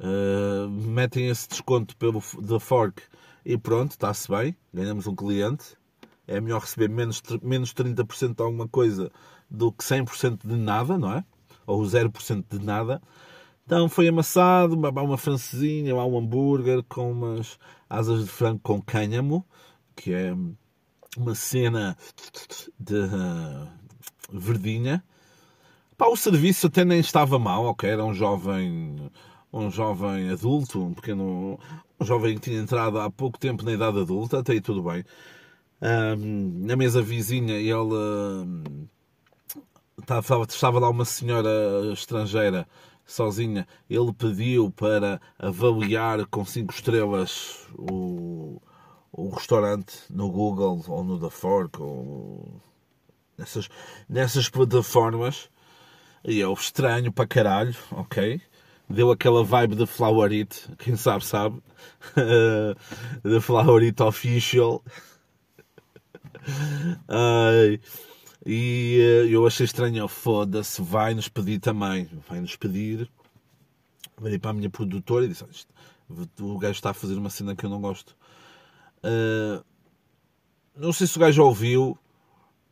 uh, 0.00 0.68
metem 0.68 1.28
esse 1.28 1.48
desconto 1.48 1.96
pelo 1.96 2.20
The 2.20 2.58
Fork 2.58 3.02
e 3.44 3.56
pronto, 3.56 3.92
está-se 3.92 4.28
bem, 4.28 4.56
ganhamos 4.72 5.06
um 5.06 5.14
cliente. 5.14 5.76
É 6.26 6.40
melhor 6.40 6.62
receber 6.62 6.88
menos, 6.88 7.22
menos 7.42 7.74
30% 7.74 8.34
de 8.34 8.42
alguma 8.42 8.66
coisa 8.66 9.12
do 9.50 9.70
que 9.70 9.84
100% 9.84 10.46
de 10.46 10.56
nada, 10.56 10.96
não 10.96 11.12
é? 11.12 11.24
Ou 11.66 11.82
0% 11.82 12.44
de 12.50 12.64
nada. 12.64 13.00
Então 13.66 13.88
foi 13.88 14.08
amassado, 14.08 14.74
uma, 14.74 14.88
uma 14.88 15.18
francesinha, 15.18 15.94
um 15.94 16.18
hambúrguer 16.18 16.82
com 16.84 17.12
umas 17.12 17.58
asas 17.88 18.24
de 18.24 18.30
frango 18.30 18.60
com 18.62 18.80
cânhamo, 18.80 19.46
que 19.94 20.12
é 20.12 20.34
uma 21.16 21.34
cena 21.34 21.96
de 22.80 22.96
verdinha. 24.32 25.02
Pá, 25.96 26.06
o 26.08 26.16
serviço 26.16 26.66
até 26.66 26.84
nem 26.84 27.00
estava 27.00 27.38
mal, 27.38 27.66
ok? 27.66 27.88
Era 27.88 28.04
um 28.04 28.12
jovem, 28.12 28.96
um 29.52 29.70
jovem 29.70 30.30
adulto, 30.30 30.82
um 30.82 30.94
pequeno, 30.94 31.58
um 32.00 32.04
jovem 32.04 32.34
que 32.34 32.40
tinha 32.42 32.60
entrado 32.60 32.98
há 32.98 33.10
pouco 33.10 33.38
tempo 33.38 33.64
na 33.64 33.72
idade 33.72 34.00
adulta, 34.00 34.40
até 34.40 34.52
aí 34.52 34.60
tudo 34.60 34.82
bem. 34.82 35.04
Um, 35.80 36.66
na 36.66 36.76
mesa 36.76 37.02
vizinha 37.02 37.54
ele 37.54 38.88
estava, 40.00 40.44
estava 40.44 40.78
lá 40.78 40.88
uma 40.88 41.04
senhora 41.04 41.50
estrangeira 41.92 42.66
sozinha. 43.04 43.66
Ele 43.88 44.12
pediu 44.12 44.70
para 44.70 45.20
avaliar 45.38 46.26
com 46.26 46.44
5 46.44 46.72
estrelas 46.72 47.66
o, 47.78 48.60
o 49.12 49.28
restaurante 49.30 49.94
no 50.10 50.30
Google 50.30 50.82
ou 50.88 51.04
no 51.04 51.20
The 51.20 51.30
Fork 51.30 51.80
ou 51.80 52.60
nessas, 53.36 53.68
nessas 54.08 54.48
plataformas 54.48 55.48
e 56.24 56.42
é 56.42 56.52
estranho 56.52 57.12
para 57.12 57.26
caralho, 57.26 57.74
ok? 57.90 58.40
Deu 58.88 59.10
aquela 59.10 59.42
vibe 59.42 59.76
de 59.76 59.86
Flower 59.86 60.30
It, 60.30 60.70
quem 60.78 60.96
sabe 60.96 61.24
sabe, 61.24 61.62
da 63.22 63.40
Flower 63.40 63.82
It 63.82 64.02
Official. 64.02 64.82
E 68.46 68.98
eh, 69.00 69.34
eu 69.34 69.46
achei 69.46 69.64
estranho, 69.64 70.06
foda-se, 70.06 70.82
vai-nos 70.82 71.28
pedir 71.28 71.58
também, 71.60 72.08
vai-nos 72.28 72.56
pedir. 72.56 73.08
Virei 74.20 74.38
para 74.38 74.50
a 74.50 74.54
minha 74.54 74.68
produtora 74.68 75.24
e 75.24 75.28
disse: 75.28 75.44
o 76.40 76.58
gajo 76.58 76.74
está 76.74 76.90
a 76.90 76.94
fazer 76.94 77.14
uma 77.14 77.30
cena 77.30 77.56
que 77.56 77.64
eu 77.64 77.70
não 77.70 77.80
gosto. 77.80 78.14
Uh, 79.02 79.64
não 80.76 80.92
sei 80.92 81.06
se 81.06 81.16
o 81.16 81.20
gajo 81.20 81.42
ouviu. 81.42 81.98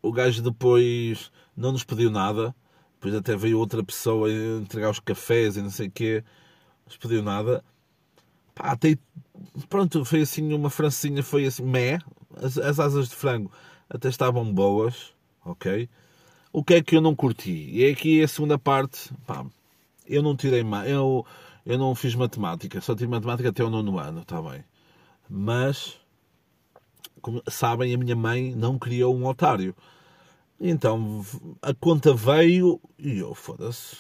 O 0.03 0.13
gajo 0.13 0.43
depois 0.43 1.31
não 1.57 1.73
nos 1.73 1.85
pediu 1.85 2.11
nada. 2.11 2.55
Depois 2.95 3.15
até 3.15 3.37
veio 3.37 3.59
outra 3.59 3.83
pessoa 3.83 4.29
entregar 4.31 4.91
os 4.91 5.01
cafés 5.01 5.57
e 5.57 5.63
não 5.63 5.71
sei 5.71 5.89
o 5.89 5.91
quê. 5.91 6.25
Não 6.81 6.87
nos 6.87 6.97
pediu 6.97 7.23
nada. 7.23 7.65
Pá, 8.55 8.73
até, 8.73 8.99
pronto, 9.69 10.05
foi 10.05 10.23
assim 10.23 10.53
uma 10.53 10.69
francinha, 10.71 11.23
foi 11.23 11.47
assim, 11.47 11.65
mé. 11.65 11.99
As, 12.37 12.59
as 12.59 12.79
asas 12.81 13.09
de 13.09 13.15
frango 13.15 13.51
até 13.89 14.09
estavam 14.09 14.53
boas, 14.53 15.13
ok? 15.45 15.89
O 16.53 16.63
que 16.65 16.75
é 16.75 16.83
que 16.83 16.97
eu 16.97 17.01
não 17.01 17.15
curti? 17.15 17.69
E 17.71 17.85
é 17.85 17.91
aqui 17.91 18.23
a 18.23 18.29
segunda 18.29 18.59
parte, 18.59 19.11
pá, 19.27 19.45
eu 20.07 20.23
não 20.23 20.37
tirei, 20.37 20.63
eu, 20.87 21.27
eu 21.65 21.79
não 21.79 21.95
fiz 21.95 22.15
matemática, 22.15 22.81
só 22.81 22.95
tive 22.95 23.11
matemática 23.11 23.51
até 23.51 23.63
o 23.65 23.71
nono 23.71 23.99
ano, 23.99 24.21
está 24.21 24.41
bem. 24.43 24.65
Mas 25.29 25.99
como 27.23 27.43
sabem, 27.49 27.95
a 27.95 27.99
minha 27.99 28.17
mãe 28.17 28.55
não 28.55 28.79
criou 28.79 29.17
um 29.17 29.27
otário. 29.27 29.75
Então 30.61 31.25
a 31.63 31.73
conta 31.73 32.13
veio 32.13 32.81
e 32.99 33.19
eu, 33.19 33.35
foda-se, 33.35 33.97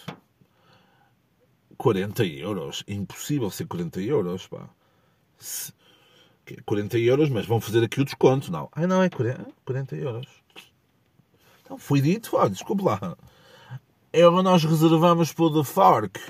40 1.76 2.24
euros. 2.24 2.84
Impossível 2.86 3.50
ser 3.50 3.66
40 3.66 4.00
euros, 4.00 4.46
pá. 4.46 4.68
40 6.64 6.98
euros, 6.98 7.30
mas 7.30 7.46
vão 7.46 7.60
fazer 7.60 7.84
aqui 7.84 8.00
o 8.00 8.04
desconto. 8.04 8.52
Não. 8.52 8.68
Ai 8.72 8.86
não, 8.86 9.02
é 9.02 9.08
40, 9.08 9.46
40 9.64 9.96
euros. 9.96 10.26
Então 11.62 11.78
foi 11.78 12.00
dito, 12.00 12.36
olha, 12.36 12.50
desculpe 12.50 12.82
lá. 12.84 13.16
É 14.12 14.26
o 14.26 14.36
que 14.36 14.42
nós 14.42 14.62
reservamos 14.62 15.32
para 15.32 15.44
o 15.44 15.62
The 15.62 15.64
Fork. 15.64 16.20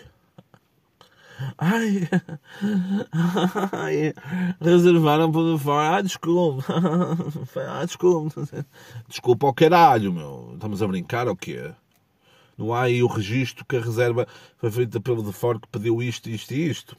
Ai, 1.59 2.09
ai 3.72 4.14
reservaram 4.61 5.31
por 5.31 5.59
fora. 5.59 5.96
Ah, 5.96 6.02
desculpa. 6.02 6.64
Ah, 7.68 7.85
desculpa. 7.85 8.48
Desculpa 9.09 9.46
ao 9.46 9.55
caralho, 9.55 10.12
meu. 10.12 10.50
Estamos 10.55 10.83
a 10.83 10.87
brincar 10.87 11.28
ou 11.28 11.37
quê? 11.37 11.72
Não 12.57 12.72
há 12.72 12.83
aí 12.83 13.02
o 13.02 13.07
registro 13.07 13.64
que 13.64 13.76
a 13.76 13.81
reserva 13.81 14.26
foi 14.57 14.70
feita 14.70 15.00
pelo 15.00 15.22
de 15.22 15.33
fora 15.33 15.59
que 15.59 15.68
pediu 15.68 16.02
isto, 16.02 16.28
isto 16.28 16.52
e 16.52 16.68
isto. 16.68 16.96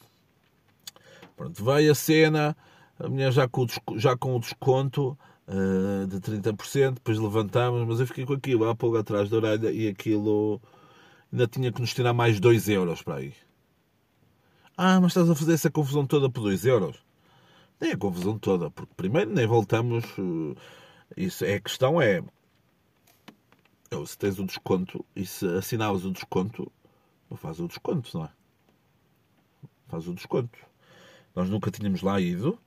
Pronto, 1.36 1.64
veio 1.64 1.92
a 1.92 1.96
cena, 1.96 2.58
a 3.00 3.08
mulher 3.08 3.32
já 3.32 3.48
com 3.48 3.66
o, 3.66 4.00
já 4.00 4.16
com 4.16 4.36
o 4.36 4.40
desconto 4.40 5.18
uh, 5.48 6.08
de 6.08 6.18
30%, 6.20 6.96
depois 6.96 7.18
levantamos, 7.18 7.88
mas 7.88 8.00
eu 8.00 8.08
fiquei 8.08 8.26
com 8.26 8.34
aquilo, 8.34 8.68
a 8.68 8.76
pulga 8.76 9.00
atrás 9.00 9.30
da 9.30 9.38
orelha 9.38 9.72
e 9.72 9.88
aquilo 9.88 10.62
ainda 11.32 11.48
tinha 11.48 11.72
que 11.72 11.82
nos 11.82 11.94
tirar 11.94 12.14
mais 12.14 12.40
2 12.40 12.70
euros 12.70 13.02
para 13.02 13.16
aí. 13.16 13.34
Ah, 14.76 15.00
mas 15.00 15.12
estás 15.12 15.30
a 15.30 15.36
fazer 15.36 15.54
essa 15.54 15.70
confusão 15.70 16.06
toda 16.06 16.30
por 16.30 16.42
2 16.42 16.66
euros? 16.66 16.98
Nem 17.80 17.92
a 17.92 17.98
confusão 17.98 18.40
toda, 18.40 18.72
porque 18.72 18.94
primeiro 18.96 19.32
nem 19.32 19.46
voltamos. 19.46 20.04
Eh, 20.18 20.56
isso 21.18 21.46
é 21.46 21.56
a 21.56 21.62
questão 21.62 22.02
é. 22.02 22.24
Se 24.06 24.18
tens 24.18 24.40
o 24.40 24.46
desconto 24.46 25.06
e 25.16 25.26
se 25.26 25.46
assinavas 25.46 26.04
o 26.04 26.12
desconto, 26.12 26.72
faz 27.36 27.60
o 27.60 27.68
desconto, 27.68 28.18
não 28.18 28.26
é? 28.26 28.30
Faz 29.88 30.08
o 30.08 30.14
desconto. 30.14 30.58
Nós 31.36 31.50
nunca 31.50 31.70
tínhamos 31.70 32.02
lá 32.02 32.20
ido. 32.20 32.58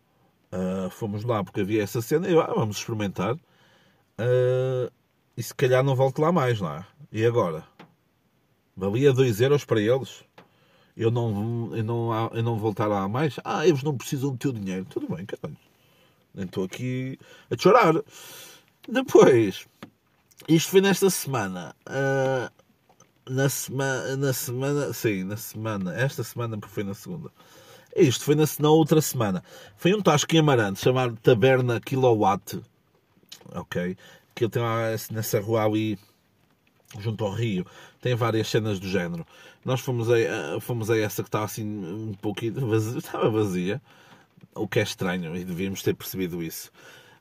Uh, 0.52 0.88
fomos 0.90 1.24
lá 1.24 1.42
porque 1.42 1.62
havia 1.62 1.82
essa 1.82 2.00
cena 2.00 2.28
e 2.28 2.38
ah, 2.38 2.52
vamos 2.54 2.78
experimentar. 2.78 3.34
Uh, 3.34 4.92
e 5.36 5.42
se 5.42 5.54
calhar 5.54 5.82
não 5.82 5.96
volto 5.96 6.20
lá 6.20 6.30
mais, 6.30 6.60
não 6.60 6.70
é? 6.70 6.86
E 7.10 7.24
agora? 7.26 7.64
Valia 8.76 9.12
2 9.12 9.40
euros 9.40 9.64
para 9.64 9.80
eles? 9.80 10.25
Eu 10.96 11.10
não, 11.10 11.76
eu 11.76 11.84
não, 11.84 12.30
eu 12.32 12.42
não 12.42 12.58
voltar 12.58 12.86
lá 12.86 13.06
mais. 13.08 13.38
Ah, 13.44 13.66
eles 13.66 13.82
não 13.82 13.96
precisam 13.96 14.30
do 14.30 14.38
teu 14.38 14.52
dinheiro. 14.52 14.86
Tudo 14.86 15.14
bem, 15.14 15.26
caralho. 15.26 15.56
Nem 16.34 16.46
estou 16.46 16.64
aqui 16.64 17.18
a 17.50 17.56
chorar. 17.56 17.94
Depois, 18.88 19.66
isto 20.48 20.70
foi 20.70 20.80
nesta 20.80 21.10
semana. 21.10 21.74
Uh, 21.86 22.50
na 23.28 23.48
semana, 23.48 24.16
na 24.16 24.32
semana, 24.32 24.92
sim, 24.92 25.24
na 25.24 25.36
semana, 25.36 25.94
esta 25.94 26.22
semana 26.22 26.56
porque 26.56 26.74
foi 26.74 26.84
na 26.84 26.94
segunda. 26.94 27.30
Isto 27.94 28.24
foi 28.24 28.34
na, 28.34 28.44
na 28.60 28.70
outra 28.70 29.00
semana. 29.00 29.42
Foi 29.76 29.94
um 29.94 30.00
tasco 30.00 30.34
em 30.34 30.38
Amarante 30.38 30.80
chamado 30.80 31.16
Taberna 31.22 31.80
Kilowatt. 31.80 32.60
Ok? 33.54 33.96
Que 34.34 34.48
tem 34.48 34.62
lá 34.62 34.90
nessa 35.10 35.40
rua 35.40 35.64
ali 35.64 35.98
junto 36.98 37.24
ao 37.24 37.32
rio, 37.32 37.66
tem 38.00 38.14
várias 38.14 38.48
cenas 38.48 38.78
do 38.78 38.88
género. 38.88 39.26
Nós 39.64 39.80
fomos 39.80 40.08
a, 40.10 40.60
fomos 40.60 40.90
a 40.90 40.98
essa 40.98 41.22
que 41.22 41.28
estava 41.28 41.44
assim 41.44 41.64
um 41.64 42.14
pouquinho 42.14 42.66
vazia, 42.66 42.98
estava 42.98 43.30
vazia, 43.30 43.82
o 44.54 44.68
que 44.68 44.78
é 44.78 44.82
estranho 44.82 45.36
e 45.36 45.44
devíamos 45.44 45.82
ter 45.82 45.94
percebido 45.94 46.42
isso. 46.42 46.70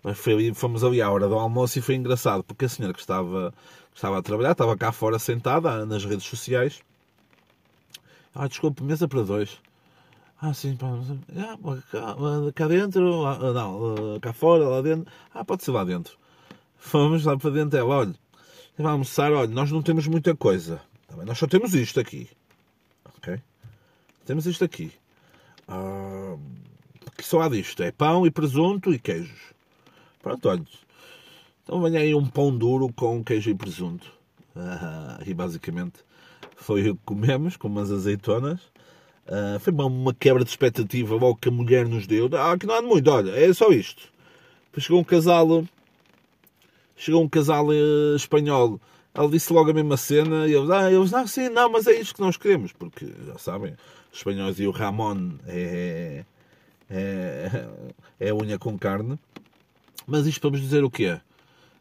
Mas 0.04 0.18
foi, 0.20 0.54
fomos 0.54 0.84
ali 0.84 1.02
à 1.02 1.10
hora 1.10 1.28
do 1.28 1.36
almoço 1.36 1.80
e 1.80 1.82
foi 1.82 1.96
engraçado, 1.96 2.44
porque 2.44 2.66
a 2.66 2.70
senhora 2.70 2.94
que 2.94 3.00
estava, 3.00 3.52
que 3.92 3.98
estava 3.98 4.20
a 4.20 4.22
trabalhar 4.22 4.52
estava 4.52 4.78
cá 4.78 4.92
fora 4.92 5.18
sentada 5.18 5.86
nas 5.86 6.06
redes 6.06 6.26
sociais. 6.26 6.82
Ah, 8.34 8.48
desculpe, 8.48 8.84
mesa 8.84 9.08
para 9.08 9.24
dois. 9.24 9.60
Ah, 10.42 10.54
sim, 10.54 10.76
pá, 10.76 10.88
ah, 11.38 11.58
cá, 11.92 12.16
cá 12.54 12.68
dentro, 12.68 13.26
ah, 13.26 13.54
não, 13.54 14.20
cá 14.20 14.34
fora, 14.34 14.68
lá 14.68 14.82
dentro. 14.82 15.12
Ah, 15.34 15.44
pode 15.44 15.64
ser 15.64 15.72
lá 15.72 15.84
dentro. 15.84 16.18
Fomos 16.78 17.26
lá 17.26 17.36
para 17.38 17.50
dentro, 17.50 17.80
ela, 17.80 17.96
olha, 17.96 18.16
vai 18.84 18.92
almoçar, 18.92 19.32
olha, 19.32 19.48
nós 19.48 19.72
não 19.72 19.82
temos 19.82 20.08
muita 20.08 20.36
coisa. 20.36 20.82
Também 21.08 21.26
nós 21.26 21.38
só 21.38 21.48
temos 21.48 21.74
isto 21.74 22.00
aqui. 22.00 22.30
Ok? 23.18 23.40
Temos 24.26 24.46
isto 24.46 24.64
aqui. 24.64 24.92
Ah, 25.68 26.36
que 27.18 27.24
só 27.24 27.42
há 27.42 27.50
disto. 27.50 27.82
É 27.84 27.92
pão 27.92 28.26
e 28.26 28.32
presunto 28.32 28.94
e 28.94 29.00
queijos. 29.00 29.54
Pronto, 30.22 30.50
olha. 30.50 30.66
Então 31.64 31.82
venha 31.82 32.00
aí 32.00 32.14
um 32.14 32.26
pão 32.26 32.56
duro 32.56 32.92
com 32.94 33.24
queijo 33.24 33.50
e 33.50 33.56
presunto. 33.56 34.12
Ah, 34.56 35.20
e 35.26 35.34
basicamente 35.34 36.06
foi 36.56 36.90
o 36.90 36.96
que 36.96 37.02
comemos, 37.06 37.58
com 37.58 37.68
umas 37.68 37.92
azeitonas. 37.92 38.60
Uh, 39.28 39.60
foi 39.60 39.74
uma, 39.74 39.86
uma, 39.86 40.14
quebra 40.14 40.44
de 40.44 40.52
expectativa 40.52 41.16
logo 41.16 41.38
que 41.38 41.50
a 41.50 41.52
mulher 41.52 41.88
nos 41.88 42.06
deu. 42.06 42.30
Ah, 42.34 42.58
que 42.58 42.66
não 42.66 42.76
há 42.76 42.82
muito, 42.82 43.10
olha, 43.10 43.32
é 43.32 43.52
só 43.54 43.70
isto. 43.72 44.04
Depois 44.66 44.84
chegou 44.84 45.02
um 45.02 45.04
casal. 45.04 45.66
Chegou 46.96 47.24
um 47.24 47.30
casal 47.30 47.68
uh, 47.68 48.16
espanhol. 48.16 48.80
Ela 49.14 49.30
disse 49.30 49.52
logo 49.52 49.72
a 49.72 49.74
mesma 49.74 49.98
cena 49.98 50.48
e 50.48 50.54
eles, 50.54 50.70
ah, 50.70 50.92
eles, 50.92 51.12
não, 51.12 51.26
sim, 51.26 51.50
não, 51.50 51.70
mas 51.70 51.88
é 51.88 52.00
isto 52.00 52.16
que 52.16 52.22
nós 52.22 52.36
queremos, 52.36 52.74
porque 52.74 53.08
já 53.26 53.38
sabem, 53.38 53.76
os 54.12 54.18
espanhóis 54.18 54.60
e 54.60 54.68
o 54.68 54.72
Ramon 54.72 55.32
é, 55.48 56.26
é, 56.90 57.68
é 58.20 58.34
unha 58.34 58.60
com 58.60 58.78
carne. 58.78 59.18
Mas 60.06 60.28
isto 60.28 60.42
para 60.42 60.50
vos 60.52 60.62
dizer 60.62 60.84
o 60.84 60.90
quê? 60.90 61.20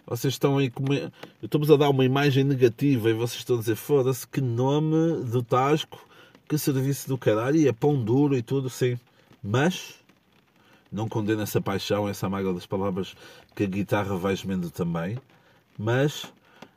Vocês 0.06 0.34
estão 0.34 0.58
aí 0.58 0.70
com 0.70 0.84
uma... 0.84 1.12
Estamos 1.42 1.70
a 1.70 1.76
dar 1.76 1.90
uma 1.90 2.04
imagem 2.04 2.44
negativa 2.44 3.10
e 3.10 3.14
vocês 3.14 3.40
estão 3.40 3.56
a 3.56 3.58
dizer, 3.58 3.74
foda-se, 3.74 4.26
que 4.26 4.40
nome 4.40 5.24
do 5.24 5.42
Tasco 5.42 6.06
que 6.48 6.58
serviço 6.58 7.08
do 7.08 7.18
caralho, 7.18 7.56
e 7.56 7.68
é 7.68 7.72
pão 7.72 8.02
duro 8.02 8.36
e 8.36 8.42
tudo, 8.42 8.68
sim. 8.68 8.98
Mas 9.42 9.94
não 10.90 11.08
condeno 11.08 11.42
essa 11.42 11.60
paixão, 11.60 12.08
essa 12.08 12.28
mágoa 12.28 12.54
das 12.54 12.66
palavras 12.66 13.16
que 13.54 13.64
a 13.64 13.66
guitarra 13.66 14.16
vai 14.16 14.34
gemendo 14.36 14.70
também. 14.70 15.18
Mas 15.78 16.24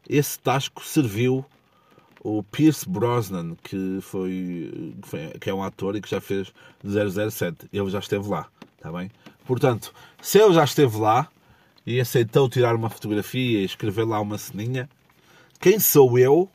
esse 0.09 0.39
tasco 0.39 0.83
serviu 0.83 1.45
o 2.23 2.41
Pierce 2.43 2.87
Brosnan, 2.87 3.55
que 3.63 3.99
foi, 4.01 4.95
que 5.39 5.49
é 5.49 5.53
um 5.53 5.63
ator 5.63 5.95
e 5.95 6.01
que 6.01 6.09
já 6.09 6.19
fez 6.19 6.53
007. 6.83 7.69
Ele 7.71 7.89
já 7.89 7.99
esteve 7.99 8.27
lá, 8.27 8.47
está 8.75 8.91
bem? 8.91 9.11
Portanto, 9.45 9.93
se 10.21 10.39
ele 10.39 10.53
já 10.53 10.63
esteve 10.63 10.97
lá 10.97 11.27
e 11.85 11.99
aceitou 11.99 12.49
tirar 12.49 12.75
uma 12.75 12.89
fotografia 12.89 13.61
e 13.61 13.65
escrever 13.65 14.05
lá 14.05 14.19
uma 14.19 14.37
ceninha, 14.37 14.89
quem 15.59 15.79
sou 15.79 16.17
eu 16.19 16.49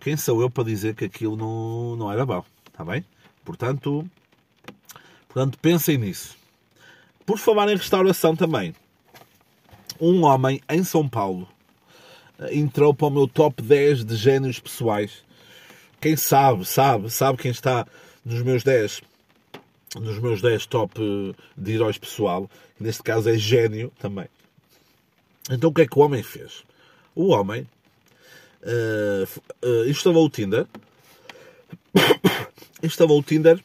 quem 0.00 0.16
sou 0.16 0.40
eu 0.40 0.48
para 0.48 0.64
dizer 0.64 0.94
que 0.94 1.04
aquilo 1.04 1.36
não, 1.36 1.94
não 1.94 2.10
era 2.10 2.24
bom? 2.24 2.42
Está 2.66 2.82
bem? 2.82 3.04
Portanto, 3.44 4.08
portanto, 5.28 5.58
pensem 5.58 5.98
nisso. 5.98 6.36
Por 7.26 7.38
falar 7.38 7.68
em 7.68 7.76
restauração 7.76 8.34
também, 8.34 8.74
um 10.00 10.24
homem 10.24 10.60
em 10.68 10.82
São 10.82 11.08
Paulo 11.08 11.48
eh, 12.38 12.56
entrou 12.56 12.94
para 12.94 13.06
o 13.06 13.10
meu 13.10 13.28
top 13.28 13.62
10 13.62 14.04
de 14.04 14.16
génios 14.16 14.58
pessoais. 14.58 15.24
Quem 16.00 16.16
sabe, 16.16 16.64
sabe, 16.64 17.10
sabe 17.10 17.38
quem 17.38 17.50
está 17.50 17.86
nos 18.24 18.42
meus 18.42 18.62
10 18.62 19.02
nos 19.98 20.20
meus 20.20 20.40
10 20.40 20.66
top 20.66 21.00
eh, 21.00 21.34
de 21.56 21.72
heróis 21.72 21.98
pessoal, 21.98 22.48
neste 22.78 23.02
caso 23.02 23.28
é 23.28 23.36
gênio 23.36 23.92
também. 23.98 24.26
Então 25.50 25.70
o 25.70 25.74
que 25.74 25.82
é 25.82 25.86
que 25.86 25.98
o 25.98 26.02
homem 26.02 26.22
fez? 26.22 26.62
O 27.14 27.28
homem 27.28 27.66
uh, 28.62 29.40
uh, 29.66 29.88
instalou 29.88 30.26
o 30.26 30.30
Tinder, 30.30 30.66
instalou 32.82 33.18
o 33.18 33.22
Tinder 33.22 33.62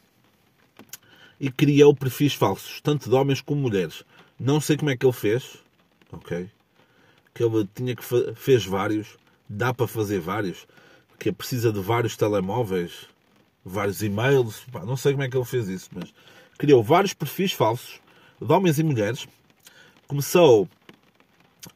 e 1.39 1.51
criou 1.51 1.95
perfis 1.95 2.33
falsos, 2.33 2.81
tanto 2.81 3.07
de 3.07 3.15
homens 3.15 3.39
como 3.39 3.61
mulheres. 3.61 4.03
Não 4.39 4.59
sei 4.59 4.77
como 4.77 4.89
é 4.89 4.97
que 4.97 5.05
ele 5.05 5.13
fez, 5.13 5.59
ok? 6.15 6.49
Que 7.33 7.43
ele 7.43 7.69
tinha 7.73 7.95
que 7.95 8.03
fez 8.35 8.65
vários, 8.65 9.17
dá 9.47 9.73
para 9.73 9.87
fazer 9.87 10.19
vários, 10.19 10.67
que 11.19 11.31
precisa 11.31 11.71
de 11.71 11.79
vários 11.79 12.15
telemóveis, 12.17 13.07
vários 13.63 14.01
e-mails, 14.01 14.65
pá, 14.71 14.85
não 14.85 14.97
sei 14.97 15.13
como 15.13 15.23
é 15.23 15.29
que 15.29 15.37
ele 15.37 15.45
fez 15.45 15.67
isso, 15.67 15.89
mas 15.93 16.13
criou 16.57 16.83
vários 16.83 17.13
perfis 17.13 17.51
falsos 17.51 17.99
de 18.41 18.51
homens 18.51 18.79
e 18.79 18.83
mulheres. 18.83 19.27
Começou 20.07 20.69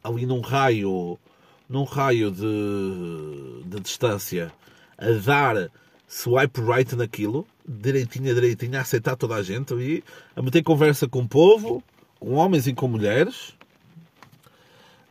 ali 0.04 0.24
num 0.24 0.40
raio 0.40 1.18
num 1.70 1.84
raio 1.84 2.32
de, 2.32 3.62
de 3.64 3.80
distância 3.80 4.52
a 4.98 5.12
dar 5.24 5.70
swipe 6.06 6.60
right 6.60 6.96
naquilo, 6.96 7.46
direitinho, 7.66 8.34
direitinho, 8.34 8.76
a 8.76 8.80
aceitar 8.80 9.14
toda 9.14 9.36
a 9.36 9.42
gente 9.42 9.72
e 9.74 10.02
a 10.34 10.42
meter 10.42 10.64
conversa 10.64 11.08
com 11.08 11.20
o 11.20 11.28
povo, 11.28 11.80
com 12.18 12.34
homens 12.34 12.66
e 12.66 12.74
com 12.74 12.88
mulheres. 12.88 13.54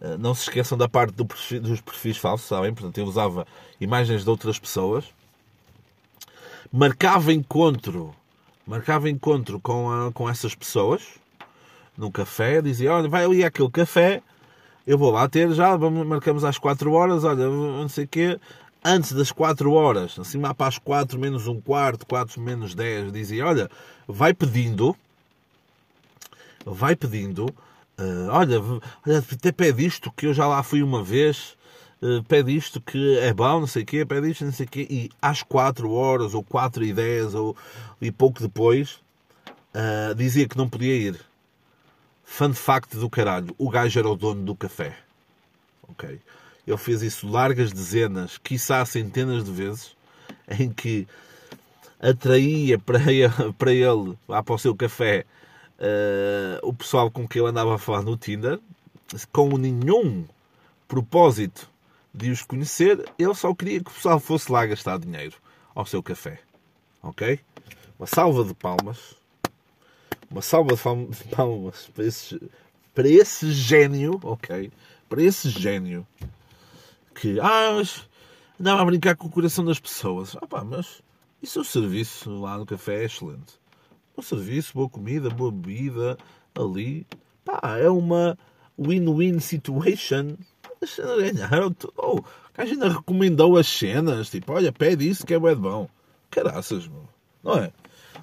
Eh, 0.02 0.18
não 0.18 0.34
se 0.34 0.44
esqueçam 0.44 0.78
da 0.78 0.88
parte 0.88 1.14
do 1.14 1.24
dos 1.24 1.82
perfis 1.82 2.18
falsos, 2.18 2.48
sabem? 2.48 2.74
Portanto, 2.74 2.98
eu 2.98 3.06
usava 3.06 3.46
imagens 3.80 4.24
de 4.24 4.30
outras 4.30 4.60
pessoas. 4.60 5.06
Marcava 6.72 7.34
encontro, 7.34 8.14
marcava 8.66 9.10
encontro 9.10 9.60
com, 9.60 9.90
a, 9.92 10.12
com 10.12 10.30
essas 10.30 10.54
pessoas 10.54 11.04
no 11.98 12.12
café, 12.12 12.62
dizia, 12.62 12.94
olha, 12.94 13.10
vai 13.10 13.26
ali 13.26 13.44
àquele 13.44 13.70
café 13.70 14.22
eu 14.90 14.98
vou 14.98 15.12
lá 15.12 15.30
ter 15.30 15.52
já, 15.52 15.78
vamos, 15.78 16.04
marcamos 16.04 16.44
às 16.44 16.58
4 16.58 16.92
horas, 16.92 17.24
olha, 17.24 17.48
não 17.48 17.88
sei 17.88 18.06
o 18.06 18.08
quê, 18.08 18.40
antes 18.84 19.12
das 19.12 19.32
4 19.32 19.72
horas, 19.72 20.18
assim 20.18 20.40
lá 20.40 20.52
para 20.52 20.66
as 20.66 20.80
4 20.80 21.20
menos 21.20 21.46
um 21.46 21.62
quarto, 21.62 22.08
4 22.08 22.42
menos 22.42 22.74
10, 22.74 23.12
dizia, 23.12 23.46
olha, 23.46 23.70
vai 24.08 24.34
pedindo, 24.34 24.96
vai 26.66 26.96
pedindo, 26.96 27.54
uh, 28.00 28.30
olha, 28.30 28.62
olha, 28.62 29.18
até 29.32 29.52
pede 29.52 29.86
isto, 29.86 30.12
que 30.12 30.28
eu 30.28 30.34
já 30.34 30.48
lá 30.48 30.64
fui 30.64 30.82
uma 30.82 31.04
vez, 31.04 31.58
uh, 32.02 32.24
pede 32.24 32.56
isto 32.56 32.80
que 32.82 33.18
é 33.20 33.34
bom, 33.34 33.60
não 33.60 33.68
sei 33.68 33.84
o 33.84 33.86
quê, 33.86 34.06
pede 34.06 34.32
isto, 34.32 34.46
não 34.46 34.52
sei 34.52 34.66
o 34.66 34.70
quê, 34.70 34.88
e 34.90 35.10
às 35.22 35.44
4 35.44 35.92
horas, 35.92 36.34
ou 36.34 36.44
4 36.44 36.84
e 36.84 36.94
10, 36.94 37.36
ou, 37.36 37.56
e 38.02 38.12
pouco 38.12 38.42
depois, 38.42 39.00
uh, 39.74 40.16
dizia 40.16 40.48
que 40.48 40.58
não 40.58 40.70
podia 40.70 40.96
ir. 40.96 41.20
Fun 42.24 42.54
fact 42.54 42.96
do 42.96 43.10
caralho: 43.10 43.54
o 43.58 43.70
gajo 43.70 44.00
era 44.00 44.08
o 44.08 44.16
dono 44.16 44.44
do 44.44 44.56
café. 44.56 44.96
Ok? 45.88 46.20
Ele 46.66 46.78
fez 46.78 47.02
isso 47.02 47.28
largas 47.28 47.72
dezenas, 47.72 48.38
quiçá 48.38 48.86
centenas 48.86 49.44
de 49.44 49.52
vezes, 49.52 49.96
em 50.48 50.70
que 50.70 51.08
atraía 52.00 52.78
para 52.78 53.12
ele, 53.12 53.34
para 53.58 53.74
ele 53.74 54.18
lá 54.28 54.44
para 54.44 54.56
o 54.56 54.60
seu 54.60 54.76
café, 54.76 55.26
uh, 55.80 56.68
o 56.68 56.74
pessoal 56.74 57.10
com 57.10 57.28
quem 57.28 57.42
ele 57.42 57.50
andava 57.50 57.76
a 57.76 57.78
falar 57.78 58.02
no 58.02 58.16
Tinder, 58.16 58.60
com 59.32 59.58
nenhum 59.58 60.26
propósito 60.88 61.70
de 62.14 62.32
os 62.32 62.44
conhecer, 62.44 63.04
ele 63.18 63.34
só 63.34 63.54
queria 63.54 63.84
que 63.84 63.90
o 63.90 63.94
pessoal 63.94 64.20
fosse 64.20 64.52
lá 64.52 64.66
gastar 64.66 65.00
dinheiro 65.00 65.36
ao 65.74 65.86
seu 65.86 66.02
café. 66.04 66.40
Ok? 67.02 67.40
Uma 67.98 68.08
salva 68.08 68.44
de 68.44 68.54
palmas 68.54 69.20
uma 70.30 70.42
salva 70.42 70.76
de 70.76 71.24
palmas 71.36 71.90
para 71.94 72.06
esse, 72.06 72.40
para 72.94 73.10
esse 73.10 73.52
gênio, 73.52 74.20
ok? 74.24 74.72
Para 75.08 75.24
esse 75.24 75.50
gênio 75.50 76.06
que, 77.16 77.40
ah, 77.40 77.74
mas 77.76 78.08
andava 78.60 78.82
a 78.84 78.86
brincar 78.86 79.16
com 79.16 79.28
o 79.28 79.32
coração 79.32 79.66
das 79.66 79.80
pessoas. 79.80 80.36
Ah, 80.40 80.46
pá, 80.46 80.64
mas 80.64 81.02
isso 81.42 81.60
é 81.60 81.62
o 81.62 81.66
serviço 81.66 82.30
lá 82.42 82.58
no 82.58 82.66
café 82.66 83.02
é 83.02 83.06
excelente. 83.06 83.60
Bom 84.20 84.24
serviço, 84.24 84.74
boa 84.74 84.90
comida, 84.90 85.30
boa 85.30 85.50
bebida 85.50 86.18
ali. 86.54 87.08
Pá, 87.46 87.78
é 87.78 87.90
uma 87.90 88.38
win-win 88.78 89.40
situation. 89.40 90.36
Ganharam. 91.18 91.74
Oh, 91.96 92.20
a 92.58 92.66
gente 92.66 92.86
recomendou 92.86 93.56
as 93.56 93.66
cenas. 93.66 94.30
Tipo, 94.30 94.52
olha, 94.52 94.74
pede 94.74 95.08
isso 95.08 95.26
que 95.26 95.34
é 95.34 95.40
bom. 95.40 95.88
Caraças, 96.30 96.86
meu. 96.86 97.08
Não 97.42 97.60
é? 97.60 97.72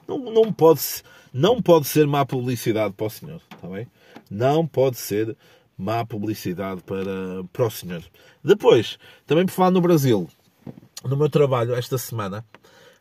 Não, 0.07 0.19
não 0.19 0.53
pode 0.53 0.83
não 1.33 1.63
pode 1.63 1.87
ser 1.87 2.07
má 2.07 2.27
publicidade 2.27 2.93
para 2.93 3.07
o 3.07 3.11
senhor, 3.11 3.41
está 3.55 3.67
bem? 3.67 3.87
Não 4.31 4.67
pode 4.67 4.99
ser 4.99 5.35
má 5.79 6.05
publicidade 6.05 6.83
para, 6.83 7.43
para 7.55 7.67
o 7.67 7.71
senhor. 7.71 8.05
Depois, 8.45 8.99
também 9.27 9.47
por 9.47 9.53
falar 9.53 9.71
no 9.71 9.81
Brasil, 9.81 10.29
no 11.03 11.17
meu 11.17 11.31
trabalho 11.31 11.75
esta 11.75 11.97
semana, 11.97 12.45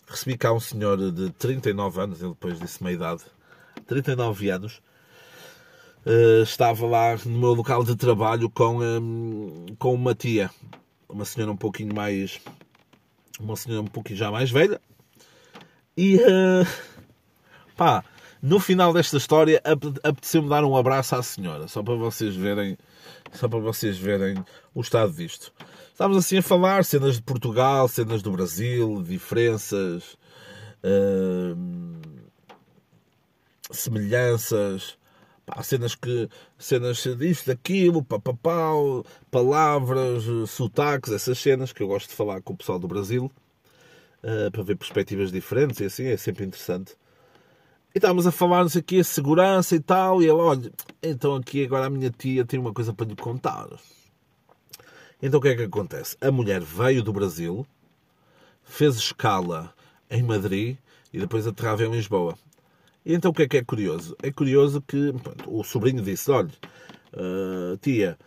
recebi 0.07 0.37
cá 0.37 0.53
um 0.53 0.59
senhor 0.59 1.11
de 1.11 1.29
39 1.31 2.01
anos, 2.01 2.21
ele 2.21 2.29
depois 2.29 2.59
disse 2.59 2.83
meia 2.83 2.95
idade, 2.95 3.23
39 3.87 4.49
anos, 4.49 4.81
uh, 6.05 6.43
estava 6.43 6.85
lá 6.85 7.17
no 7.25 7.39
meu 7.39 7.53
local 7.53 7.83
de 7.83 7.95
trabalho 7.95 8.49
com, 8.49 8.79
um, 8.81 9.65
com 9.77 9.93
uma 9.93 10.13
tia, 10.13 10.49
uma 11.09 11.25
senhora 11.25 11.51
um 11.51 11.57
pouquinho 11.57 11.93
mais, 11.93 12.39
uma 13.39 13.55
senhora 13.55 13.81
um 13.81 13.87
pouquinho 13.87 14.17
já 14.17 14.31
mais 14.31 14.51
velha, 14.51 14.79
e 15.97 16.17
uh, 16.17 16.67
pá, 17.75 18.03
no 18.41 18.59
final 18.59 18.93
desta 18.93 19.17
história, 19.17 19.59
apeteceu-me 20.03 20.47
dar 20.47 20.63
um 20.63 20.77
abraço 20.77 21.15
à 21.15 21.23
senhora, 21.23 21.67
só 21.67 21.81
para 21.81 21.95
vocês 21.95 22.35
verem, 22.35 22.77
só 23.33 23.47
para 23.47 23.59
vocês 23.59 23.97
verem 23.97 24.35
o 24.73 24.81
estado 24.81 25.11
disto. 25.13 25.51
Estávamos 25.95 26.25
assim 26.25 26.39
a 26.39 26.41
falar 26.41 26.83
cenas 26.83 27.15
de 27.15 27.21
Portugal, 27.21 27.87
cenas 27.87 28.21
do 28.21 28.29
Brasil, 28.29 29.01
diferenças. 29.01 30.17
Uh, 30.83 31.55
semelhanças, 33.71 34.97
pá, 35.45 35.63
cenas 35.63 35.95
que 35.95 36.27
cenas 36.59 37.01
disto, 37.17 37.47
daquilo, 37.47 38.03
papapau, 38.03 39.05
palavras, 39.31 40.25
sotaques, 40.49 41.13
essas 41.13 41.39
cenas 41.39 41.71
que 41.71 41.81
eu 41.81 41.87
gosto 41.87 42.09
de 42.09 42.15
falar 42.15 42.41
com 42.41 42.51
o 42.51 42.57
pessoal 42.57 42.77
do 42.77 42.89
Brasil 42.89 43.31
uh, 44.21 44.51
para 44.51 44.63
ver 44.63 44.75
perspectivas 44.75 45.31
diferentes 45.31 45.79
e 45.79 45.85
assim 45.85 46.07
é 46.07 46.17
sempre 46.17 46.43
interessante. 46.43 46.91
E 47.95 47.99
estávamos 47.99 48.27
a 48.27 48.33
falar, 48.33 48.63
não 48.63 48.69
sei 48.69 48.81
o 48.81 48.83
quê, 48.83 49.01
segurança 49.01 49.77
e 49.77 49.79
tal, 49.79 50.21
e 50.21 50.27
ela, 50.27 50.43
olha, 50.43 50.69
então 51.01 51.35
aqui 51.35 51.63
agora 51.63 51.85
a 51.85 51.89
minha 51.89 52.09
tia 52.09 52.43
tem 52.43 52.59
uma 52.59 52.73
coisa 52.73 52.93
para 52.93 53.07
lhe 53.07 53.15
contar. 53.15 53.69
Então 55.21 55.39
o 55.39 55.41
que 55.41 55.49
é 55.49 55.55
que 55.55 55.63
acontece? 55.63 56.17
A 56.21 56.31
mulher 56.31 56.61
veio 56.61 57.03
do 57.03 57.13
Brasil, 57.13 57.65
fez 58.63 58.95
escala 58.95 59.73
em 60.09 60.21
Madrid 60.21 60.77
e 61.13 61.19
depois 61.19 61.47
aterrava 61.47 61.83
em 61.83 61.91
Lisboa. 61.91 62.37
E 63.05 63.13
então 63.13 63.31
o 63.31 63.33
que 63.33 63.43
é 63.43 63.47
que 63.47 63.57
é 63.57 63.63
curioso? 63.63 64.15
É 64.21 64.31
curioso 64.31 64.81
que 64.81 65.13
pronto, 65.13 65.59
o 65.59 65.63
sobrinho 65.63 66.01
disse: 66.01 66.31
olha, 66.31 66.51
uh, 67.13 67.77
tia, 67.77 68.17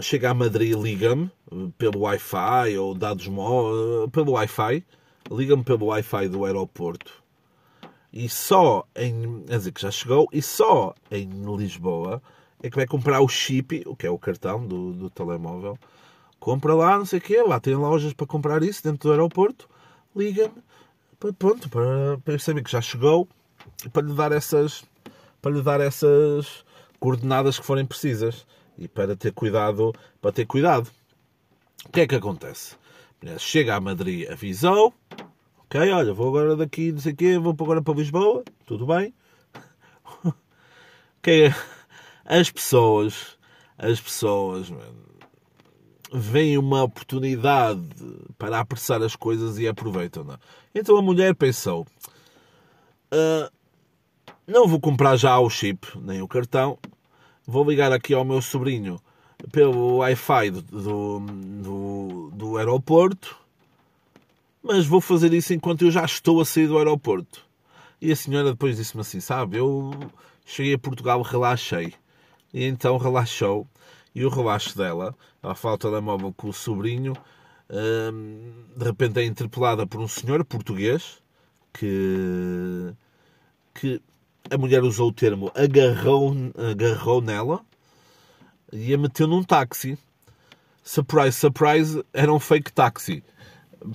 chega 0.00 0.30
a 0.30 0.34
Madrid, 0.34 0.74
liga-me 0.74 1.30
pelo 1.76 2.00
Wi-Fi 2.00 2.78
ou 2.78 2.94
dados 2.94 3.26
uh, 3.26 4.08
pelo 4.10 4.32
Wi-Fi, 4.32 4.84
liga-me 5.30 5.64
pelo 5.64 5.86
Wi-Fi 5.86 6.28
do 6.28 6.44
aeroporto 6.44 7.20
e 8.12 8.28
só 8.28 8.86
em. 8.94 9.44
Quer 9.46 9.58
dizer 9.58 9.72
que 9.72 9.82
já 9.82 9.90
chegou, 9.90 10.28
e 10.32 10.42
só 10.42 10.94
em 11.10 11.28
Lisboa 11.56 12.22
é 12.62 12.70
que 12.70 12.76
vai 12.76 12.86
comprar 12.86 13.20
o 13.20 13.28
chip, 13.28 13.82
o 13.86 13.96
que 13.96 14.06
é 14.06 14.10
o 14.10 14.18
cartão 14.18 14.66
do, 14.66 14.92
do 14.92 15.10
telemóvel. 15.10 15.78
Compra 16.38 16.74
lá, 16.74 16.98
não 16.98 17.04
sei 17.04 17.18
o 17.18 17.22
quê, 17.22 17.42
lá 17.42 17.60
tem 17.60 17.74
lojas 17.74 18.12
para 18.12 18.26
comprar 18.26 18.62
isso 18.62 18.82
dentro 18.82 19.08
do 19.08 19.12
aeroporto. 19.12 19.68
Liga-me, 20.14 20.62
pronto, 21.38 21.68
para, 21.68 22.18
para 22.24 22.38
saber 22.38 22.62
que 22.62 22.70
já 22.70 22.80
chegou 22.80 23.28
para 23.92 24.06
lhe 24.06 24.14
dar 24.14 24.32
essas, 24.32 24.84
para 25.40 25.52
lhe 25.52 25.62
dar 25.62 25.80
essas 25.80 26.64
coordenadas 26.98 27.58
que 27.58 27.66
forem 27.66 27.86
precisas 27.86 28.46
e 28.78 28.88
para 28.88 29.14
ter 29.16 29.32
cuidado, 29.32 29.92
para 30.20 30.32
ter 30.32 30.46
cuidado. 30.46 30.90
O 31.86 31.92
que 31.92 32.00
é 32.00 32.06
que 32.06 32.14
acontece? 32.14 32.76
Chega 33.38 33.76
a 33.76 33.80
Madrid, 33.80 34.30
avisou, 34.30 34.94
Ok, 35.72 35.78
olha, 35.92 36.12
vou 36.12 36.26
agora 36.26 36.56
daqui, 36.56 36.90
não 36.90 36.98
sei 36.98 37.12
o 37.12 37.16
quê, 37.16 37.38
vou 37.38 37.52
agora 37.52 37.80
para 37.80 37.94
Lisboa, 37.94 38.42
tudo 38.66 38.84
bem. 38.86 39.14
ok, 41.20 41.54
as 42.38 42.50
pessoas, 42.50 43.38
as 43.76 44.00
pessoas, 44.00 44.72
veem 46.12 46.58
uma 46.58 46.84
oportunidade 46.84 47.82
para 48.38 48.60
apressar 48.60 49.02
as 49.02 49.16
coisas 49.16 49.58
e 49.58 49.66
aproveitam, 49.66 50.24
não? 50.24 50.34
É? 50.34 50.38
Então 50.74 50.96
a 50.96 51.02
mulher 51.02 51.34
pensou, 51.34 51.86
uh, 53.12 53.50
não 54.46 54.68
vou 54.68 54.80
comprar 54.80 55.16
já 55.16 55.38
o 55.38 55.50
chip, 55.50 55.86
nem 56.00 56.22
o 56.22 56.28
cartão, 56.28 56.78
vou 57.46 57.68
ligar 57.68 57.92
aqui 57.92 58.14
ao 58.14 58.24
meu 58.24 58.40
sobrinho 58.40 59.00
pelo 59.50 59.96
Wi-Fi 59.96 60.50
do, 60.50 61.20
do, 61.20 62.30
do 62.32 62.56
aeroporto 62.56 63.40
mas 64.62 64.86
vou 64.86 65.00
fazer 65.00 65.32
isso 65.32 65.54
enquanto 65.54 65.82
eu 65.82 65.90
já 65.90 66.04
estou 66.04 66.40
a 66.40 66.44
sair 66.44 66.66
do 66.66 66.76
aeroporto. 66.76 67.44
E 68.00 68.12
a 68.12 68.16
senhora 68.16 68.50
depois 68.50 68.76
disse-me 68.76 69.00
assim: 69.00 69.20
Sabe, 69.20 69.56
eu 69.56 69.90
cheguei 70.44 70.74
a 70.74 70.78
Portugal, 70.78 71.22
relaxei. 71.22 71.94
E 72.52 72.64
então 72.64 72.96
relaxou. 72.96 73.66
E 74.14 74.24
o 74.24 74.28
relaxo 74.28 74.76
dela, 74.76 75.14
ela 75.42 75.54
fala 75.54 75.76
o 75.76 75.78
telemóvel 75.78 76.34
com 76.36 76.48
o 76.48 76.52
sobrinho, 76.52 77.14
hum, 77.70 78.64
de 78.76 78.84
repente 78.84 79.20
é 79.20 79.24
interpelada 79.24 79.86
por 79.86 80.00
um 80.00 80.08
senhor 80.08 80.44
português 80.44 81.22
que, 81.72 82.92
que 83.72 84.02
a 84.50 84.58
mulher 84.58 84.82
usou 84.82 85.10
o 85.10 85.12
termo 85.12 85.52
agarrou, 85.54 86.34
agarrou 86.72 87.20
nela 87.20 87.60
e 88.72 88.92
a 88.92 88.98
meteu 88.98 89.28
num 89.28 89.44
táxi. 89.44 89.96
Surprise, 90.82 91.36
surprise, 91.36 92.04
era 92.12 92.32
um 92.32 92.40
fake 92.40 92.72
táxi 92.72 93.22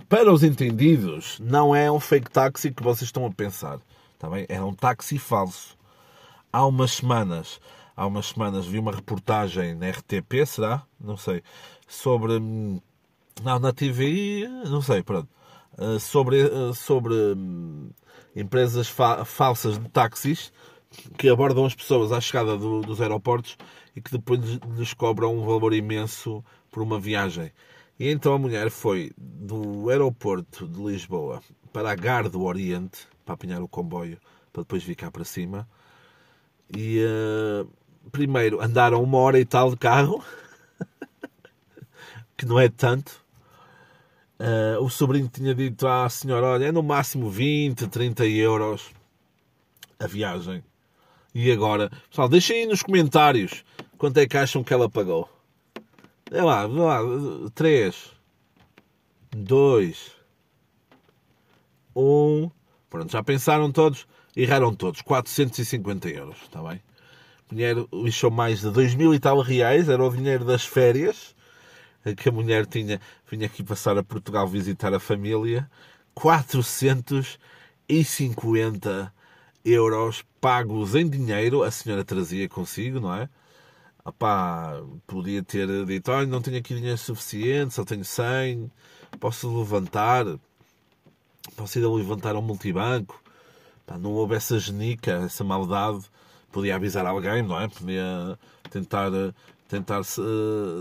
para 0.10 0.32
os 0.32 0.44
entendidos, 0.44 1.40
não 1.40 1.76
é 1.76 1.92
um 1.92 2.00
fake 2.00 2.30
táxi 2.30 2.72
que 2.72 2.84
vocês 2.84 3.08
estão 3.08 3.26
a 3.26 3.32
pensar. 3.32 3.80
Tá 4.18 4.30
bem? 4.30 4.46
É 4.50 4.62
um 4.62 4.74
táxi 4.74 5.18
falso. 5.20 5.78
Há 6.52 6.66
umas 6.66 6.92
semanas, 6.92 7.60
há 7.96 8.06
umas 8.06 8.28
semanas 8.28 8.66
vi 8.66 8.80
uma 8.80 8.92
reportagem 8.92 9.76
na 9.76 9.90
RTP, 9.90 10.46
será? 10.46 10.84
Não 11.00 11.18
sei. 11.18 11.42
Sobre. 11.88 12.40
Não, 12.40 13.60
na 13.60 13.74
TV, 13.74 14.48
não 14.66 14.82
sei, 14.82 15.04
pronto. 15.04 15.30
Eh, 15.78 16.00
sobre, 16.00 16.42
eh, 16.42 16.74
sobre 16.74 17.14
hum, 17.14 17.90
empresas 18.36 18.88
fa 18.88 19.26
falsas 19.26 19.78
de 19.78 19.90
táxis 19.90 20.52
que 21.18 21.28
abordam 21.30 21.66
as 21.66 21.76
pessoas 21.76 22.12
à 22.12 22.22
chegada 22.22 22.58
do, 22.58 22.82
dos 22.82 23.02
aeroportos 23.02 23.58
e 23.96 24.02
que 24.02 24.12
depois 24.12 24.40
lhes 24.78 24.94
cobram 24.94 25.38
um 25.38 25.46
valor 25.46 25.74
imenso 25.74 26.44
por 26.72 26.82
uma 26.82 27.00
viagem. 27.00 27.52
E 28.00 28.10
então 28.10 28.34
a 28.34 28.40
mulher 28.40 28.70
foi 28.70 29.12
do 29.18 29.90
aeroporto 29.90 30.68
de 30.68 30.82
Lisboa 30.82 31.42
para 31.72 31.92
a 31.92 31.96
Gar 31.96 32.30
do 32.30 32.44
Oriente, 32.44 33.08
para 33.26 33.36
apanhar 33.36 33.62
o 33.62 33.68
comboio, 33.68 34.18
para 34.52 34.64
depois 34.64 34.84
vir 34.84 34.96
cá 34.96 35.12
para 35.12 35.26
cima. 35.26 35.68
E 36.76 37.00
uh, 37.04 37.70
primeiro 38.12 38.62
andaram 38.62 39.02
uma 39.04 39.18
hora 39.18 39.40
e 39.40 39.46
tal 39.46 39.70
de 39.70 39.78
carro, 39.78 40.24
que 42.38 42.46
não 42.46 42.60
é 42.60 42.70
tanto. 42.70 43.24
Uh, 44.38 44.84
o 44.84 44.90
sobrinho 44.90 45.30
tinha 45.30 45.56
dito 45.56 45.88
à 45.88 46.10
senhora: 46.10 46.48
Olha, 46.48 46.66
é 46.66 46.72
no 46.72 46.84
máximo 46.84 47.30
20, 47.30 47.88
30 47.88 48.26
euros 48.26 48.92
a 50.00 50.08
viagem. 50.08 50.64
E 51.34 51.52
agora, 51.52 51.92
pessoal, 52.10 52.30
deixem 52.30 52.62
aí 52.62 52.66
nos 52.66 52.82
comentários 52.82 53.64
quanto 53.98 54.18
é 54.18 54.28
que 54.28 54.38
acham 54.38 54.64
que 54.64 54.74
ela 54.74 54.90
pagou. 54.90 55.30
É 56.32 56.42
lá, 56.42 56.66
lá, 56.66 57.00
3, 57.54 58.12
2, 59.36 60.12
1. 61.96 62.52
Pronto, 62.90 63.12
já 63.12 63.24
pensaram 63.24 63.72
todos? 63.72 64.08
Erraram 64.36 64.74
todos. 64.74 65.02
450 65.02 66.10
euros, 66.10 66.38
está 66.42 66.62
bem? 66.64 66.82
Dinheiro 67.50 67.88
lixou 67.94 68.32
mais 68.32 68.62
de 68.62 68.72
2 68.72 68.96
mil 68.96 69.14
e 69.14 69.20
tal 69.20 69.40
reais, 69.40 69.90
era 69.90 70.04
o 70.04 70.10
dinheiro 70.10 70.44
das 70.46 70.66
férias 70.66 71.36
que 72.18 72.30
a 72.30 72.32
mulher 72.32 72.66
tinha, 72.68 73.02
vinha 73.30 73.46
aqui 73.48 73.64
passar 73.64 73.98
a 73.98 74.04
Portugal 74.04 74.48
visitar 74.48 74.94
a 74.94 75.00
família. 75.00 75.70
450 76.14 79.14
euros 79.64 80.24
pagos 80.40 80.96
em 80.96 81.10
dinheiro, 81.10 81.64
a 81.64 81.72
senhora 81.72 82.06
trazia 82.06 82.48
consigo, 82.48 83.00
não 83.00 83.12
é? 83.14 83.28
opá, 84.06 84.82
podia 85.08 85.44
ter 85.44 85.68
dito, 85.86 86.12
olha, 86.12 86.28
não 86.28 86.42
tenho 86.42 86.60
aqui 86.60 86.76
dinheiro 86.76 86.98
suficiente, 86.98 87.74
só 87.74 87.84
tenho 87.84 88.06
100, 88.06 88.72
posso 89.20 89.50
levantar, 89.58 90.26
posso 91.56 91.80
ir 91.80 91.86
a 91.86 91.90
levantar 91.90 92.36
um 92.36 92.42
multibanco. 92.42 93.22
Não 94.00 94.12
houve 94.14 94.36
essa 94.36 94.60
genica, 94.60 95.12
essa 95.26 95.44
maldade, 95.44 96.06
podia 96.56 96.76
avisar 96.78 97.06
alguém, 97.06 97.44
não 97.44 97.60
é? 97.60 97.68
Podia 97.68 98.40
tentar, 98.72 99.12
tentar, 99.68 100.04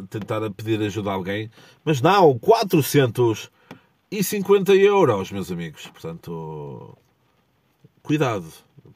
tentar 0.08 0.48
pedir 0.52 0.80
ajuda 0.80 1.10
a 1.10 1.14
alguém, 1.14 1.50
mas 1.84 2.00
não, 2.00 2.38
450 2.38 4.72
euros, 4.76 5.32
meus 5.32 5.50
amigos. 5.50 5.88
Portanto, 5.88 6.96
cuidado, 8.04 8.46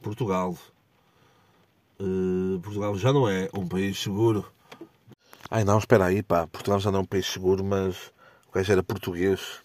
Portugal. 0.01 0.57
Uh, 1.99 2.61
Portugal 2.61 2.95
já 2.95 3.11
não 3.11 3.27
é 3.27 3.49
um 3.53 3.67
país 3.67 4.01
seguro. 4.01 4.49
Ai 5.51 5.65
não, 5.65 5.77
espera 5.77 6.05
aí, 6.05 6.23
pá. 6.23 6.47
Portugal 6.47 6.79
já 6.79 6.89
não 6.91 6.99
é 6.99 7.01
um 7.01 7.05
país 7.05 7.25
seguro, 7.25 7.61
mas 7.61 7.97
o 8.47 8.53
gajo 8.53 8.71
era 8.71 8.81
português. 8.81 9.59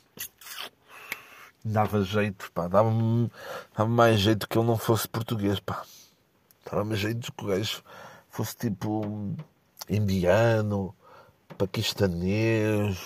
Dava 1.65 2.03
jeito, 2.03 2.51
pá. 2.53 2.67
Dava-me 2.67 3.31
dava 3.77 3.89
mais 3.89 4.19
jeito 4.19 4.49
que 4.49 4.59
ele 4.59 4.67
não 4.67 4.77
fosse 4.77 5.07
português, 5.07 5.61
pá. 5.61 5.85
Dava-me 6.65 6.97
jeito 6.97 7.33
que 7.33 7.45
o 7.45 7.49
gajo 7.49 7.83
fosse 8.29 8.57
tipo 8.57 9.37
indiano, 9.89 10.95
paquistanês, 11.59 12.99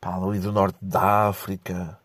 pá, 0.00 0.16
ali 0.16 0.38
do 0.38 0.52
norte 0.52 0.78
da 0.80 1.28
África. 1.28 1.98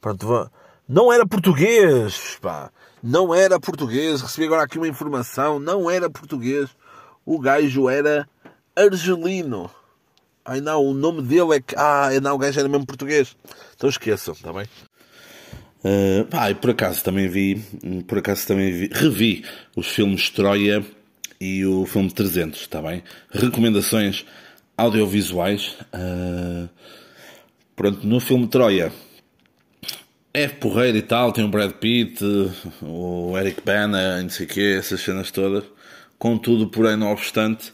Pronto, 0.00 0.50
não 0.88 1.12
era 1.12 1.26
português, 1.26 2.38
pá. 2.40 2.70
Não 3.02 3.34
era 3.34 3.58
português. 3.58 4.20
Recebi 4.20 4.46
agora 4.46 4.62
aqui 4.62 4.78
uma 4.78 4.88
informação. 4.88 5.58
Não 5.58 5.90
era 5.90 6.10
português. 6.10 6.70
O 7.24 7.38
gajo 7.38 7.88
era 7.88 8.28
argelino. 8.76 9.70
Ai 10.44 10.60
não, 10.60 10.84
o 10.84 10.92
nome 10.92 11.22
dele 11.22 11.56
é 11.56 11.60
que. 11.60 11.74
Ah, 11.76 12.08
não, 12.20 12.34
o 12.34 12.38
gajo 12.38 12.58
era 12.58 12.68
mesmo 12.68 12.86
português. 12.86 13.36
Então 13.74 13.88
esqueçam, 13.88 14.34
está 14.34 14.52
bem? 14.52 14.66
Uh, 15.84 16.24
pá, 16.26 16.50
e 16.50 16.54
por 16.54 16.70
acaso 16.70 17.02
também 17.02 17.28
vi, 17.28 17.56
por 18.06 18.18
acaso 18.18 18.46
também 18.46 18.70
vi, 18.72 18.90
revi 18.92 19.44
os 19.74 19.88
filmes 19.88 20.30
Troia 20.30 20.84
e 21.40 21.66
o 21.66 21.84
filme 21.86 22.10
300, 22.10 22.60
está 22.60 22.80
bem? 22.80 23.02
Recomendações 23.30 24.24
audiovisuais. 24.76 25.76
Uh, 25.92 26.68
pronto, 27.74 28.06
no 28.06 28.20
filme 28.20 28.46
Troia 28.46 28.92
é 30.32 30.48
porreiro 30.48 30.96
e 30.96 31.02
tal, 31.02 31.32
tem 31.32 31.44
o 31.44 31.48
Brad 31.48 31.72
Pitt, 31.72 32.24
o 32.80 33.36
Eric 33.36 33.60
Bana, 33.64 34.22
não 34.22 34.30
sei 34.30 34.46
o 34.46 34.48
quê, 34.48 34.76
essas 34.78 35.00
cenas 35.00 35.30
todas. 35.30 35.64
Contudo, 36.18 36.68
porém, 36.68 36.96
não 36.96 37.10
obstante, 37.10 37.72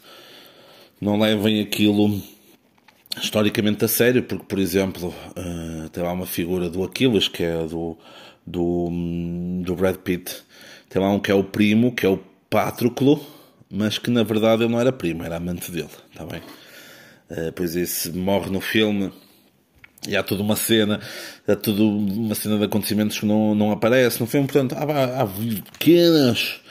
não 0.99 1.19
levem 1.19 1.61
aquilo 1.61 2.21
historicamente 3.17 3.85
a 3.85 3.87
sério, 3.87 4.23
porque, 4.23 4.45
por 4.45 4.59
exemplo, 4.59 5.13
uh, 5.37 5.89
tem 5.89 6.03
lá 6.03 6.11
uma 6.11 6.25
figura 6.25 6.69
do 6.69 6.83
Aquiles, 6.83 7.27
que 7.27 7.43
é 7.43 7.65
do, 7.65 7.97
do, 8.45 8.89
do 9.63 9.75
Brad 9.75 9.97
Pitt. 9.97 10.43
Tem 10.89 11.01
lá 11.01 11.09
um 11.09 11.19
que 11.19 11.31
é 11.31 11.33
o 11.33 11.43
primo, 11.43 11.93
que 11.93 12.05
é 12.05 12.09
o 12.09 12.19
Patroclo, 12.49 13.25
mas 13.69 13.97
que 13.97 14.09
na 14.09 14.23
verdade 14.23 14.63
ele 14.63 14.71
não 14.71 14.79
era 14.79 14.91
primo, 14.91 15.23
era 15.23 15.37
amante 15.37 15.71
dele, 15.71 15.89
está 16.11 16.25
bem? 16.25 16.41
Uh, 17.29 17.51
pois 17.55 17.75
esse 17.75 18.09
morre 18.11 18.49
no 18.49 18.59
filme 18.59 19.11
e 20.07 20.15
há 20.15 20.23
toda 20.23 20.41
uma 20.41 20.55
cena, 20.55 20.99
há 21.47 21.55
toda 21.55 21.83
uma 21.83 22.33
cena 22.33 22.57
de 22.57 22.63
acontecimentos 22.63 23.19
que 23.19 23.25
não, 23.25 23.53
não 23.53 23.71
aparece 23.71 24.19
no 24.19 24.25
filme, 24.25 24.47
portanto 24.47 24.73
há, 24.73 25.21
há 25.21 25.27
pequenas 25.71 26.61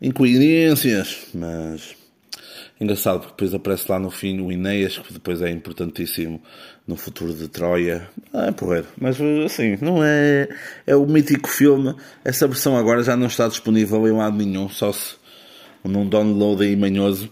incoerências, 0.00 1.26
mas 1.34 1.94
engraçado 2.80 3.20
porque 3.20 3.32
depois 3.32 3.54
aparece 3.54 3.90
lá 3.90 3.98
no 3.98 4.10
fim 4.10 4.40
o 4.40 4.52
Inês, 4.52 4.98
que 4.98 5.12
depois 5.12 5.40
é 5.42 5.50
importantíssimo 5.50 6.40
no 6.86 6.96
futuro 6.96 7.32
de 7.32 7.48
Troia. 7.48 8.08
Ah, 8.32 8.46
é 8.46 8.52
porreiro, 8.52 8.86
mas 9.00 9.18
assim, 9.44 9.76
não 9.80 10.02
é. 10.02 10.48
É 10.86 10.94
o 10.94 11.06
mítico 11.06 11.48
filme. 11.48 11.94
Essa 12.24 12.46
versão 12.46 12.76
agora 12.76 13.02
já 13.02 13.16
não 13.16 13.26
está 13.26 13.48
disponível 13.48 14.06
em 14.06 14.12
lado 14.12 14.36
nenhum, 14.36 14.68
só 14.68 14.92
se 14.92 15.16
num 15.84 16.08
download 16.08 16.64
aí 16.64 16.74
manhoso, 16.74 17.30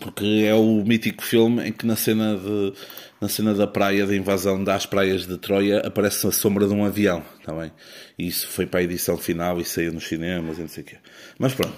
porque 0.00 0.44
é 0.46 0.54
o 0.54 0.82
mítico 0.84 1.22
filme 1.22 1.68
em 1.68 1.72
que 1.72 1.86
na 1.86 1.96
cena 1.96 2.36
de 2.36 2.72
na 3.20 3.28
cena 3.28 3.52
da 3.52 3.66
praia, 3.66 4.06
da 4.06 4.14
invasão 4.14 4.62
das 4.62 4.86
praias 4.86 5.26
de 5.26 5.36
Troia, 5.38 5.80
aparece 5.80 6.26
a 6.26 6.30
sombra 6.30 6.68
de 6.68 6.72
um 6.72 6.84
avião, 6.84 7.22
está 7.40 7.52
bem? 7.52 7.72
E 8.16 8.28
isso 8.28 8.46
foi 8.46 8.64
para 8.64 8.80
a 8.80 8.82
edição 8.82 9.16
final 9.16 9.60
e 9.60 9.64
saiu 9.64 9.92
nos 9.92 10.06
cinemas 10.06 10.58
e 10.58 10.60
não 10.60 10.68
sei 10.68 10.84
o 10.84 10.86
quê. 10.86 10.96
Mas 11.38 11.52
pronto, 11.52 11.74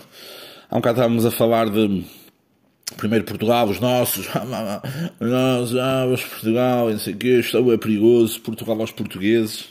há 0.68 0.76
um 0.76 0.81
bocado 0.81 0.99
estávamos 0.99 1.24
a 1.24 1.31
falar 1.31 1.70
de 1.70 2.05
primeiro 3.01 3.24
Portugal, 3.24 3.66
os 3.66 3.80
nossos, 3.80 4.26
nós, 5.18 5.74
ah, 5.74 6.07
os 6.07 6.22
Portugal, 6.22 6.90
não 6.90 6.98
sei 6.98 7.14
o 7.14 7.16
quê, 7.16 7.40
isto 7.40 7.72
é 7.72 7.78
perigoso, 7.78 8.38
Portugal 8.42 8.78
aos 8.78 8.92
portugueses. 8.92 9.68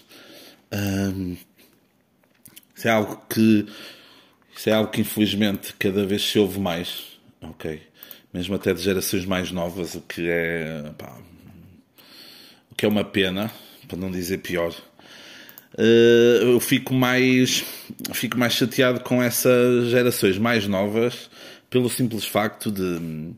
Um, 0.74 1.38
isso 2.76 2.88
é 2.88 2.92
algo 2.92 3.24
que 3.30 3.68
isso 4.56 4.70
é 4.70 4.74
algo 4.74 4.90
que 4.92 5.02
infelizmente 5.02 5.74
cada 5.78 6.06
vez 6.06 6.24
se 6.24 6.40
ouve 6.40 6.60
mais, 6.60 7.04
ok? 7.40 7.82
Mesmo 8.34 8.56
até 8.56 8.74
de 8.74 8.82
gerações 8.82 9.26
mais 9.26 9.52
novas, 9.52 9.94
o 9.94 10.02
que 10.02 10.28
é, 10.28 10.92
pá, 10.98 11.16
o 12.72 12.76
que 12.76 12.84
é 12.84 12.90
uma 12.90 13.04
pena, 13.04 13.52
para 13.88 13.98
não 13.98 14.10
dizer 14.10 14.40
pior. 14.40 14.74
Uh, 15.78 16.54
eu 16.54 16.60
fico 16.60 16.96
mais, 16.96 17.64
fico 18.12 18.38
mais 18.40 18.54
chateado 18.54 19.02
com 19.02 19.22
essas 19.22 19.90
gerações 19.90 20.38
mais 20.40 20.68
novas, 20.68 21.30
pelo 21.70 21.90
simples 21.90 22.26
facto 22.26 22.72
de 22.72 23.34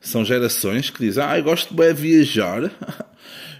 são 0.00 0.24
gerações 0.24 0.90
que 0.90 1.00
dizem, 1.00 1.22
ah, 1.24 1.38
eu 1.38 1.44
gosto 1.44 1.74
de 1.74 1.92
viajar. 1.92 2.70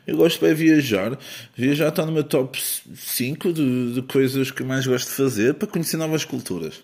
Eu 0.07 0.19
gosto 0.19 0.47
de 0.47 0.53
viajar. 0.53 1.19
Viajar 1.57 1.89
está 1.89 2.05
no 2.05 2.13
meu 2.13 2.25
top 2.25 2.61
5 2.61 3.55
de, 3.55 3.95
de 3.95 4.03
coisas 4.03 4.51
que 4.51 4.63
mais 4.63 4.87
gosto 4.87 5.09
de 5.09 5.15
fazer 5.15 5.55
para 5.55 5.67
conhecer 5.67 5.97
novas 5.97 6.27
culturas. 6.27 6.83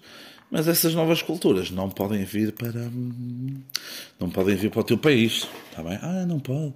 Mas 0.51 0.67
essas 0.67 0.95
novas 0.95 1.21
culturas 1.21 1.71
não 1.71 1.91
podem 1.91 2.25
vir 2.25 2.53
para. 2.53 2.91
Não 4.19 4.31
podem 4.31 4.57
vir 4.57 4.71
para 4.71 4.81
o 4.81 4.85
teu 4.85 4.97
país. 4.97 5.47
Está 5.71 5.83
bem? 5.83 5.99
Ah, 6.01 6.25
não 6.27 6.41
pode. 6.41 6.73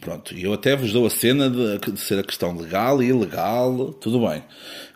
Pronto, 0.00 0.34
e 0.34 0.44
eu 0.44 0.52
até 0.52 0.76
vos 0.76 0.92
dou 0.92 1.06
a 1.06 1.10
cena 1.10 1.48
de, 1.48 1.78
de, 1.92 1.98
ser 1.98 2.18
a 2.18 2.22
questão 2.22 2.54
legal 2.54 3.02
e 3.02 3.06
ilegal, 3.06 3.94
tudo 3.94 4.26
bem. 4.28 4.44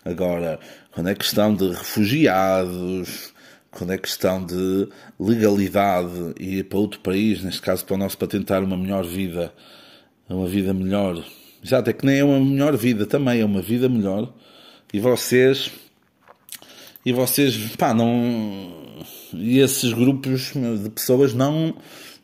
Agora, 0.05 0.61
quando 0.93 1.09
é 1.09 1.15
questão 1.15 1.55
de 1.55 1.69
refugiados, 1.69 3.33
quando 3.71 3.93
é 3.93 3.99
questão 3.99 4.45
de 4.45 4.89
legalidade 5.19 6.35
e 6.39 6.59
ir 6.59 6.65
para 6.65 6.79
outro 6.79 7.01
país, 7.01 7.43
neste 7.43 7.63
caso 7.63 7.85
para 7.85 7.95
o 7.95 7.99
nosso, 7.99 8.19
para 8.19 8.29
tentar 8.29 8.63
uma 8.63 8.77
melhor 8.77 9.05
vida, 9.05 9.53
uma 10.29 10.47
vida 10.47 10.75
melhor, 10.75 11.25
já 11.63 11.79
até 11.79 11.93
que 11.93 12.05
nem 12.05 12.19
é 12.19 12.25
uma 12.25 12.41
melhor 12.41 12.77
vida, 12.77 13.07
também 13.07 13.41
é 13.41 13.45
uma 13.45 13.63
vida 13.63 13.89
melhor, 13.89 14.33
e 14.93 14.99
vocês 14.99 15.71
e 17.05 17.13
vocês, 17.13 17.57
pá, 17.77 17.95
não. 17.95 18.95
E 19.33 19.59
esses 19.59 19.93
grupos 19.93 20.53
de 20.53 20.91
pessoas 20.91 21.33
não, 21.33 21.75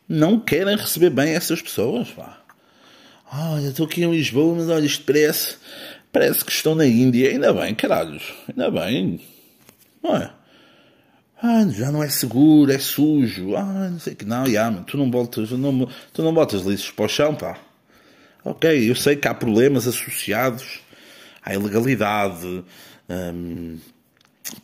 não 0.08 0.38
querem 0.38 0.76
receber 0.76 1.10
bem 1.10 1.32
essas 1.32 1.62
pessoas, 1.62 2.10
pá. 2.10 2.42
Olha, 3.32 3.68
estou 3.68 3.86
aqui 3.86 4.04
em 4.04 4.10
Lisboa, 4.10 4.54
mas 4.54 4.68
olha, 4.68 4.84
isto 4.84 5.04
parece. 5.04 5.56
Parece 6.12 6.44
que 6.44 6.52
estão 6.52 6.74
na 6.74 6.86
Índia. 6.86 7.30
Ainda 7.30 7.52
bem, 7.52 7.74
caralhos. 7.74 8.34
Ainda 8.48 8.70
bem. 8.70 9.20
Não 10.02 10.16
é? 10.16 10.30
Ah, 11.42 11.66
já 11.68 11.92
não 11.92 12.02
é 12.02 12.08
seguro, 12.08 12.72
é 12.72 12.78
sujo. 12.78 13.56
Ah, 13.56 13.90
não 13.90 13.98
sei 13.98 14.14
que 14.14 14.24
não. 14.24 14.46
Yeah, 14.46 14.82
tu 14.86 14.96
não 14.96 15.10
botas, 15.10 15.50
não, 15.50 15.88
tu 16.12 16.22
não 16.22 16.32
botas 16.32 16.62
lixos 16.62 16.90
para 16.90 17.04
o 17.04 17.08
chão, 17.08 17.34
pá. 17.34 17.58
Ok, 18.44 18.90
eu 18.90 18.94
sei 18.94 19.16
que 19.16 19.28
há 19.28 19.34
problemas 19.34 19.86
associados 19.86 20.80
à 21.42 21.54
ilegalidade. 21.54 22.64
Hum, 23.08 23.78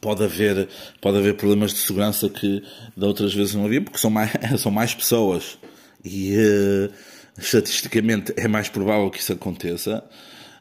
pode 0.00 0.24
haver, 0.24 0.68
pode 1.00 1.18
haver 1.18 1.34
problemas 1.36 1.72
de 1.72 1.78
segurança 1.78 2.28
que 2.28 2.62
da 2.96 3.06
outras 3.06 3.34
vezes 3.34 3.54
não 3.54 3.64
havia, 3.64 3.82
porque 3.82 3.98
são 3.98 4.10
mais, 4.10 4.30
são 4.58 4.70
mais 4.70 4.94
pessoas 4.94 5.58
e 6.04 6.36
uh, 6.36 6.92
estatisticamente 7.38 8.32
é 8.36 8.48
mais 8.48 8.68
provável 8.68 9.10
que 9.10 9.18
isso 9.18 9.32
aconteça. 9.32 10.04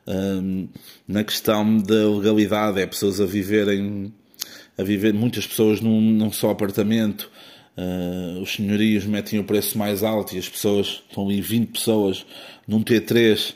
Um, 0.07 0.68
na 1.07 1.24
questão 1.24 1.78
da 1.78 2.09
legalidade, 2.09 2.80
é 2.82 2.86
pessoas 2.88 3.22
a 3.22 3.26
viverem, 3.26 4.14
a 4.78 4.84
viver, 4.84 5.13
muitas 5.13 5.45
pessoas 5.45 5.82
num, 5.82 6.01
num 6.01 6.32
só 6.32 6.51
apartamento. 6.51 7.30
Uh, 7.78 8.41
os 8.41 8.53
senhorios 8.53 9.05
metem 9.05 9.39
o 9.39 9.43
preço 9.43 9.78
mais 9.78 10.03
alto 10.03 10.36
e 10.36 10.39
as 10.39 10.49
pessoas, 10.49 11.03
estão 11.07 11.26
ali 11.26 11.41
20 11.41 11.69
pessoas 11.69 12.26
num 12.67 12.84
T3 12.84 13.53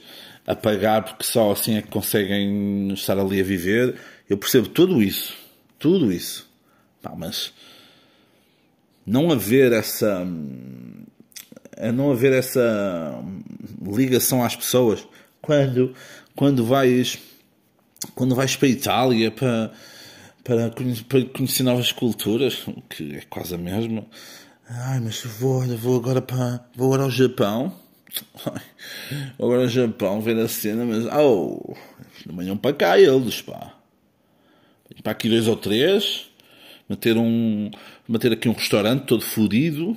a 0.48 0.56
pagar 0.56 1.04
porque 1.04 1.24
só 1.24 1.52
assim 1.52 1.76
é 1.76 1.82
que 1.82 1.90
conseguem 1.90 2.92
estar 2.94 3.18
ali 3.20 3.40
a 3.40 3.44
viver. 3.44 3.96
Eu 4.30 4.38
percebo 4.38 4.70
tudo 4.70 5.04
isso 5.04 5.46
tudo 5.86 6.12
isso. 6.12 6.48
Pá, 7.00 7.14
mas 7.16 7.54
não 9.06 9.32
haver 9.32 9.72
essa 9.72 10.26
não 11.94 12.12
haver 12.12 12.34
essa 12.34 13.24
ligação 13.86 14.44
às 14.44 14.56
pessoas 14.56 15.06
quando 15.42 15.94
quando 16.36 16.66
vais 16.66 17.20
quando 18.16 18.34
vais 18.34 18.56
para 18.56 18.68
a 18.68 18.72
Itália 18.72 19.30
para 19.30 19.72
para 20.46 20.70
conhecer 20.70 21.64
novas 21.64 21.92
culturas, 21.92 22.66
o 22.68 22.82
que 22.84 23.18
é 23.18 23.22
quase 23.30 23.56
a 23.56 23.58
mesma. 23.58 24.06
Ai, 24.70 25.02
mas 25.02 25.22
vou, 25.24 25.62
vou 25.78 25.98
agora 25.98 26.22
para 26.22 26.66
vou 26.74 26.88
agora 26.88 27.04
ao 27.04 27.12
Japão. 27.12 27.74
vou 29.38 29.48
agora 29.48 29.64
ao 29.64 29.70
Japão 29.70 30.22
ver 30.22 30.40
a 30.40 30.48
cena, 30.48 30.86
mas 30.86 31.06
oh, 31.14 31.76
não 32.26 32.38
venham 32.38 32.56
para 32.56 32.74
cá 32.74 32.98
eles, 32.98 33.42
pá 33.42 33.76
para 35.06 35.12
aqui 35.12 35.30
dois 35.30 35.48
ou 35.48 35.56
três, 35.56 36.30
meter 36.90 37.16
um, 37.16 37.70
meter 38.08 38.34
aqui 38.34 38.50
um 38.50 38.54
restaurante 38.54 39.06
todo 39.06 39.22
fodido. 39.22 39.96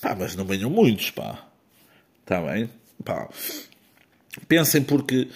Pá, 0.00 0.14
mas 0.14 0.36
não 0.36 0.44
venham 0.44 0.68
muitos, 0.68 1.10
pá. 1.10 1.46
Está 2.20 2.42
bem? 2.42 2.68
Pá. 3.02 3.28
Pensem 4.46 4.82
porque, 4.82 5.28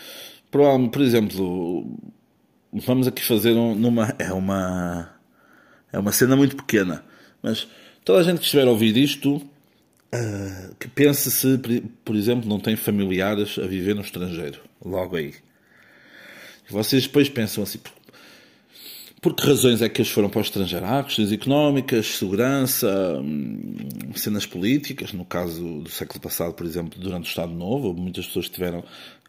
por 0.50 1.00
exemplo, 1.00 1.98
vamos 2.72 3.06
aqui 3.06 3.22
fazer 3.22 3.52
um, 3.52 3.74
numa, 3.74 4.14
é 4.18 4.32
uma, 4.32 5.10
é 5.92 5.98
uma 5.98 6.12
cena 6.12 6.34
muito 6.34 6.56
pequena, 6.56 7.04
mas 7.42 7.68
toda 8.04 8.20
a 8.20 8.22
gente 8.22 8.38
que 8.38 8.44
estiver 8.44 8.66
a 8.66 8.70
ouvir 8.70 8.96
isto, 8.96 9.36
uh, 9.36 10.74
que 10.78 10.88
pense 10.88 11.30
se, 11.30 11.60
por 12.04 12.16
exemplo, 12.16 12.48
não 12.48 12.58
tem 12.58 12.76
familiares 12.76 13.58
a 13.58 13.66
viver 13.66 13.94
no 13.94 14.00
estrangeiro, 14.00 14.60
logo 14.84 15.16
aí. 15.16 15.34
E 16.68 16.72
vocês 16.72 17.02
depois 17.02 17.28
pensam 17.28 17.62
assim, 17.62 17.78
por 19.22 19.34
que 19.34 19.46
razões 19.46 19.80
é 19.80 19.88
que 19.88 20.00
eles 20.00 20.10
foram 20.10 20.28
para 20.28 20.40
o 20.40 20.42
estrangeiro? 20.42 20.84
Ah, 20.84 21.04
questões 21.04 21.30
económicas, 21.30 22.16
segurança, 22.16 23.20
hum, 23.22 23.76
cenas 24.16 24.44
políticas. 24.44 25.12
No 25.12 25.24
caso 25.24 25.80
do 25.80 25.88
século 25.88 26.18
passado, 26.18 26.52
por 26.54 26.66
exemplo, 26.66 26.98
durante 26.98 27.26
o 27.26 27.28
Estado 27.28 27.52
Novo, 27.52 27.94
muitas 27.94 28.26
pessoas 28.26 28.48
tiveram 28.48 28.82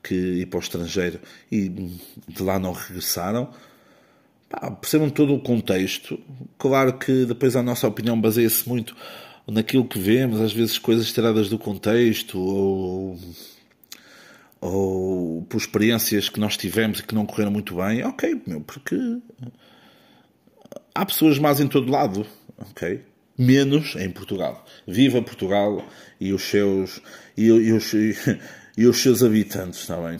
que 0.04 0.14
ir 0.14 0.46
para 0.48 0.58
o 0.58 0.62
estrangeiro 0.62 1.20
e 1.52 1.70
de 1.70 2.44
lá 2.44 2.60
não 2.60 2.74
regressaram. 2.74 3.50
Pá, 4.50 4.70
percebam 4.70 5.10
todo 5.10 5.34
o 5.34 5.40
contexto. 5.40 6.20
Claro 6.58 6.98
que 7.00 7.26
depois 7.26 7.56
a 7.56 7.64
nossa 7.64 7.88
opinião 7.88 8.20
baseia-se 8.20 8.68
muito 8.68 8.96
naquilo 9.48 9.86
que 9.86 9.98
vemos, 9.98 10.42
às 10.42 10.54
vezes 10.54 10.78
coisas 10.78 11.12
tiradas 11.12 11.50
do 11.50 11.58
contexto 11.58 12.40
ou, 12.40 13.20
ou 14.62 15.42
por 15.44 15.58
experiências 15.58 16.30
que 16.30 16.40
nós 16.40 16.58
tivemos 16.58 17.00
e 17.00 17.04
que 17.04 17.16
não 17.16 17.26
correram 17.26 17.52
muito 17.52 17.76
bem. 17.76 18.04
Ok, 18.04 18.42
meu, 18.46 18.62
porque 18.62 18.96
há 20.94 21.06
pessoas 21.06 21.40
más 21.40 21.60
em 21.60 21.68
todo 21.68 21.92
lado, 21.92 22.26
ok? 22.58 23.02
Menos 23.38 23.96
em 23.96 24.10
Portugal. 24.12 24.64
Viva 24.88 25.22
Portugal 25.22 25.84
e 26.20 26.32
os 26.32 26.44
seus, 26.44 27.02
e, 27.36 27.46
e 27.46 27.72
os, 27.74 27.94
e, 27.94 28.16
os 28.78 29.02
seus 29.02 29.24
habitantes, 29.24 29.82
está 29.82 29.98
bem? 29.98 30.20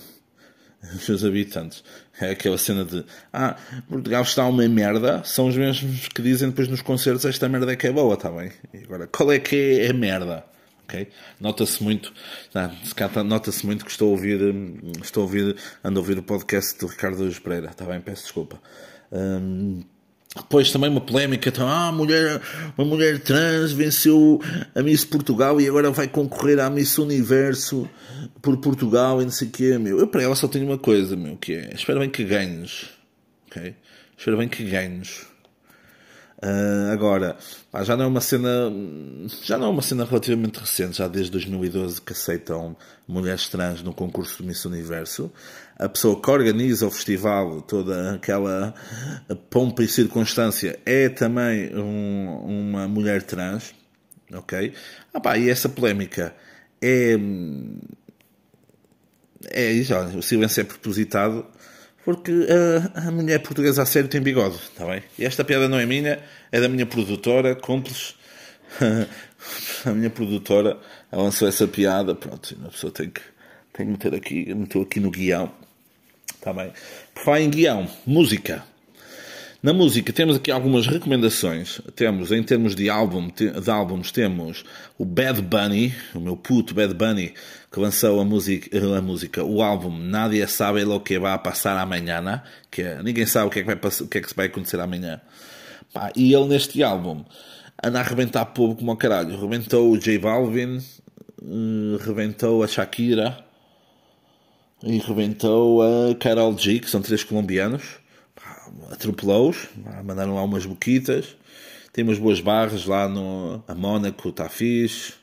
os 0.96 1.06
seus 1.06 1.24
habitantes. 1.24 1.84
É 2.20 2.32
aquela 2.32 2.58
cena 2.58 2.84
de 2.84 3.06
ah, 3.32 3.56
Portugal 3.88 4.22
está 4.22 4.46
uma 4.46 4.68
merda, 4.68 5.24
são 5.24 5.48
os 5.48 5.56
mesmos 5.56 6.08
que 6.10 6.22
dizem 6.22 6.50
depois 6.50 6.68
nos 6.68 6.82
concertos 6.82 7.26
esta 7.26 7.48
merda 7.50 7.72
é 7.72 7.76
que 7.76 7.88
é 7.88 7.92
boa, 7.92 8.14
está 8.14 8.30
bem? 8.32 8.52
E 8.74 8.84
agora, 8.84 9.08
qual 9.08 9.32
é 9.32 9.40
que 9.40 9.80
é 9.82 9.90
a 9.90 9.94
merda? 9.94 10.46
Okay? 10.84 11.08
Nota-se 11.40 11.82
muito, 11.82 12.14
tá, 12.52 12.72
nota-se 13.24 13.66
muito 13.66 13.86
que 13.86 13.92
estou 13.92 14.10
a 14.10 14.12
ouvir, 14.12 14.40
estou 15.02 15.22
a 15.22 15.26
ouvir, 15.26 15.56
ando 15.84 16.00
a 16.00 16.02
ouvir 16.02 16.18
o 16.20 16.24
podcast 16.24 16.78
do 16.80 16.88
Ricardo 16.88 17.42
Pereira, 17.42 17.70
está 17.70 17.86
bem? 17.86 18.02
Peço 18.02 18.24
desculpa. 18.24 18.62
Um, 19.12 19.84
depois 20.36 20.72
também 20.72 20.90
uma 20.90 21.02
polémica, 21.02 21.50
então, 21.50 21.68
ah, 21.68 21.92
mulher, 21.92 22.42
uma 22.76 22.86
mulher 22.86 23.20
trans 23.20 23.72
venceu 23.72 24.42
a 24.74 24.82
Miss 24.82 25.06
Portugal 25.06 25.62
e 25.62 25.68
agora 25.68 25.92
vai 25.92 26.08
concorrer 26.08 26.60
à 26.60 26.70
Miss 26.70 26.98
Universo 26.98 27.88
por 28.42 28.58
Portugal 28.58 29.22
e 29.22 29.26
não 29.26 29.32
sei 29.32 29.48
o 29.48 29.52
quê, 29.52 29.78
meu. 29.78 30.00
Eu 30.00 30.08
para 30.08 30.24
ela 30.24 30.36
só 30.36 30.48
tenho 30.48 30.66
uma 30.66 30.78
coisa, 30.78 31.16
meu, 31.16 31.38
que 31.38 31.54
é, 31.54 31.74
espero 31.76 32.00
bem 32.00 32.10
que 32.10 32.24
ganhes, 32.24 32.90
ok? 33.48 33.76
Espero 34.18 34.38
bem 34.38 34.48
que 34.48 34.64
ganhes. 34.64 35.33
Uh, 36.44 36.92
agora, 36.92 37.38
pá, 37.72 37.86
já 37.86 37.96
não 37.96 38.04
é 38.04 38.08
uma 38.08 38.20
cena, 38.20 38.70
já 39.44 39.58
não 39.58 39.68
é 39.68 39.70
uma 39.70 39.82
cena 39.82 40.04
relativamente 40.04 40.60
recente, 40.60 40.98
já 40.98 41.08
desde 41.08 41.32
2012 41.32 42.02
que 42.02 42.12
aceitam 42.12 42.76
mulheres 43.08 43.48
trans 43.48 43.82
no 43.82 43.94
concurso 43.94 44.44
do 44.44 44.48
Miss 44.48 44.66
Universo. 44.66 45.32
A 45.78 45.88
pessoa 45.88 46.22
que 46.22 46.30
organiza 46.30 46.86
o 46.86 46.92
festival, 46.92 47.62
toda 47.62 48.16
aquela 48.16 48.74
pompa 49.50 49.84
e 49.84 49.88
circunstância, 49.88 50.78
é 50.86 51.08
também 51.08 51.74
um, 51.74 52.68
uma 52.70 52.90
mulher 52.90 53.24
trans, 53.24 53.74
ok? 54.34 54.74
Ah, 55.14 55.22
pá, 55.22 55.38
e 55.38 55.50
essa 55.50 55.70
polémica 55.70 56.36
é, 56.82 57.18
é 59.50 59.72
o 60.18 60.22
silêncio 60.22 60.60
é 60.60 60.66
propositado 60.66 61.46
porque 62.04 62.32
a, 62.96 63.08
a 63.08 63.12
mulher 63.12 63.40
portuguesa 63.40 63.84
a 63.84 63.86
sério 63.86 64.10
tem 64.10 64.22
bigode, 64.22 64.56
está 64.56 64.86
bem? 64.86 65.04
E 65.18 65.26
esta 65.26 65.44
piada 65.44 65.68
não 65.68 65.80
é 65.80 65.86
minha, 65.86 66.20
é 66.52 66.60
da 66.60 66.68
minha 66.68 66.86
produtora, 66.86 67.56
cúmplice. 67.56 68.16
a 69.86 69.92
minha 69.92 70.10
produtora 70.10 70.78
lançou 71.12 71.48
essa 71.48 71.68
piada, 71.68 72.16
pronto, 72.16 72.58
a 72.66 72.70
pessoa 72.70 72.92
tem 72.92 73.10
que, 73.10 73.22
tem 73.72 73.86
que 73.86 73.92
meter 73.92 74.16
aqui, 74.16 74.54
meteu 74.54 74.82
aqui 74.82 75.00
no 75.00 75.12
guião, 75.12 75.52
está 76.34 76.52
bem? 76.54 76.72
Por 77.14 77.24
falar 77.24 77.42
em 77.42 77.50
guião, 77.50 77.88
música. 78.06 78.64
Na 79.64 79.72
música 79.72 80.12
temos 80.12 80.36
aqui 80.36 80.52
algumas 80.52 80.88
recomendações. 80.88 81.80
Temos, 81.96 82.34
em 82.34 82.44
termos 82.44 82.76
de, 82.76 82.90
álbum, 82.90 83.30
de 83.30 83.72
álbuns, 83.72 84.12
temos 84.12 84.66
o 84.98 85.06
Bad 85.06 85.42
Bunny, 85.42 85.96
o 86.14 86.20
meu 86.20 86.36
puto 86.36 86.76
Bad 86.76 86.94
Bunny, 86.94 87.34
que 87.72 87.80
lançou 87.80 88.20
a 88.20 88.26
música, 88.26 88.78
a 88.78 89.02
música 89.02 89.42
o 89.42 89.62
álbum 89.62 89.98
Nadie 89.98 90.46
Sabe 90.50 90.84
Lo 90.84 91.00
Que 91.00 91.18
Vai 91.18 91.40
Passar 91.40 91.78
Amanhã, 91.78 92.44
que 92.70 92.82
é, 92.82 93.02
ninguém 93.02 93.26
sabe 93.26 93.48
o 93.48 93.50
que 93.50 93.60
é 93.60 93.62
que, 93.62 93.74
vai, 93.74 93.92
o 94.02 94.08
que, 94.10 94.18
é 94.18 94.22
que 94.22 94.36
vai 94.36 94.48
acontecer 94.48 94.82
amanhã. 94.82 95.22
Pá, 95.94 96.12
e 96.14 96.34
ele 96.34 96.48
neste 96.50 96.84
álbum 96.84 97.24
anda 97.82 98.00
a 98.00 98.02
arrebentar 98.02 98.48
povo 98.48 98.76
como 98.76 98.92
ao 98.92 98.98
caralho. 98.98 99.40
Rebentou 99.40 99.90
o 99.90 99.98
J 99.98 100.18
Balvin, 100.18 100.80
uh, 101.42 101.98
rebentou 102.06 102.64
a 102.64 102.68
Shakira 102.68 103.38
e 104.84 104.98
rebentou 104.98 105.82
a 105.82 106.14
Carol 106.16 106.58
G, 106.58 106.80
que 106.80 106.90
são 106.90 107.02
três 107.02 107.24
colombianos 107.24 108.03
atropelou-os, 108.92 109.68
mandaram 110.04 110.36
lá 110.36 110.44
umas 110.44 110.66
boquitas. 110.66 111.36
Tem 111.92 112.04
umas 112.04 112.18
boas 112.18 112.40
barras 112.40 112.86
lá 112.86 113.08
no 113.08 113.64
a 113.68 113.76
Mónaco, 113.76 114.30
está 114.30 114.50
fixe. 114.50 115.14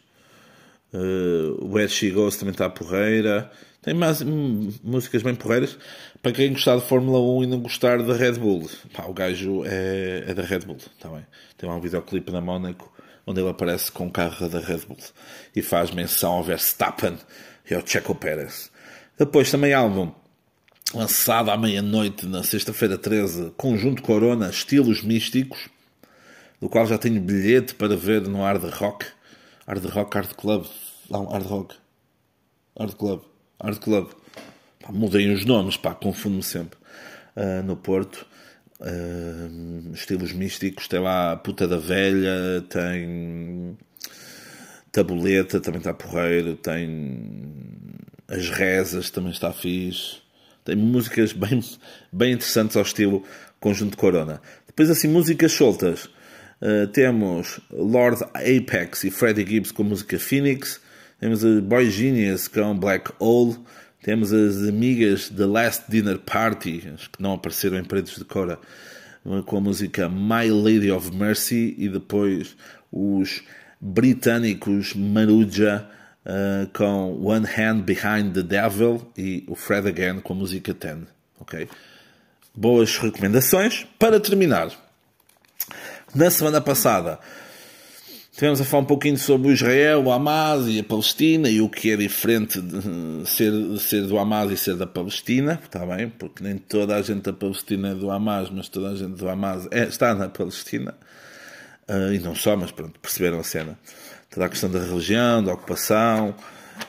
Uh, 0.92 1.64
o 1.64 1.78
Ed 1.78 1.92
She 1.92 2.12
também 2.38 2.50
está 2.50 2.68
porreira. 2.68 3.50
Tem 3.82 3.94
mais 3.94 4.20
hum, 4.20 4.70
músicas 4.82 5.22
bem 5.22 5.34
porreiras 5.34 5.78
para 6.20 6.32
quem 6.32 6.52
gostar 6.52 6.76
de 6.76 6.82
Fórmula 6.82 7.18
1 7.18 7.44
e 7.44 7.46
não 7.46 7.60
gostar 7.60 8.02
da 8.02 8.14
Red 8.14 8.32
Bull. 8.32 8.68
Pá, 8.92 9.04
o 9.06 9.14
gajo 9.14 9.64
é, 9.64 10.24
é 10.28 10.34
da 10.34 10.42
Red 10.42 10.60
Bull, 10.60 10.76
tá 11.00 11.08
bem. 11.08 11.26
Tem 11.56 11.68
lá 11.68 11.76
um 11.76 11.80
videoclipe 11.80 12.30
na 12.30 12.40
Mónaco 12.40 12.92
onde 13.26 13.40
ele 13.40 13.48
aparece 13.48 13.90
com 13.90 14.06
o 14.06 14.10
carro 14.10 14.48
da 14.48 14.60
Red 14.60 14.80
Bull 14.86 14.98
e 15.54 15.62
faz 15.62 15.90
menção 15.90 16.32
ao 16.32 16.42
Verstappen 16.42 17.18
e 17.70 17.74
ao 17.74 17.86
Checo 17.86 18.14
Pérez. 18.14 18.70
Depois 19.18 19.50
também 19.50 19.72
álbum 19.72 20.12
lançado 20.94 21.50
à 21.50 21.56
meia-noite 21.56 22.26
na 22.26 22.42
sexta-feira 22.42 22.98
13, 22.98 23.52
Conjunto 23.56 24.02
Corona, 24.02 24.50
Estilos 24.50 25.02
Místicos, 25.02 25.68
do 26.60 26.68
qual 26.68 26.86
já 26.86 26.98
tenho 26.98 27.20
bilhete 27.20 27.74
para 27.74 27.96
ver 27.96 28.22
no 28.22 28.42
Hard 28.42 28.64
Rock, 28.74 29.06
Hard 29.66 29.84
Rock, 29.86 30.16
Hard 30.16 30.34
Club, 30.34 30.66
não, 31.08 31.26
Hard 31.26 31.46
Rock, 31.46 31.74
Hard 32.78 32.94
Club, 32.94 33.22
Hard 33.62 33.78
Club. 33.78 34.10
Pá, 34.80 34.92
mudei 34.92 35.32
os 35.32 35.44
nomes, 35.44 35.76
pá, 35.76 35.94
confundo-me 35.94 36.42
sempre. 36.42 36.78
Uh, 37.36 37.62
no 37.62 37.76
Porto, 37.76 38.26
uh, 38.80 39.94
estilos 39.94 40.32
místicos, 40.32 40.88
tem 40.88 41.00
lá 41.00 41.32
a 41.32 41.36
Puta 41.36 41.68
da 41.68 41.78
Velha, 41.78 42.64
tem 42.68 43.78
Tabuleta, 44.90 45.60
também 45.60 45.78
está 45.78 45.94
porreiro, 45.94 46.56
tem 46.56 47.78
as 48.26 48.48
Rezas, 48.50 49.10
também 49.10 49.30
está 49.30 49.52
fixe 49.52 50.20
tem 50.64 50.76
músicas 50.76 51.32
bem, 51.32 51.62
bem 52.12 52.32
interessantes 52.32 52.76
ao 52.76 52.82
estilo 52.82 53.24
Conjunto 53.58 53.96
Corona. 53.96 54.40
Depois, 54.66 54.90
assim, 54.90 55.08
músicas 55.08 55.52
soltas. 55.52 56.08
Uh, 56.60 56.86
temos 56.88 57.58
Lord 57.70 58.22
Apex 58.34 59.04
e 59.04 59.10
Freddie 59.10 59.46
Gibbs 59.46 59.72
com 59.72 59.82
a 59.82 59.86
música 59.86 60.18
Phoenix. 60.18 60.80
Temos 61.18 61.44
a 61.44 61.60
Boy 61.60 61.90
Genius 61.90 62.48
com 62.48 62.78
Black 62.78 63.12
Hole. 63.18 63.56
Temos 64.02 64.32
as 64.32 64.68
amigas 64.68 65.28
The 65.28 65.46
Last 65.46 65.84
Dinner 65.88 66.18
Party, 66.18 66.80
que 67.12 67.22
não 67.22 67.34
apareceram 67.34 67.78
em 67.78 67.84
Pretos 67.84 68.16
de 68.16 68.24
Cora, 68.24 68.58
com 69.44 69.56
a 69.58 69.60
música 69.60 70.08
My 70.08 70.50
Lady 70.50 70.90
of 70.90 71.14
Mercy. 71.14 71.74
E 71.76 71.88
depois 71.88 72.56
os 72.90 73.42
britânicos 73.80 74.94
Maruja 74.94 75.86
uh, 76.26 76.68
com 76.72 77.20
One 77.22 77.46
Hand 77.46 77.82
Behind 77.82 78.34
the 78.34 78.42
Devil 78.42 79.06
e 79.16 79.44
o 79.46 79.54
Fred 79.54 79.88
Again 79.88 80.20
com 80.20 80.32
a 80.32 80.36
música 80.36 80.74
Ten. 80.74 81.06
Ok? 81.38 81.68
Boas 82.54 82.96
recomendações. 82.98 83.86
Para 83.98 84.20
terminar, 84.20 84.70
na 86.14 86.30
semana 86.30 86.60
passada 86.60 87.18
tivemos 88.32 88.60
a 88.60 88.64
falar 88.64 88.84
um 88.84 88.86
pouquinho 88.86 89.18
sobre 89.18 89.48
o 89.48 89.52
Israel, 89.52 90.04
o 90.04 90.10
Hamas 90.10 90.66
e 90.66 90.78
a 90.78 90.84
Palestina 90.84 91.50
e 91.50 91.60
o 91.60 91.68
que 91.68 91.90
é 91.90 91.96
diferente 91.96 92.60
de 92.60 93.28
ser, 93.28 93.52
de 93.52 93.78
ser 93.78 94.06
do 94.06 94.18
Hamas 94.18 94.50
e 94.50 94.56
ser 94.56 94.76
da 94.76 94.86
Palestina, 94.86 95.60
está 95.62 95.84
bem? 95.84 96.08
Porque 96.08 96.42
nem 96.42 96.56
toda 96.56 96.96
a 96.96 97.02
gente 97.02 97.22
da 97.22 97.32
Palestina 97.32 97.90
é 97.90 97.94
do 97.94 98.10
Hamas, 98.10 98.48
mas 98.50 98.68
toda 98.68 98.90
a 98.90 98.96
gente 98.96 99.16
do 99.16 99.28
Hamas 99.28 99.68
é, 99.70 99.84
está 99.84 100.14
na 100.14 100.28
Palestina. 100.28 100.94
Uh, 101.86 102.14
e 102.14 102.18
não 102.20 102.36
só, 102.36 102.56
mas 102.56 102.70
pronto, 102.70 103.00
perceberam 103.00 103.40
a 103.40 103.42
cena 103.42 103.76
toda 104.30 104.46
a 104.46 104.48
questão 104.48 104.70
da 104.70 104.78
religião, 104.78 105.42
da 105.42 105.52
ocupação, 105.52 106.34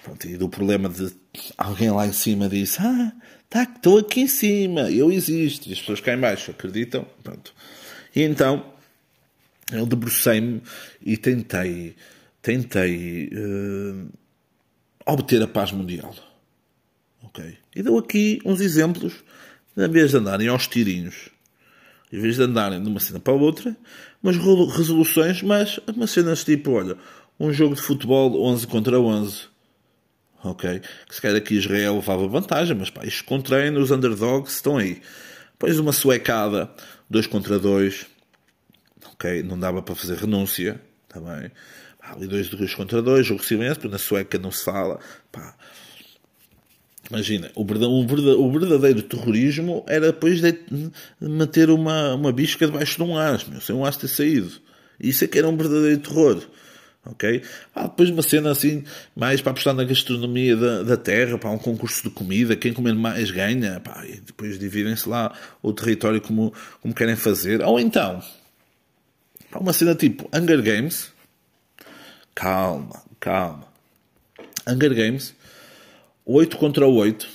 pronto, 0.03 0.27
e 0.27 0.37
do 0.37 0.47
problema 0.47 0.87
de 0.87 1.11
alguém 1.57 1.89
lá 1.89 2.05
em 2.05 2.13
cima 2.13 2.47
disse, 2.47 2.79
ah, 2.79 3.11
tá, 3.49 3.63
estou 3.63 3.97
aqui 3.97 4.21
em 4.21 4.27
cima, 4.27 4.91
eu 4.91 5.11
existo, 5.11 5.67
e 5.67 5.73
as 5.73 5.79
pessoas 5.79 5.99
cá 5.99 6.13
em 6.13 6.19
baixo 6.19 6.51
acreditam, 6.51 7.05
pronto. 7.23 7.53
E 8.15 8.21
então, 8.21 8.71
eu 9.71 9.85
debrucei-me 9.85 10.61
e 11.01 11.17
tentei, 11.17 11.95
tentei 12.41 13.29
uh, 13.33 14.09
obter 15.05 15.41
a 15.41 15.47
paz 15.47 15.71
mundial. 15.71 16.13
Ok? 17.23 17.57
E 17.75 17.81
dou 17.81 17.97
aqui 17.97 18.41
uns 18.45 18.59
exemplos, 18.61 19.13
em 19.75 19.89
vez 19.89 20.11
de 20.11 20.17
andarem 20.17 20.47
aos 20.47 20.67
tirinhos, 20.67 21.29
em 22.11 22.19
vez 22.19 22.35
de 22.35 22.43
andarem 22.43 22.81
de 22.81 22.89
uma 22.89 22.99
cena 22.99 23.19
para 23.19 23.33
a 23.33 23.37
outra, 23.37 23.75
umas 24.21 24.35
resoluções, 24.35 25.41
mas 25.41 25.79
umas 25.87 26.11
cenas 26.11 26.43
tipo, 26.43 26.71
olha, 26.71 26.97
um 27.41 27.51
jogo 27.51 27.73
de 27.73 27.81
futebol 27.81 28.45
11 28.45 28.67
contra 28.67 28.99
11. 28.99 29.49
Ok? 30.43 30.79
Que 31.07 31.15
se 31.15 31.21
calhar 31.21 31.37
aqui 31.37 31.55
Israel 31.55 31.95
levava 31.95 32.27
vantagem, 32.27 32.77
mas 32.77 32.91
pá, 32.91 33.03
isto 33.03 33.25
com 33.25 33.41
treino, 33.41 33.79
os 33.79 33.89
underdogs 33.89 34.53
estão 34.53 34.77
aí. 34.77 35.01
Depois 35.53 35.79
uma 35.79 35.91
suecada, 35.91 36.69
2 37.09 37.25
contra 37.25 37.57
2. 37.57 38.05
Ok? 39.13 39.41
Não 39.41 39.59
dava 39.59 39.81
para 39.81 39.95
fazer 39.95 40.17
renúncia. 40.17 40.79
Também. 41.09 41.51
Pá, 41.99 42.13
ali 42.13 42.27
2 42.27 42.75
contra 42.75 43.01
2, 43.01 43.25
jogo 43.25 43.43
silêncio, 43.43 43.75
porque 43.75 43.91
na 43.91 43.97
sueca 43.97 44.37
não 44.37 44.51
se 44.51 44.63
fala. 44.63 44.99
Pá. 45.31 45.55
Imagina, 47.09 47.51
o 47.55 47.65
verdadeiro, 47.65 48.39
o 48.39 48.51
verdadeiro 48.51 49.01
terrorismo 49.01 49.83
era 49.87 50.11
depois 50.11 50.41
de 50.41 50.59
manter 51.19 51.71
uma, 51.71 52.13
uma 52.13 52.31
bisca 52.31 52.67
debaixo 52.67 52.97
de 52.97 53.03
um 53.03 53.17
asno, 53.17 53.59
sem 53.59 53.75
um 53.75 53.83
asno 53.83 54.01
ter 54.01 54.07
saído. 54.07 54.51
Isso 54.99 55.23
é 55.23 55.27
que 55.27 55.39
era 55.39 55.49
um 55.49 55.57
verdadeiro 55.57 55.99
terror 55.99 56.41
ok? 57.05 57.41
Depois 57.75 58.09
uma 58.09 58.21
cena 58.21 58.51
assim, 58.51 58.83
mais 59.15 59.41
para 59.41 59.51
apostar 59.51 59.73
na 59.73 59.83
gastronomia 59.83 60.55
da, 60.55 60.83
da 60.83 60.97
terra, 60.97 61.37
para 61.37 61.49
um 61.49 61.57
concurso 61.57 62.03
de 62.03 62.09
comida, 62.09 62.55
quem 62.55 62.73
comer 62.73 62.93
mais 62.93 63.31
ganha, 63.31 63.79
pá, 63.79 64.03
e 64.05 64.19
depois 64.21 64.59
dividem-se 64.59 65.07
lá 65.07 65.33
o 65.61 65.73
território 65.73 66.21
como, 66.21 66.53
como 66.81 66.93
querem 66.93 67.15
fazer. 67.15 67.61
Ou 67.61 67.79
então, 67.79 68.21
pá, 69.49 69.59
uma 69.59 69.73
cena 69.73 69.95
tipo 69.95 70.29
Hunger 70.33 70.61
Games, 70.61 71.11
calma, 72.35 73.01
calma. 73.19 73.71
Hunger 74.67 74.93
Games, 74.93 75.33
8 76.25 76.57
contra 76.57 76.85
8, 76.85 77.27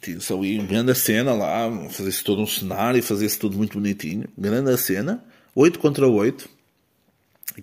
Tinha-se 0.00 0.32
ali 0.32 0.58
uma 0.58 0.66
grande 0.66 0.94
cena 0.94 1.32
lá, 1.32 1.70
fazia-se 1.90 2.24
todo 2.24 2.42
um 2.42 2.46
cenário, 2.46 3.02
fazia-se 3.02 3.38
tudo 3.38 3.56
muito 3.56 3.74
bonitinho. 3.74 4.28
Grande 4.36 4.76
cena, 4.76 5.22
8 5.54 5.78
contra 5.78 6.08
8. 6.08 6.48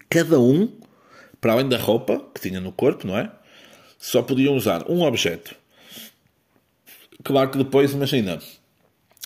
Cada 0.09 0.39
um, 0.39 0.71
para 1.39 1.53
além 1.53 1.69
da 1.69 1.77
roupa 1.77 2.19
que 2.33 2.41
tinha 2.41 2.59
no 2.59 2.71
corpo, 2.71 3.07
não 3.07 3.17
é? 3.17 3.31
Só 3.97 4.21
podiam 4.21 4.55
usar 4.55 4.89
um 4.89 5.01
objeto. 5.01 5.55
Claro 7.23 7.49
que 7.51 7.57
depois, 7.57 7.91
imagina, 7.91 8.39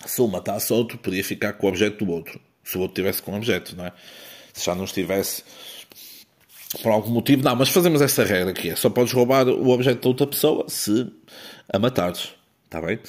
se 0.05 0.21
uma 0.21 0.33
matasse 0.33 0.73
outro, 0.73 0.97
podia 0.97 1.23
ficar 1.23 1.53
com 1.53 1.67
o 1.67 1.69
objeto 1.69 2.03
do 2.03 2.11
outro. 2.11 2.39
Se 2.63 2.77
o 2.77 2.81
outro 2.81 2.95
tivesse 2.95 3.21
com 3.21 3.33
o 3.33 3.37
objeto, 3.37 3.75
não 3.75 3.85
é? 3.85 3.93
Se 4.53 4.65
já 4.65 4.73
não 4.73 4.85
estivesse 4.85 5.43
por 6.81 6.91
algum 6.91 7.11
motivo, 7.11 7.43
não, 7.43 7.55
mas 7.55 7.69
fazemos 7.69 8.01
essa 8.01 8.23
regra 8.23 8.51
aqui. 8.51 8.69
É 8.69 8.75
só 8.75 8.89
podes 8.89 9.13
roubar 9.13 9.47
o 9.47 9.69
objeto 9.69 10.01
da 10.01 10.09
outra 10.09 10.27
pessoa 10.27 10.65
se 10.67 11.07
a 11.71 11.77
matares. 11.77 12.33
Está 12.65 12.81
bem? 12.81 12.99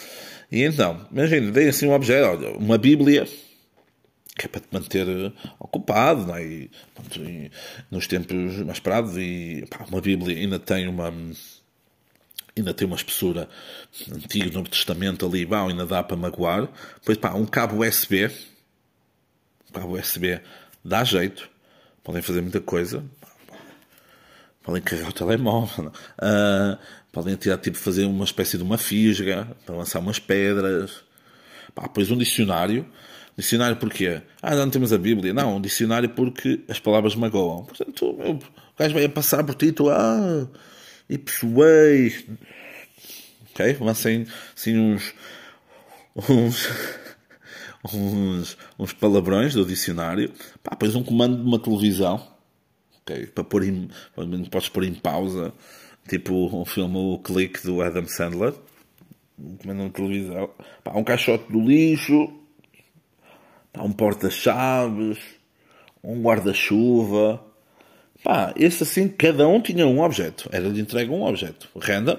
E 0.52 0.62
então, 0.62 1.06
imagina, 1.10 1.50
dei 1.50 1.68
assim 1.68 1.86
um 1.86 1.94
objeto, 1.94 2.26
olha, 2.26 2.50
uma 2.58 2.76
Bíblia, 2.76 3.26
que 4.36 4.46
é 4.46 4.48
para 4.48 4.60
te 4.60 4.68
manter 4.72 5.06
ocupado, 5.58 6.26
não 6.26 6.36
é? 6.36 6.44
E, 6.44 6.70
pronto, 6.94 7.22
e, 7.22 7.50
nos 7.90 8.06
tempos 8.06 8.56
mais 8.58 8.80
parados, 8.80 9.16
e 9.16 9.64
pá, 9.70 9.84
uma 9.88 10.00
Bíblia 10.00 10.36
ainda 10.36 10.58
tem 10.58 10.88
uma 10.88 11.12
ainda 12.56 12.72
tem 12.72 12.86
uma 12.86 12.96
espessura 12.96 13.48
antigo 14.12 14.52
Novo 14.52 14.68
Testamento 14.68 15.26
ali, 15.26 15.44
bom, 15.44 15.68
ainda 15.68 15.86
dá 15.86 16.02
para 16.02 16.16
magoar. 16.16 16.68
Depois, 16.96 17.18
pá, 17.18 17.34
um 17.34 17.46
cabo 17.46 17.84
USB, 17.84 18.26
um 19.68 19.72
cabo 19.72 19.98
USB 19.98 20.40
dá 20.84 21.02
jeito, 21.04 21.48
podem 22.02 22.22
fazer 22.22 22.40
muita 22.42 22.60
coisa, 22.60 23.04
podem 24.62 24.82
carregar 24.82 25.10
o 25.10 25.12
telemóvel, 25.12 25.86
uh, 25.88 26.78
podem 27.12 27.36
tirar, 27.36 27.58
tipo, 27.58 27.76
fazer 27.76 28.04
uma 28.04 28.24
espécie 28.24 28.56
de 28.56 28.62
uma 28.62 28.78
fisga, 28.78 29.48
para 29.64 29.76
lançar 29.76 30.00
umas 30.00 30.18
pedras. 30.18 31.02
Pá, 31.74 31.88
pois 31.88 32.10
um 32.10 32.16
dicionário. 32.16 32.88
Dicionário 33.36 33.76
porquê? 33.76 34.22
Ah, 34.40 34.54
não 34.54 34.70
temos 34.70 34.92
a 34.92 34.98
Bíblia. 34.98 35.34
Não, 35.34 35.56
um 35.56 35.60
dicionário 35.60 36.08
porque 36.08 36.60
as 36.68 36.78
palavras 36.78 37.16
magoam. 37.16 37.64
Portanto, 37.64 38.06
o 38.06 38.38
gajo 38.78 38.94
vai 38.94 39.04
a 39.04 39.08
passar 39.08 39.42
por 39.42 39.54
ti, 39.56 39.72
tu, 39.72 39.90
ah, 39.90 40.48
e 41.08 41.18
pessoais. 41.18 42.24
Ok? 43.50 43.76
Lancem 43.80 44.26
assim 44.56 44.78
uns. 44.78 45.14
uns. 46.28 46.68
uns, 47.92 48.56
uns 48.78 48.92
palavrões 48.92 49.54
do 49.54 49.64
dicionário. 49.64 50.32
Pá, 50.62 50.76
pois 50.76 50.94
um 50.94 51.02
comando 51.02 51.36
de 51.36 51.42
uma 51.42 51.58
televisão. 51.58 52.24
Ok? 53.00 53.26
Para 53.26 53.44
pôr 53.44 53.64
em. 53.64 53.88
Podes 54.50 54.68
pôr 54.68 54.84
em 54.84 54.94
pausa. 54.94 55.52
Tipo 56.08 56.34
um 56.56 56.64
filme 56.64 56.96
O 56.96 57.18
Clique 57.18 57.62
do 57.64 57.82
Adam 57.82 58.06
Sandler. 58.06 58.54
Um 59.38 59.56
comando 59.56 59.84
de 59.84 59.90
televisão. 59.90 60.50
Pá, 60.82 60.92
um 60.94 61.04
caixote 61.04 61.50
do 61.50 61.60
lixo. 61.60 62.43
Um 63.78 63.92
porta-chaves. 63.92 65.18
Um 66.02 66.22
guarda-chuva 66.22 67.40
Pá, 68.24 68.54
esse 68.56 68.82
assim, 68.82 69.06
cada 69.06 69.46
um 69.46 69.60
tinha 69.60 69.86
um 69.86 70.00
objeto. 70.00 70.48
Era-lhe 70.50 70.80
entregue 70.80 71.10
um 71.10 71.24
objeto. 71.24 71.68
Renda, 71.78 72.18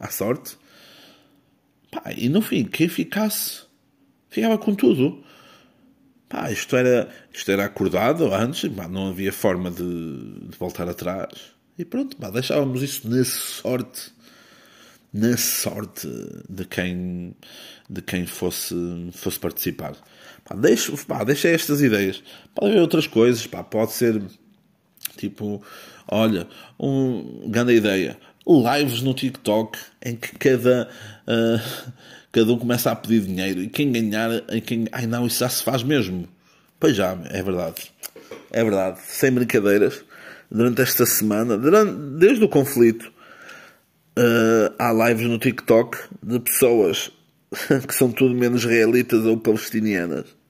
à 0.00 0.08
sorte. 0.08 0.56
Pá, 1.90 2.04
e 2.16 2.30
no 2.30 2.40
fim, 2.40 2.64
quem 2.64 2.88
ficasse, 2.88 3.64
ficava 4.30 4.56
com 4.56 4.74
tudo. 4.74 5.22
Pá, 6.26 6.50
isto 6.50 6.74
era, 6.74 7.06
isto 7.30 7.50
era 7.50 7.66
acordado 7.66 8.32
antes, 8.32 8.66
pá, 8.72 8.88
não 8.88 9.10
havia 9.10 9.30
forma 9.30 9.70
de, 9.70 10.48
de, 10.48 10.56
voltar 10.56 10.88
atrás. 10.88 11.52
E 11.78 11.84
pronto, 11.84 12.16
pá, 12.16 12.30
deixávamos 12.30 12.82
isso 12.82 13.06
na 13.06 13.22
sorte, 13.22 14.10
na 15.12 15.36
sorte 15.36 16.08
de 16.48 16.64
quem, 16.64 17.36
de 17.90 18.00
quem 18.00 18.24
fosse, 18.24 18.74
fosse 19.12 19.38
participar. 19.38 19.94
Pá, 20.52 20.54
deixa, 20.54 20.92
pá, 21.06 21.24
deixa 21.24 21.48
estas 21.48 21.80
ideias. 21.80 22.22
Pode 22.54 22.72
haver 22.72 22.80
outras 22.80 23.06
coisas, 23.06 23.46
pá, 23.46 23.62
pode 23.62 23.92
ser 23.92 24.22
Tipo, 25.16 25.62
olha, 26.08 26.46
um 26.78 27.48
grande 27.48 27.74
ideia. 27.74 28.18
Lives 28.46 29.02
no 29.02 29.14
TikTok 29.14 29.78
em 30.04 30.16
que 30.16 30.36
cada, 30.36 30.88
uh, 31.28 31.92
cada 32.32 32.52
um 32.52 32.58
começa 32.58 32.90
a 32.90 32.96
pedir 32.96 33.20
dinheiro 33.20 33.62
e 33.62 33.68
quem 33.68 33.92
ganhar, 33.92 34.40
quem, 34.66 34.86
ai 34.90 35.06
não, 35.06 35.26
isso 35.26 35.38
já 35.40 35.48
se 35.48 35.62
faz 35.62 35.82
mesmo. 35.82 36.28
Pois 36.80 36.96
já, 36.96 37.16
é 37.30 37.42
verdade. 37.42 37.92
É 38.50 38.64
verdade. 38.64 39.00
Sem 39.06 39.30
brincadeiras. 39.30 40.04
Durante 40.50 40.82
esta 40.82 41.06
semana, 41.06 41.56
durante, 41.56 41.94
desde 42.18 42.44
o 42.44 42.48
conflito, 42.48 43.12
uh, 44.18 44.74
há 44.78 44.92
lives 44.92 45.26
no 45.26 45.38
TikTok 45.38 45.96
de 46.22 46.40
pessoas 46.40 47.10
que 47.86 47.94
são 47.94 48.10
tudo 48.10 48.34
menos 48.34 48.64
realitas 48.64 49.24
ou 49.24 49.38
palestinianas. 49.38 50.41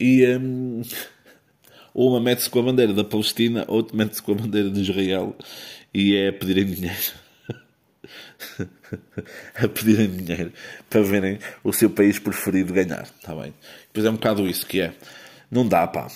E. 0.00 0.26
Um, 0.26 0.82
uma 1.94 2.20
mete-se 2.20 2.48
com 2.48 2.60
a 2.60 2.62
bandeira 2.62 2.94
da 2.94 3.04
Palestina, 3.04 3.64
outra 3.68 3.96
mete-se 3.96 4.22
com 4.22 4.32
a 4.32 4.36
bandeira 4.36 4.70
de 4.70 4.80
Israel 4.80 5.36
e 5.92 6.16
é 6.16 6.28
a 6.28 6.32
pedirem 6.32 6.64
dinheiro. 6.66 7.12
a 9.56 9.68
pedirem 9.68 10.08
dinheiro 10.08 10.52
para 10.88 11.02
verem 11.02 11.38
o 11.62 11.72
seu 11.72 11.90
país 11.90 12.18
preferido 12.18 12.72
ganhar. 12.72 13.02
Está 13.02 13.34
bem? 13.34 13.52
Depois 13.88 14.06
é 14.06 14.10
um 14.10 14.14
bocado 14.14 14.48
isso 14.48 14.66
que 14.66 14.80
é. 14.80 14.94
Não 15.50 15.66
dá, 15.66 15.86
pá. 15.86 16.06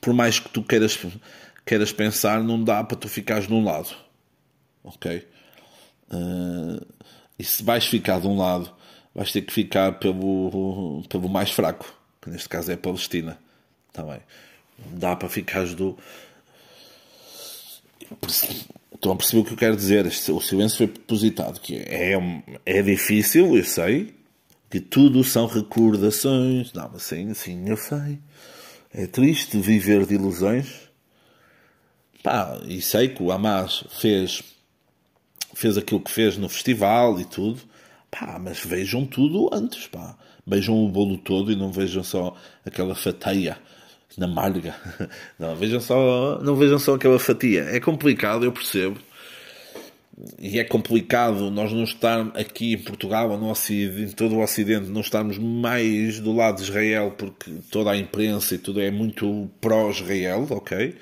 Por 0.00 0.12
mais 0.12 0.38
que 0.38 0.48
tu 0.48 0.62
queiras, 0.62 0.98
queiras 1.64 1.92
pensar, 1.92 2.42
não 2.42 2.62
dá 2.62 2.84
para 2.84 2.96
tu 2.96 3.08
ficares 3.08 3.48
num 3.48 3.64
lado. 3.64 3.94
Ok? 4.84 5.26
Uh, 6.12 6.84
e 7.38 7.44
se 7.44 7.62
vais 7.62 7.86
ficar 7.86 8.20
de 8.20 8.26
um 8.26 8.36
lado, 8.36 8.70
vais 9.14 9.32
ter 9.32 9.42
que 9.42 9.52
ficar 9.52 9.98
pelo, 9.98 11.02
pelo 11.08 11.28
mais 11.28 11.50
fraco, 11.50 12.01
que 12.22 12.30
neste 12.30 12.48
caso 12.48 12.70
é 12.70 12.74
a 12.74 12.78
Palestina. 12.78 13.36
Está 13.88 14.04
bem. 14.04 14.20
Dá 14.92 15.16
para 15.16 15.28
ficares 15.28 15.74
do. 15.74 15.98
Estão 18.94 19.12
a 19.12 19.16
perceber 19.16 19.42
o 19.42 19.44
que 19.44 19.52
eu 19.52 19.56
quero 19.56 19.76
dizer? 19.76 20.06
O 20.06 20.40
silêncio 20.40 20.78
foi 20.78 20.86
propositado. 20.86 21.60
Que 21.60 21.76
é, 21.78 22.14
é 22.64 22.82
difícil, 22.82 23.56
eu 23.56 23.64
sei. 23.64 24.14
Que 24.70 24.80
tudo 24.80 25.22
são 25.24 25.46
recordações. 25.46 26.72
Não, 26.72 26.88
mas 26.92 27.02
sim, 27.02 27.34
sim, 27.34 27.68
eu 27.68 27.76
sei. 27.76 28.18
É 28.94 29.06
triste 29.06 29.58
viver 29.58 30.06
de 30.06 30.14
ilusões. 30.14 30.88
Pá, 32.22 32.60
e 32.64 32.80
sei 32.80 33.08
que 33.08 33.22
o 33.22 33.32
Hamas 33.32 33.84
fez, 34.00 34.42
fez 35.54 35.76
aquilo 35.76 36.00
que 36.00 36.10
fez 36.10 36.36
no 36.36 36.48
festival 36.48 37.20
e 37.20 37.24
tudo. 37.24 37.60
Pá, 38.10 38.38
mas 38.38 38.60
vejam 38.60 39.04
tudo 39.04 39.50
antes, 39.52 39.88
pá. 39.88 40.16
Vejam 40.46 40.74
o 40.74 40.88
bolo 40.88 41.18
todo 41.18 41.52
e 41.52 41.56
não 41.56 41.70
vejam 41.70 42.02
só 42.02 42.36
aquela 42.64 42.94
fatia 42.94 43.56
na 44.16 44.26
malga. 44.26 44.74
Não, 45.38 45.56
vejam 45.56 45.80
só, 45.80 46.38
não 46.42 46.54
vejam 46.54 46.78
só 46.78 46.94
aquela 46.94 47.18
fatia. 47.18 47.62
É 47.62 47.80
complicado, 47.80 48.44
eu 48.44 48.52
percebo. 48.52 48.98
E 50.38 50.58
é 50.58 50.64
complicado 50.64 51.50
nós 51.50 51.72
não 51.72 51.84
estarmos 51.84 52.36
aqui 52.36 52.74
em 52.74 52.78
Portugal 52.78 53.30
ou 53.30 53.38
no 53.38 53.50
em 53.50 54.08
todo 54.10 54.36
o 54.36 54.42
Ocidente, 54.42 54.90
não 54.90 55.00
estarmos 55.00 55.38
mais 55.38 56.20
do 56.20 56.32
lado 56.32 56.56
de 56.56 56.62
Israel, 56.62 57.14
porque 57.16 57.50
toda 57.70 57.90
a 57.90 57.96
imprensa 57.96 58.54
e 58.54 58.58
tudo 58.58 58.80
é 58.80 58.90
muito 58.90 59.50
pró-Israel, 59.60 60.46
ok? 60.50 60.94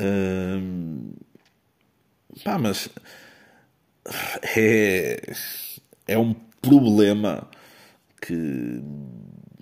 Hum, 0.00 1.12
pá, 2.44 2.58
mas 2.58 2.90
é, 4.56 5.34
é 6.06 6.18
um 6.18 6.34
problema 6.60 7.48
que 8.24 8.82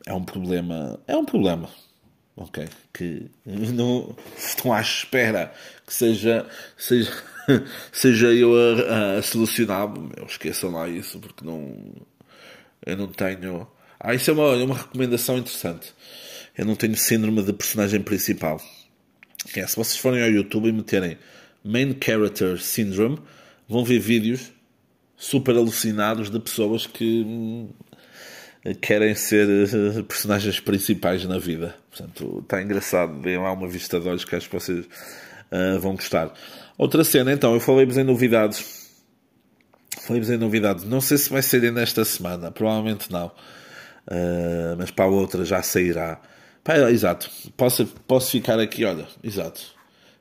é 0.06 0.14
um 0.14 0.22
problema, 0.22 1.00
é 1.08 1.16
um 1.16 1.24
problema 1.24 1.68
ok? 2.40 2.68
Que 2.92 3.30
não 3.44 4.16
estão 4.36 4.72
à 4.72 4.80
espera 4.80 5.52
que 5.86 5.92
seja, 5.92 6.46
seja, 6.76 7.12
seja 7.92 8.26
eu 8.28 8.52
a, 8.54 9.18
a 9.18 9.22
solucionar. 9.22 9.88
esqueçam 10.26 10.70
lá 10.70 10.88
isso, 10.88 11.18
porque 11.20 11.44
não, 11.44 11.76
eu 12.84 12.96
não 12.96 13.06
tenho. 13.08 13.68
Ah, 13.98 14.14
isso 14.14 14.30
é 14.30 14.34
uma, 14.34 14.56
é 14.56 14.64
uma 14.64 14.76
recomendação 14.76 15.38
interessante. 15.38 15.94
Eu 16.56 16.64
não 16.64 16.74
tenho 16.74 16.96
síndrome 16.96 17.42
de 17.42 17.52
personagem 17.52 18.00
principal. 18.00 18.60
É, 19.54 19.66
se 19.66 19.76
vocês 19.76 19.96
forem 19.96 20.22
ao 20.22 20.30
YouTube 20.30 20.68
e 20.68 20.72
meterem 20.72 21.18
Main 21.62 21.96
Character 22.02 22.60
Syndrome, 22.60 23.18
vão 23.68 23.84
ver 23.84 23.98
vídeos 23.98 24.52
super 25.16 25.54
alucinados 25.54 26.30
de 26.30 26.40
pessoas 26.40 26.86
que 26.86 27.22
hum, 27.26 27.68
querem 28.80 29.14
ser 29.14 29.48
eh, 29.48 30.02
personagens 30.02 30.60
principais 30.60 31.24
na 31.24 31.38
vida. 31.38 31.74
Portanto, 31.90 32.40
está 32.42 32.62
engraçado. 32.62 33.20
Deem 33.20 33.38
lá 33.38 33.52
uma 33.52 33.68
vista 33.68 33.98
de 33.98 34.08
olhos 34.08 34.24
que 34.24 34.36
acho 34.36 34.48
que 34.48 34.54
vocês 34.54 34.86
uh, 34.86 35.80
vão 35.80 35.94
gostar. 35.94 36.32
Outra 36.76 37.02
cena, 37.04 37.32
então, 37.32 37.54
eu 37.54 37.60
falei-vos 37.60 37.96
em 37.96 38.04
novidades. 38.04 38.90
Falei-vos 40.02 40.30
em 40.30 40.36
novidades. 40.36 40.84
Não 40.84 41.00
sei 41.00 41.18
se 41.18 41.30
vai 41.30 41.42
ser 41.42 41.64
ainda 41.64 41.80
esta 41.80 42.04
semana. 42.04 42.50
Provavelmente 42.50 43.10
não. 43.10 43.28
Uh, 44.06 44.76
mas 44.76 44.90
para 44.90 45.06
a 45.06 45.08
outra 45.08 45.44
já 45.44 45.62
sairá. 45.62 46.20
Pá, 46.62 46.76
exato. 46.90 47.30
Posso, 47.56 47.86
posso 47.86 48.30
ficar 48.30 48.58
aqui, 48.60 48.84
olha. 48.84 49.06
Exato. 49.22 49.74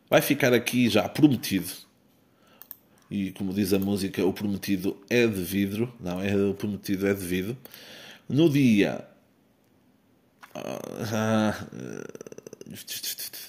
Vai 0.10 0.22
ficar 0.22 0.54
aqui 0.54 0.90
já 0.90 1.08
prometido 1.08 1.70
E 3.12 3.32
como 3.34 3.54
diz 3.54 3.74
a 3.74 3.80
música, 3.80 4.26
o 4.26 4.34
prometido 4.34 4.98
é 5.10 5.28
de 5.28 5.44
vidro. 5.44 5.94
Não, 6.00 6.22
é, 6.22 6.36
o 6.36 6.54
prometido 6.54 7.06
é 7.06 7.14
de 7.14 7.26
vidro. 7.26 7.58
No 8.30 8.48
dia. 8.48 9.06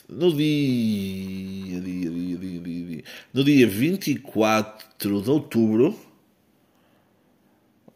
No 0.09 0.35
dia, 0.35 1.81
dia, 1.81 2.11
dia, 2.11 2.39
dia, 2.39 2.61
dia, 2.61 3.05
no 3.33 3.45
dia 3.45 3.67
24 3.67 5.23
de 5.23 5.31
outubro 5.31 5.97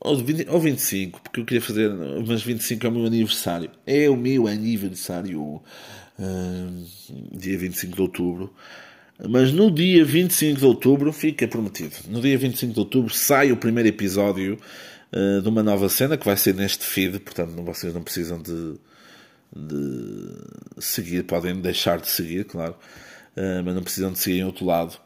ou, 0.05 0.17
20, 0.17 0.49
ou 0.51 0.61
25, 0.61 1.23
porque 1.23 1.41
eu 1.41 1.45
queria 1.47 1.63
fazer, 1.63 1.91
mas 2.27 2.43
25 2.43 2.87
é 2.87 2.89
o 2.91 2.93
meu 2.93 3.07
aniversário. 3.07 3.71
É 3.87 4.11
o 4.11 4.17
meu 4.17 4.47
aniversário, 4.47 5.41
uh, 5.43 5.65
dia 7.33 7.57
25 7.57 7.97
de 7.97 8.03
outubro. 8.03 8.53
Mas 9.27 9.51
no 9.51 9.71
dia 9.71 10.05
25 10.05 10.59
de 10.59 10.67
outubro, 10.67 11.11
fica 11.11 11.49
prometido. 11.49 11.95
No 12.09 12.21
dia 12.21 12.37
25 12.37 12.75
de 12.75 12.79
outubro 12.79 13.15
sai 13.15 13.51
o 13.51 13.57
primeiro 13.57 13.89
episódio 13.89 14.59
uh, 15.15 15.41
de 15.41 15.49
uma 15.49 15.63
nova 15.63 15.89
cena 15.89 16.17
que 16.17 16.27
vai 16.27 16.37
ser 16.37 16.55
neste 16.55 16.85
feed, 16.85 17.21
portanto 17.21 17.51
vocês 17.63 17.95
não 17.95 18.03
precisam 18.03 18.43
de, 18.43 18.75
de 19.55 20.31
seguir, 20.79 21.23
podem 21.25 21.61
deixar 21.61 21.99
de 22.01 22.09
seguir, 22.09 22.45
claro, 22.45 22.75
uh, 23.37 23.63
mas 23.65 23.75
não 23.75 23.83
precisam 23.83 24.13
de 24.13 24.19
seguir 24.19 24.41
em 24.41 24.45
outro 24.45 24.67
lado. 24.67 24.99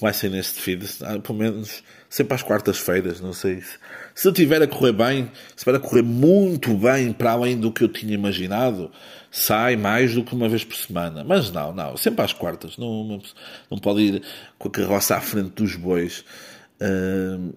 Vai 0.00 0.14
ser 0.14 0.30
neste 0.30 0.60
feed, 0.60 0.88
ah, 1.02 1.18
pelo 1.18 1.38
menos 1.38 1.82
sempre 2.08 2.34
às 2.34 2.42
quartas-feiras, 2.42 3.20
não 3.20 3.34
sei 3.34 3.60
se, 3.60 3.78
se 4.14 4.32
tiver 4.32 4.62
a 4.62 4.66
correr 4.66 4.92
bem, 4.92 5.30
se 5.48 5.56
estiver 5.56 5.76
a 5.76 5.78
correr 5.78 6.02
muito 6.02 6.74
bem 6.74 7.12
para 7.12 7.32
além 7.32 7.60
do 7.60 7.70
que 7.70 7.84
eu 7.84 7.88
tinha 7.88 8.14
imaginado, 8.14 8.90
sai 9.30 9.76
mais 9.76 10.14
do 10.14 10.24
que 10.24 10.32
uma 10.34 10.48
vez 10.48 10.64
por 10.64 10.76
semana. 10.76 11.22
Mas 11.22 11.50
não, 11.50 11.72
não, 11.74 11.96
sempre 11.96 12.24
às 12.24 12.32
quartas. 12.32 12.78
Não, 12.78 13.04
não, 13.04 13.22
não 13.68 13.78
pode 13.78 14.00
ir 14.00 14.22
com 14.58 14.68
a 14.68 14.70
carroça 14.70 15.16
à 15.16 15.20
frente 15.20 15.50
dos 15.50 15.74
bois. 15.74 16.24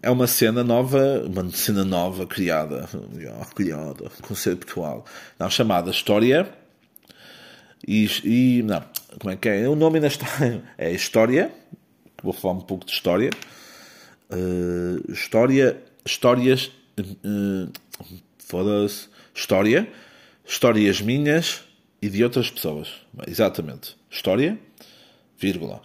É 0.02 0.10
uma 0.10 0.28
cena 0.28 0.64
nova, 0.64 1.24
uma 1.26 1.50
cena 1.52 1.84
nova 1.84 2.26
criada, 2.26 2.88
criada, 3.56 4.10
conceptual, 4.22 5.06
não, 5.38 5.50
chamada 5.50 5.92
História. 5.92 6.48
E, 7.86 8.06
e, 8.24 8.64
não, 8.64 8.84
como 9.20 9.32
é 9.32 9.36
que 9.36 9.50
é? 9.50 9.68
O 9.68 9.76
nome 9.76 10.00
da 10.00 10.08
história 10.08 10.64
é 10.78 10.92
História. 10.92 11.52
Vou 12.24 12.34
falar 12.34 12.56
um 12.56 12.62
pouco 12.62 12.86
de 12.86 12.92
história. 12.92 13.30
Uh, 14.30 15.12
história, 15.12 15.82
histórias, 16.06 16.72
uh, 17.00 17.72
foda-se, 18.40 19.08
história, 19.34 19.88
histórias 20.46 21.02
minhas 21.02 21.64
e 22.02 22.10
de 22.10 22.24
outras 22.24 22.50
pessoas. 22.50 22.90
Exatamente. 23.28 23.96
História, 24.10 24.58
vírgula. 25.38 25.82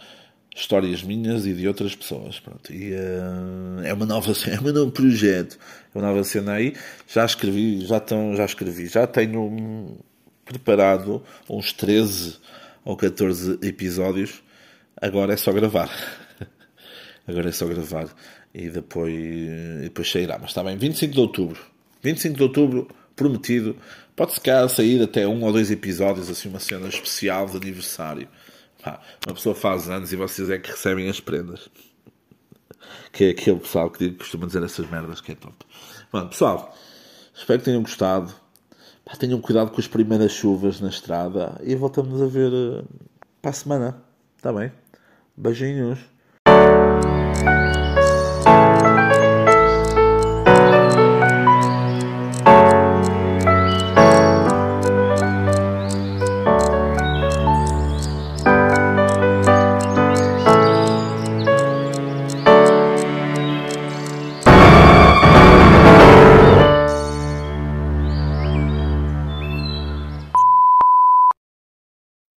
Histórias 0.55 1.01
minhas 1.01 1.45
e 1.45 1.53
de 1.53 1.67
outras 1.67 1.95
pessoas. 1.95 2.39
Pronto. 2.39 2.71
E 2.71 2.93
uh, 2.93 3.81
é 3.83 3.93
uma 3.93 4.05
nova 4.05 4.31
é 4.49 4.59
um 4.59 4.71
novo 4.71 4.91
projeto. 4.91 5.57
É 5.93 5.97
uma 5.97 6.07
nova 6.07 6.23
cena 6.23 6.53
aí. 6.53 6.75
Já 7.07 7.25
escrevi, 7.25 7.85
já, 7.85 7.97
estão, 7.97 8.35
já 8.35 8.45
escrevi, 8.45 8.87
já 8.87 9.07
tenho 9.07 9.97
preparado 10.45 11.23
uns 11.49 11.73
13 11.73 12.37
ou 12.85 12.95
14 12.95 13.59
episódios. 13.61 14.43
Agora 15.01 15.33
é 15.33 15.37
só 15.37 15.51
gravar. 15.51 15.89
Agora 17.27 17.49
é 17.49 17.51
só 17.51 17.65
gravar 17.65 18.07
e 18.53 18.69
depois, 18.69 19.13
e 19.13 19.83
depois 19.83 20.09
sairá. 20.09 20.37
Mas 20.37 20.51
está 20.51 20.63
bem, 20.63 20.77
25 20.77 21.13
de 21.13 21.19
outubro. 21.19 21.59
25 22.03 22.35
de 22.35 22.43
outubro, 22.43 22.87
prometido. 23.15 23.75
Pode-se 24.15 24.39
cá 24.39 24.67
sair 24.69 25.01
até 25.01 25.27
um 25.27 25.43
ou 25.43 25.51
dois 25.51 25.71
episódios, 25.71 26.29
assim, 26.29 26.49
uma 26.49 26.59
cena 26.59 26.87
especial 26.87 27.47
de 27.47 27.57
aniversário. 27.57 28.27
Uma 29.25 29.33
pessoa 29.33 29.55
faz 29.55 29.89
anos 29.89 30.11
e 30.11 30.15
vocês 30.15 30.49
é 30.49 30.57
que 30.57 30.71
recebem 30.71 31.09
as 31.09 31.19
prendas. 31.19 31.69
Que 33.11 33.25
é 33.25 33.29
aquele 33.29 33.59
pessoal 33.59 33.89
que 33.89 34.11
costuma 34.11 34.45
dizer 34.45 34.63
essas 34.63 34.89
merdas 34.89 35.21
que 35.21 35.31
é 35.31 35.35
top. 35.35 35.55
Bom, 36.11 36.27
pessoal, 36.27 36.75
espero 37.33 37.59
que 37.59 37.65
tenham 37.65 37.81
gostado. 37.81 38.33
Pá, 39.05 39.15
tenham 39.15 39.39
cuidado 39.39 39.71
com 39.71 39.79
as 39.79 39.87
primeiras 39.87 40.31
chuvas 40.31 40.79
na 40.79 40.89
estrada 40.89 41.59
e 41.63 41.75
voltamos 41.75 42.21
a 42.21 42.25
ver 42.25 42.51
uh, 42.51 42.87
para 43.41 43.51
a 43.51 43.53
semana. 43.53 44.03
Está 44.37 44.51
bem? 44.51 44.71
Beijinhos. 45.35 45.99